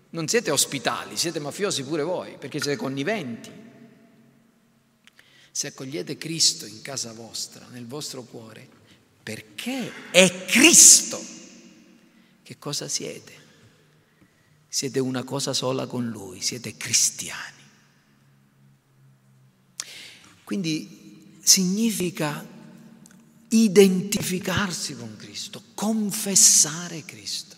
Non 0.10 0.28
siete 0.28 0.52
ospitali, 0.52 1.16
siete 1.16 1.40
mafiosi 1.40 1.86
pure 1.86 2.04
voi 2.04 2.36
perché 2.38 2.60
siete 2.60 2.76
conniventi. 2.76 3.65
Se 5.56 5.68
accogliete 5.68 6.18
Cristo 6.18 6.66
in 6.66 6.82
casa 6.82 7.14
vostra, 7.14 7.66
nel 7.70 7.88
vostro 7.88 8.24
cuore, 8.24 8.68
perché 9.24 10.12
è 10.12 10.44
Cristo, 10.44 11.18
che 12.44 12.58
cosa 12.60 12.90
siete? 12.90 13.32
Siete 14.68 15.00
una 15.00 15.24
cosa 15.24 15.54
sola 15.54 15.88
con 15.88 16.10
Lui, 16.10 16.42
siete 16.42 16.76
cristiani. 16.76 17.64
Quindi 20.44 21.38
significa 21.42 22.46
identificarsi 23.48 24.98
con 24.98 25.16
Cristo, 25.16 25.64
confessare 25.74 27.06
Cristo. 27.06 27.55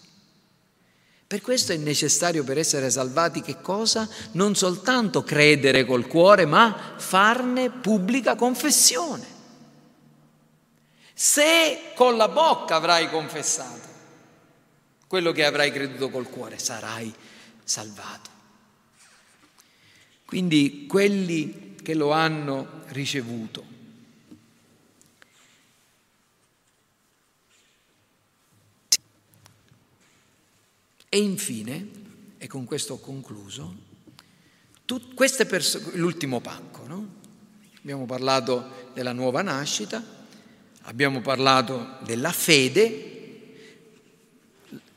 Per 1.28 1.42
questo 1.42 1.74
è 1.74 1.76
necessario 1.76 2.46
per 2.46 2.58
essere 2.58 2.90
salvati 2.90 3.42
che 3.42 3.60
cosa? 3.60 4.08
Non 4.32 4.56
soltanto 4.56 5.24
credere 5.24 5.84
col 5.84 6.08
cuore, 6.08 6.46
ma 6.46 6.94
farne 6.96 7.70
pubblica 7.70 8.36
confessione. 8.36 9.36
Se 11.14 11.92
con 11.96 12.16
la 12.16 12.30
bocca 12.30 12.76
avrai 12.76 13.10
confessato 13.10 13.96
quello 15.08 15.34
che 15.34 15.44
avrai 15.44 15.72
creduto 15.72 16.10
col 16.10 16.30
cuore, 16.30 16.60
sarai 16.60 17.14
salvato. 17.62 18.30
Quindi 20.26 20.86
quelli 20.88 21.76
che 21.82 21.94
lo 21.94 22.12
hanno 22.12 22.84
ricevuto 22.88 23.76
E 31.10 31.20
infine, 31.20 31.90
e 32.38 32.48
con 32.48 32.66
questo 32.66 32.96
ho 32.96 33.00
concluso, 33.00 33.76
perso- 35.48 35.92
l'ultimo 35.94 36.42
pacco, 36.42 36.86
no? 36.86 37.08
abbiamo 37.80 38.06
parlato 38.06 38.90
della 38.94 39.14
nuova 39.14 39.42
nascita, 39.42 40.04
abbiamo 40.82 41.22
parlato 41.22 41.98
della 42.04 42.34
fede, 42.34 43.14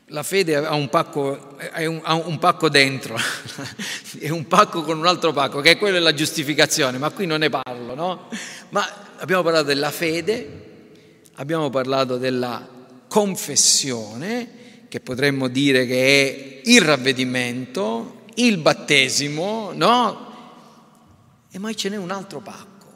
la 0.07 0.23
fede 0.23 0.57
ha 0.57 0.73
un 0.73 0.89
pacco, 0.89 1.55
un, 1.77 2.01
ha 2.03 2.13
un 2.15 2.37
pacco 2.39 2.67
dentro, 2.67 3.15
è 4.19 4.27
un 4.27 4.45
pacco 4.47 4.81
con 4.81 4.97
un 4.97 5.07
altro 5.07 5.31
pacco, 5.31 5.61
che 5.61 5.71
è 5.71 5.77
quello 5.77 5.93
della 5.93 6.13
giustificazione, 6.13 6.97
ma 6.97 7.09
qui 7.11 7.25
non 7.25 7.39
ne 7.39 7.49
parlo, 7.49 7.95
no? 7.95 8.27
Ma 8.69 8.85
abbiamo 9.19 9.43
parlato 9.43 9.67
della 9.67 9.91
fede, 9.91 11.29
abbiamo 11.35 11.69
parlato 11.69 12.17
della 12.17 12.67
confessione, 13.07 14.59
che 14.91 14.99
potremmo 14.99 15.47
dire 15.47 15.85
che 15.85 16.63
è 16.65 16.69
il 16.69 16.81
ravvedimento, 16.81 18.25
il 18.35 18.57
battesimo, 18.57 19.71
no? 19.71 21.47
E 21.49 21.57
poi 21.61 21.77
ce 21.77 21.87
n'è 21.87 21.95
un 21.95 22.11
altro 22.11 22.41
pacco, 22.41 22.93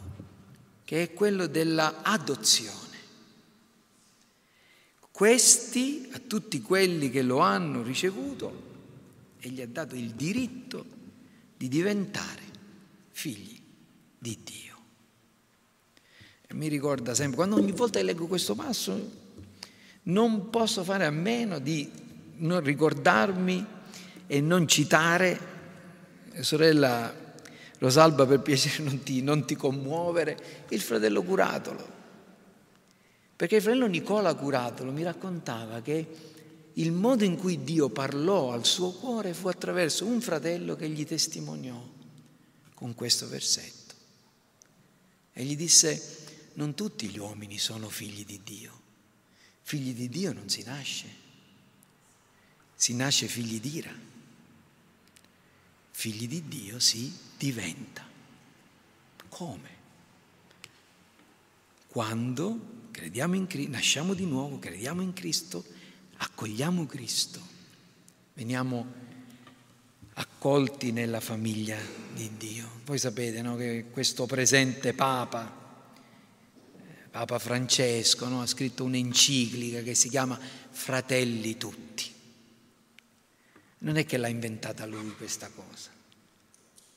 che 0.83 1.03
è 1.03 1.13
quello 1.13 1.47
della 1.47 2.01
adozione. 2.01 2.97
Questi, 5.09 6.09
a 6.11 6.19
tutti 6.19 6.61
quelli 6.61 7.09
che 7.09 7.21
lo 7.21 7.37
hanno 7.37 7.81
ricevuto, 7.81 8.63
egli 9.39 9.61
ha 9.61 9.67
dato 9.67 9.95
il 9.95 10.09
diritto 10.09 10.85
di 11.55 11.69
diventare 11.69 12.41
figli 13.11 13.57
di 14.19 14.37
Dio. 14.43 14.77
E 16.45 16.53
mi 16.53 16.67
ricorda 16.67 17.15
sempre, 17.15 17.37
quando 17.37 17.55
ogni 17.55 17.71
volta 17.71 17.99
che 17.99 18.05
leggo 18.05 18.27
questo 18.27 18.53
passo, 18.53 19.23
non 20.05 20.49
posso 20.49 20.83
fare 20.83 21.05
a 21.05 21.11
meno 21.11 21.59
di 21.59 21.89
non 22.37 22.61
ricordarmi 22.61 23.65
e 24.27 24.41
non 24.41 24.67
citare, 24.67 25.39
sorella 26.41 27.23
Rosalba 27.79 28.25
per 28.25 28.39
piacere 28.39 28.83
non 28.89 29.03
ti, 29.03 29.21
non 29.21 29.45
ti 29.45 29.55
commuovere, 29.55 30.65
il 30.69 30.81
fratello 30.81 31.23
Curatolo. 31.23 31.93
Perché 33.35 33.57
il 33.57 33.61
fratello 33.61 33.87
Nicola 33.87 34.33
Curatolo 34.33 34.91
mi 34.91 35.03
raccontava 35.03 35.81
che 35.81 36.07
il 36.73 36.91
modo 36.91 37.23
in 37.23 37.37
cui 37.37 37.63
Dio 37.63 37.89
parlò 37.89 38.51
al 38.51 38.65
suo 38.65 38.91
cuore 38.91 39.33
fu 39.33 39.47
attraverso 39.47 40.05
un 40.05 40.21
fratello 40.21 40.75
che 40.75 40.89
gli 40.89 41.05
testimoniò 41.05 41.81
con 42.73 42.93
questo 42.95 43.27
versetto. 43.27 43.93
E 45.33 45.43
gli 45.43 45.55
disse, 45.55 46.01
non 46.53 46.73
tutti 46.73 47.07
gli 47.07 47.17
uomini 47.17 47.57
sono 47.57 47.89
figli 47.89 48.25
di 48.25 48.39
Dio. 48.43 48.83
Figli 49.67 49.95
di 49.95 50.09
Dio 50.09 50.31
non 50.31 50.47
si 50.47 50.61
nasce, 50.63 51.07
si 52.75 52.93
nasce 52.93 53.27
figli 53.27 53.59
d'ira. 53.59 53.91
Figli 55.89 56.27
di 56.27 56.47
Dio 56.47 56.77
si 56.77 57.11
diventa. 57.35 58.07
Come? 59.27 59.69
Quando 61.87 62.89
crediamo 62.91 63.33
in 63.33 63.47
Cristo, 63.47 63.71
nasciamo 63.71 64.13
di 64.13 64.27
nuovo, 64.27 64.59
crediamo 64.59 65.01
in 65.01 65.13
Cristo, 65.13 65.65
accogliamo 66.17 66.85
Cristo, 66.85 67.41
veniamo 68.35 68.85
accolti 70.13 70.91
nella 70.91 71.21
famiglia 71.21 71.79
di 72.13 72.37
Dio. 72.37 72.69
Voi 72.85 72.99
sapete 72.99 73.41
no, 73.41 73.55
che 73.55 73.85
questo 73.89 74.27
presente 74.27 74.93
Papa, 74.93 75.64
Papa 77.15 77.39
Francesco, 77.39 78.27
no, 78.27 78.41
ha 78.41 78.45
scritto 78.45 78.83
un'enciclica 78.83 79.79
che 79.83 79.93
si 79.93 80.09
chiama 80.09 80.37
Fratelli 80.37 81.55
tutti. 81.55 82.11
Non 83.77 83.95
è 83.95 84.05
che 84.05 84.17
l'ha 84.17 84.27
inventata 84.27 84.85
lui 84.85 85.15
questa 85.15 85.49
cosa, 85.55 85.91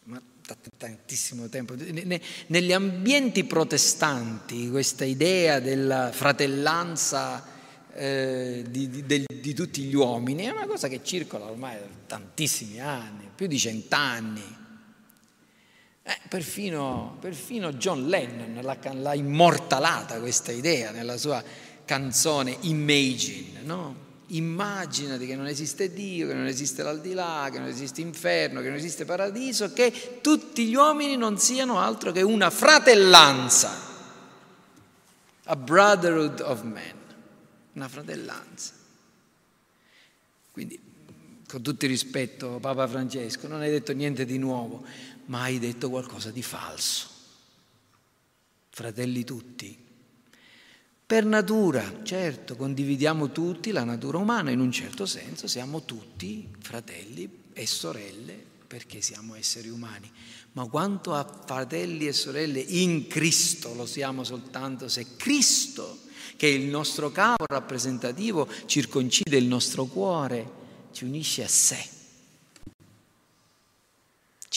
ma 0.07 0.21
da 0.45 0.57
tantissimo 0.77 1.49
tempo. 1.49 1.77
Negli 1.77 2.73
ambienti 2.73 3.45
protestanti 3.45 4.69
questa 4.71 5.05
idea 5.05 5.61
della 5.61 6.11
fratellanza 6.11 7.47
eh, 7.95 8.65
di, 8.69 8.91
di, 8.91 9.25
di, 9.25 9.55
tutti 9.55 9.83
gli 9.83 9.95
uomini 9.95 10.47
è 10.47 10.51
una 10.51 10.67
cosa 10.67 10.89
che 10.89 10.99
circola 11.05 11.45
ormai 11.45 11.77
da 11.79 11.87
tantissimi 12.09 12.81
anni, 12.81 13.31
più 13.33 13.47
di 13.47 13.57
cent'anni. 13.57 14.58
Eh, 16.09 16.19
perfino, 16.27 17.19
perfino, 17.21 17.75
John 17.75 18.07
Lennon 18.07 18.61
l'ha, 18.63 18.79
l'ha, 18.95 19.13
immortalata 19.13 20.19
questa 20.21 20.53
idea 20.53 20.91
nella 20.91 21.19
sua 21.19 21.45
canzone 21.85 22.57
Imagine, 22.61 23.61
no? 23.61 24.07
Immaginati 24.29 25.27
che 25.27 25.37
non 25.37 25.47
esiste 25.47 25.93
Dio, 25.93 26.27
che 26.27 26.33
non 26.33 26.47
esiste 26.47 26.83
l'aldilà, 26.83 27.51
che 27.53 27.59
non 27.59 27.69
esiste 27.69 28.01
inferno, 28.01 28.63
che 28.63 28.69
non 28.69 28.79
esiste 28.79 29.05
paradiso, 29.05 29.71
che 29.75 30.21
tutti 30.23 30.67
gli 30.67 30.75
uomini 30.75 31.15
non 31.19 31.37
siano 31.37 31.79
altro 31.79 32.11
che 32.11 32.23
una 32.23 32.49
fratellanza, 32.49 33.71
a 35.45 35.57
brotherhood 35.57 36.41
of 36.41 36.63
men 36.63 36.97
una 37.75 37.89
fratellanza. 37.89 38.73
Quindi, 40.53 40.81
con 41.47 41.61
tutto 41.61 41.85
il 41.85 41.91
rispetto, 41.91 42.59
Papa 42.61 42.89
Francesco, 42.89 43.47
non 43.47 43.61
hai 43.61 43.71
detto 43.71 43.93
niente 43.93 44.25
di 44.25 44.39
nuovo, 44.39 44.85
ma 45.29 45.43
hai 45.43 45.59
detto 45.59 45.91
qualcosa 45.91 46.31
di 46.31 46.43
falso. 46.43 47.07
Fratelli 48.71 49.25
tutti. 49.25 49.87
Per 51.07 51.25
natura, 51.25 52.01
certo, 52.03 52.55
condividiamo 52.55 53.33
tutti 53.33 53.73
la 53.73 53.85
natura 53.85 54.19
umana, 54.19 54.51
in 54.51 54.61
un 54.61 54.71
certo 54.71 55.07
senso 55.07 55.47
siamo 55.47 55.85
tutti 55.85 56.49
fratelli 56.61 57.47
e 57.55 57.67
sorelle 57.67 58.45
perché 58.67 59.01
siamo 59.01 59.35
esseri 59.35 59.71
umani, 59.71 60.11
ma 60.53 60.67
quanto 60.67 61.15
a 61.15 61.25
fratelli 61.25 62.07
e 62.07 62.13
sorelle 62.13 62.61
in 62.61 63.07
Cristo 63.07 63.73
lo 63.73 63.87
siamo 63.87 64.23
soltanto 64.23 64.89
se 64.89 65.17
Cristo 65.17 66.01
che 66.37 66.47
il 66.47 66.67
nostro 66.67 67.11
capo 67.11 67.45
rappresentativo 67.49 68.47
circoncide 68.67 69.39
il 69.39 69.47
nostro 69.47 69.87
cuore, 69.87 70.51
ci 70.93 71.05
unisce 71.05 71.43
a 71.43 71.49
sé, 71.49 71.83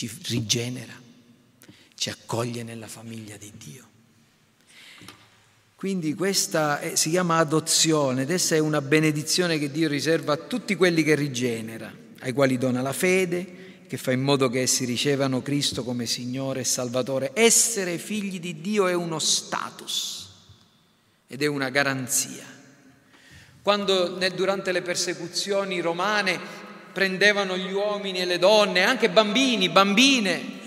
ci 0.02 0.10
rigenera, 0.30 0.94
ci 1.94 2.10
accoglie 2.10 2.64
nella 2.64 2.88
famiglia 2.88 3.38
di 3.38 3.52
Dio. 3.56 3.90
Quindi 5.76 6.16
questa 6.16 6.80
è, 6.80 6.96
si 6.96 7.12
chiama 7.12 7.38
adozione 7.38 8.24
ed 8.24 8.32
essa 8.32 8.56
è 8.56 8.60
una 8.60 8.82
benedizione 8.82 9.60
che 9.60 9.70
Dio 9.70 9.88
riserva 9.88 10.34
a 10.34 10.38
tutti 10.38 10.76
quelli 10.76 11.04
che 11.04 11.14
rigenera, 11.14 11.94
ai 12.22 12.34
quali 12.34 12.58
dona 12.58 12.82
la 12.82 12.94
fede, 12.94 13.84
che 13.88 13.98
fa 13.98 14.12
in 14.12 14.22
modo 14.22 14.50
che 14.50 14.62
essi 14.62 14.86
ricevano 14.86 15.44
Cristo 15.44 15.84
come 15.84 16.08
Signore 16.08 16.62
e 16.62 16.64
Salvatore. 16.66 17.32
Essere 17.36 18.00
figli 18.00 18.40
di 18.40 18.60
Dio 18.60 18.88
è 18.88 18.94
uno 18.94 19.20
status 19.20 20.30
ed 21.28 21.44
è 21.44 21.46
una 21.46 21.70
garanzia. 21.70 22.46
Quando 23.62 24.18
durante 24.34 24.72
le 24.72 24.82
persecuzioni 24.82 25.80
romane 25.80 26.71
prendevano 26.92 27.58
gli 27.58 27.72
uomini 27.72 28.20
e 28.20 28.26
le 28.26 28.38
donne, 28.38 28.84
anche 28.84 29.10
bambini, 29.10 29.70
bambine, 29.70 30.60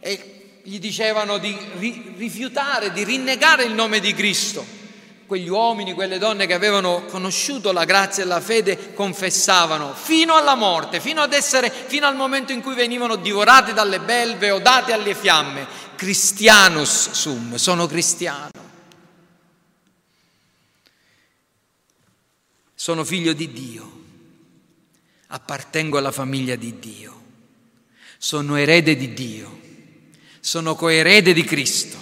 e 0.00 0.60
gli 0.62 0.78
dicevano 0.78 1.38
di 1.38 1.56
rifiutare, 2.16 2.92
di 2.92 3.04
rinnegare 3.04 3.64
il 3.64 3.72
nome 3.72 4.00
di 4.00 4.12
Cristo. 4.14 4.74
Quegli 5.26 5.48
uomini, 5.48 5.92
quelle 5.92 6.18
donne 6.18 6.46
che 6.46 6.54
avevano 6.54 7.04
conosciuto 7.06 7.72
la 7.72 7.84
grazia 7.84 8.22
e 8.22 8.26
la 8.26 8.40
fede 8.40 8.94
confessavano 8.94 9.92
fino 9.92 10.36
alla 10.36 10.54
morte, 10.54 11.00
fino 11.00 11.20
ad 11.20 11.32
essere, 11.32 11.70
fino 11.70 12.06
al 12.06 12.14
momento 12.14 12.52
in 12.52 12.62
cui 12.62 12.74
venivano 12.74 13.16
divorati 13.16 13.72
dalle 13.72 13.98
belve 13.98 14.52
o 14.52 14.60
dati 14.60 14.92
alle 14.92 15.14
fiamme. 15.14 15.66
Christianus 15.96 17.10
sum, 17.10 17.56
sono 17.56 17.86
cristiano. 17.86 18.50
Sono 22.74 23.04
figlio 23.04 23.32
di 23.32 23.52
Dio, 23.52 23.95
appartengo 25.36 25.98
alla 25.98 26.12
famiglia 26.12 26.56
di 26.56 26.78
Dio, 26.78 27.24
sono 28.18 28.56
erede 28.56 28.96
di 28.96 29.12
Dio, 29.12 29.60
sono 30.40 30.74
coerede 30.74 31.32
di 31.32 31.44
Cristo. 31.44 31.98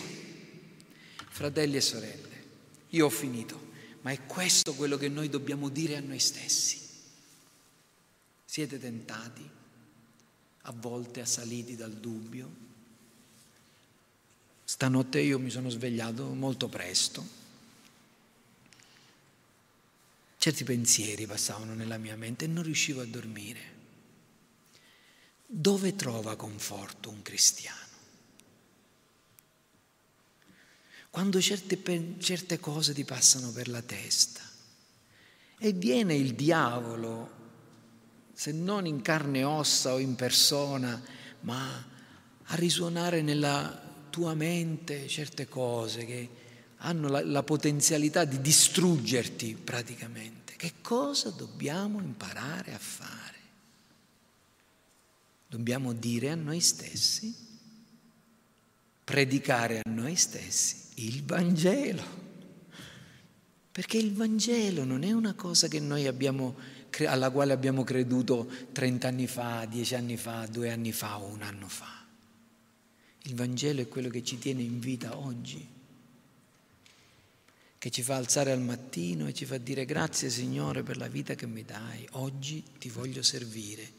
Fratelli 1.29 1.77
e 1.77 1.81
sorelle, 1.81 2.45
io 2.91 3.07
ho 3.07 3.11
finito, 3.11 3.73
ma 4.03 4.13
è 4.13 4.25
questo 4.25 4.75
quello 4.75 4.97
che 4.97 5.09
noi 5.09 5.29
dobbiamo 5.29 5.69
dire 5.69 5.97
a 5.97 6.01
noi 6.01 6.21
stessi. 6.21 6.81
Siete 8.45 8.79
tentati, 8.79 9.49
a 10.63 10.73
volte 10.77 11.21
assaliti 11.21 11.75
dal 11.75 11.93
dubbio? 11.93 12.63
Stanotte 14.63 15.21
io 15.21 15.41
mi 15.41 15.51
sono 15.51 15.69
svegliato 15.71 16.25
molto 16.27 16.69
presto 16.69 17.43
Certi 20.45 20.65
pensieri 20.65 21.27
passavano 21.27 21.73
nella 21.73 21.97
mia 21.97 22.17
mente 22.17 22.45
e 22.45 22.49
non 22.49 22.65
riuscivo 22.65 23.01
a 23.01 23.07
dormire. 23.07 23.61
Dove 25.47 25.97
trova 25.97 26.37
conforto 26.37 27.09
un 27.09 27.23
cristiano? 27.23 27.79
Quando 31.09 31.41
certe, 31.41 31.81
certe 32.19 32.61
cose 32.61 32.93
ti 32.93 33.05
passano 33.05 33.53
per 33.53 33.69
la 33.69 33.81
testa 33.81 34.43
e 35.57 35.73
viene 35.73 36.15
il 36.15 36.35
diavolo, 36.35 37.31
se 38.35 38.53
non 38.53 38.85
in 38.85 39.01
carne 39.01 39.39
e 39.39 39.45
ossa 39.45 39.95
o 39.95 39.99
in 39.99 40.15
persona, 40.15 41.03
ma 41.41 41.89
a 42.43 42.55
risuonare 42.57 43.23
nella 43.23 43.81
tua 44.11 44.35
mente 44.35 45.09
certe 45.09 45.49
cose 45.49 46.05
che 46.05 46.29
hanno 46.85 47.09
la, 47.09 47.25
la 47.25 47.43
potenzialità 47.43 48.25
di 48.25 48.41
distruggerti 48.41 49.57
praticamente. 49.63 50.55
Che 50.57 50.75
cosa 50.81 51.31
dobbiamo 51.31 52.01
imparare 52.01 52.73
a 52.75 52.79
fare? 52.79 53.33
Dobbiamo 55.47 55.93
dire 55.93 56.31
a 56.31 56.35
noi 56.35 56.61
stessi, 56.61 57.35
predicare 59.03 59.81
a 59.83 59.91
noi 59.91 60.15
stessi 60.17 60.77
il 60.97 61.25
Vangelo. 61.25 62.23
Perché 63.73 63.97
il 63.97 64.13
Vangelo 64.13 64.85
non 64.85 65.05
è 65.05 65.13
una 65.13 65.35
cosa 65.35 65.69
abbiamo, 66.07 66.57
alla 67.07 67.31
quale 67.31 67.53
abbiamo 67.53 67.83
creduto 67.83 68.49
30 68.73 69.09
anni 69.09 69.27
fa, 69.27 69.65
10 69.65 69.95
anni 69.95 70.17
fa, 70.17 70.47
due 70.47 70.71
anni 70.71 70.93
fa 70.93 71.19
o 71.19 71.27
un 71.27 71.43
anno 71.43 71.69
fa. 71.69 72.05
Il 73.23 73.35
Vangelo 73.35 73.81
è 73.81 73.89
quello 73.89 74.11
che 74.11 74.23
ci 74.23 74.39
tiene 74.39 74.63
in 74.63 74.79
vita 74.79 75.17
oggi 75.17 75.74
che 77.85 77.91
ci 77.91 78.03
fa 78.03 78.17
alzare 78.17 78.51
al 78.51 78.63
mattino 78.63 79.27
e 79.27 79.35
ci 79.35 79.45
fa 79.45 79.59
dire 79.59 79.85
grazie 79.85 80.31
Signore 80.31 80.83
per 80.83 80.97
la 80.97 81.07
vita 81.07 81.35
che 81.35 81.47
mi 81.47 81.67
dai, 81.67 82.09
oggi 82.13 82.65
ti 82.79 82.89
voglio 82.89 83.23
servire 83.23 83.93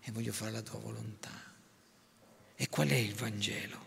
e 0.00 0.10
voglio 0.10 0.32
fare 0.32 0.50
la 0.50 0.60
tua 0.60 0.80
volontà. 0.80 1.30
E 2.56 2.68
qual 2.68 2.88
è 2.88 2.96
il 2.96 3.14
Vangelo? 3.14 3.80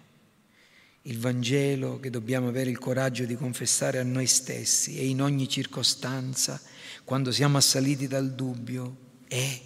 Il 1.02 1.20
Vangelo 1.20 2.00
che 2.00 2.10
dobbiamo 2.10 2.48
avere 2.48 2.70
il 2.70 2.80
coraggio 2.80 3.26
di 3.26 3.36
confessare 3.36 4.00
a 4.00 4.04
noi 4.04 4.26
stessi 4.26 4.98
e 4.98 5.06
in 5.06 5.22
ogni 5.22 5.50
circostanza, 5.50 6.62
quando 7.04 7.34
siamo 7.34 7.58
assaliti 7.58 8.08
dal 8.08 8.34
dubbio, 8.34 8.96
è 9.28 9.62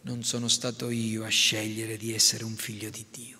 non 0.00 0.24
sono 0.24 0.48
stato 0.48 0.90
io 0.90 1.22
a 1.22 1.28
scegliere 1.28 1.96
di 1.96 2.12
essere 2.12 2.42
un 2.42 2.56
figlio 2.56 2.90
di 2.90 3.06
Dio. 3.12 3.38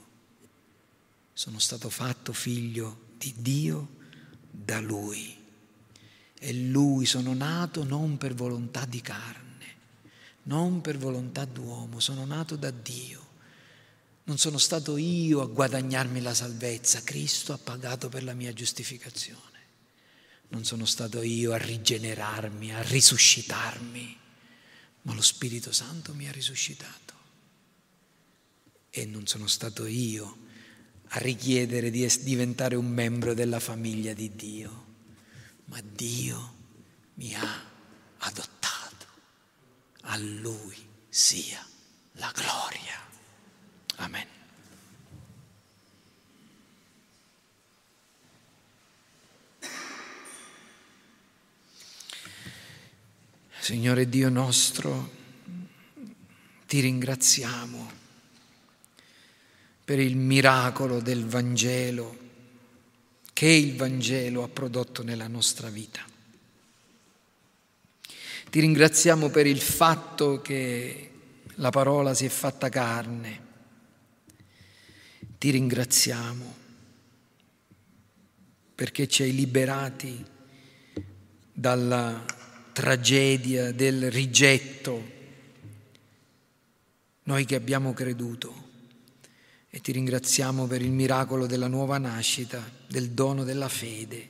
Sono 1.32 1.58
stato 1.58 1.90
fatto 1.90 2.32
figlio 2.32 3.06
di 3.18 3.34
Dio 3.38 3.96
da 4.52 4.78
Lui. 4.78 5.42
E 6.44 6.52
Lui 6.52 7.06
sono 7.06 7.32
nato 7.32 7.84
non 7.84 8.18
per 8.18 8.34
volontà 8.34 8.84
di 8.84 9.00
carne, 9.00 9.66
non 10.44 10.82
per 10.82 10.98
volontà 10.98 11.46
d'uomo, 11.46 12.00
sono 12.00 12.26
nato 12.26 12.56
da 12.56 12.70
Dio. 12.70 13.22
Non 14.24 14.36
sono 14.36 14.58
stato 14.58 14.96
io 14.96 15.40
a 15.40 15.46
guadagnarmi 15.46 16.20
la 16.20 16.34
salvezza, 16.34 17.02
Cristo 17.02 17.52
ha 17.52 17.58
pagato 17.58 18.08
per 18.08 18.24
la 18.24 18.34
mia 18.34 18.52
giustificazione. 18.52 19.40
Non 20.48 20.64
sono 20.64 20.84
stato 20.84 21.22
io 21.22 21.52
a 21.52 21.56
rigenerarmi, 21.56 22.74
a 22.74 22.82
risuscitarmi 22.82 24.22
ma 25.04 25.14
lo 25.14 25.22
Spirito 25.22 25.72
Santo 25.72 26.14
mi 26.14 26.28
ha 26.28 26.32
risuscitato. 26.32 27.12
E 28.90 29.06
non 29.06 29.26
sono 29.26 29.46
stato 29.46 29.86
io 29.86 30.42
a 31.08 31.18
richiedere 31.18 31.90
di 31.90 32.06
diventare 32.22 32.74
un 32.76 32.86
membro 32.86 33.34
della 33.34 33.60
famiglia 33.60 34.14
di 34.14 34.34
Dio, 34.34 34.83
ma 35.66 35.80
Dio 35.82 36.54
mi 37.14 37.34
ha 37.34 37.62
adottato. 38.18 39.06
A 40.02 40.16
Lui 40.16 40.76
sia 41.08 41.64
la 42.12 42.30
gloria. 42.34 43.00
Amen. 43.96 44.26
Signore 53.58 54.08
Dio 54.10 54.28
nostro, 54.28 55.10
ti 56.66 56.80
ringraziamo 56.80 57.92
per 59.84 59.98
il 59.98 60.16
miracolo 60.16 61.00
del 61.00 61.24
Vangelo 61.24 62.23
che 63.34 63.48
il 63.48 63.76
Vangelo 63.76 64.44
ha 64.44 64.48
prodotto 64.48 65.02
nella 65.02 65.26
nostra 65.26 65.68
vita. 65.68 66.00
Ti 68.48 68.60
ringraziamo 68.60 69.28
per 69.28 69.46
il 69.46 69.60
fatto 69.60 70.40
che 70.40 71.10
la 71.56 71.70
parola 71.70 72.14
si 72.14 72.24
è 72.24 72.28
fatta 72.28 72.68
carne. 72.68 73.42
Ti 75.36 75.50
ringraziamo 75.50 76.54
perché 78.74 79.08
ci 79.08 79.24
hai 79.24 79.34
liberati 79.34 80.24
dalla 81.52 82.24
tragedia 82.72 83.72
del 83.72 84.10
rigetto, 84.10 85.10
noi 87.24 87.44
che 87.44 87.56
abbiamo 87.56 87.92
creduto. 87.92 88.63
E 89.74 89.80
ti 89.80 89.90
ringraziamo 89.90 90.68
per 90.68 90.82
il 90.82 90.92
miracolo 90.92 91.46
della 91.46 91.66
nuova 91.66 91.98
nascita, 91.98 92.62
del 92.86 93.10
dono 93.10 93.42
della 93.42 93.68
fede, 93.68 94.28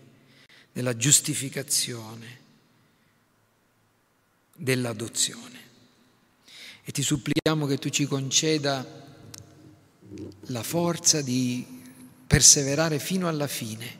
della 0.73 0.97
giustificazione, 0.97 2.39
dell'adozione. 4.57 5.59
E 6.83 6.91
ti 6.93 7.03
suppliamo 7.03 7.67
che 7.67 7.77
tu 7.77 7.91
ci 7.91 8.07
conceda 8.07 8.87
la 10.47 10.63
forza 10.63 11.21
di 11.21 11.83
perseverare 12.27 12.99
fino 12.99 13.29
alla 13.29 13.47
fine 13.47 13.99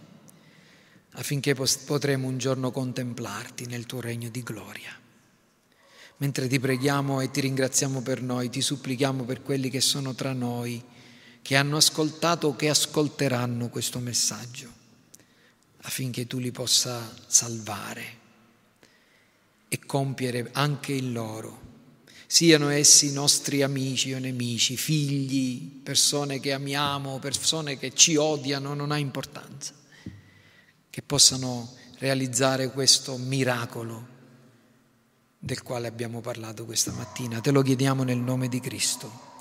affinché 1.11 1.55
potremo 1.55 2.27
un 2.27 2.39
giorno 2.39 2.71
contemplarti 2.71 3.67
nel 3.67 3.85
tuo 3.85 4.01
regno 4.01 4.31
di 4.31 4.43
gloria. 4.43 4.99
Mentre 6.17 6.49
ti 6.49 6.59
preghiamo 6.59 7.21
e 7.21 7.31
ti 7.31 7.43
ringraziamo 7.43 8.01
per 8.01 8.23
noi, 8.23 8.49
ti 8.49 8.63
supplichiamo 8.63 9.25
per 9.25 9.43
quelli 9.43 9.69
che 9.69 9.83
sono 9.83 10.15
tra 10.15 10.33
noi, 10.33 10.93
che 11.45 11.57
hanno 11.57 11.77
ascoltato 11.77 12.47
o 12.47 12.57
che 12.57 12.71
ascolteranno 12.71 13.69
questo 13.69 13.99
messaggio, 13.99 14.67
affinché 15.83 16.27
tu 16.27 16.39
li 16.39 16.51
possa 16.51 17.15
salvare 17.27 18.17
e 19.69 19.79
compiere 19.85 20.49
anche 20.53 20.95
in 20.95 21.13
loro, 21.13 21.61
siano 22.27 22.71
essi 22.71 23.13
nostri 23.13 23.61
amici 23.61 24.15
o 24.15 24.19
nemici, 24.19 24.79
figli, 24.79 25.83
persone 25.83 26.41
che 26.41 26.55
amiamo, 26.55 27.19
persone 27.19 27.77
che 27.77 27.93
ci 27.93 28.17
odiano, 28.17 28.73
non 28.73 28.91
ha 28.91 28.97
importanza 28.97 29.75
che 30.89 31.03
possano 31.03 31.75
realizzare 31.99 32.71
questo 32.71 33.19
miracolo 33.19 34.09
del 35.39 35.63
quale 35.63 35.89
abbiamo 35.89 36.23
parlato 36.23 36.65
questa 36.65 36.93
mattina. 36.93 37.43
Te 37.43 37.51
lo 37.51 37.61
chiediamo 37.61 38.03
nel 38.03 38.17
nome 38.17 38.49
di 38.49 38.61
Cristo. 38.61 39.34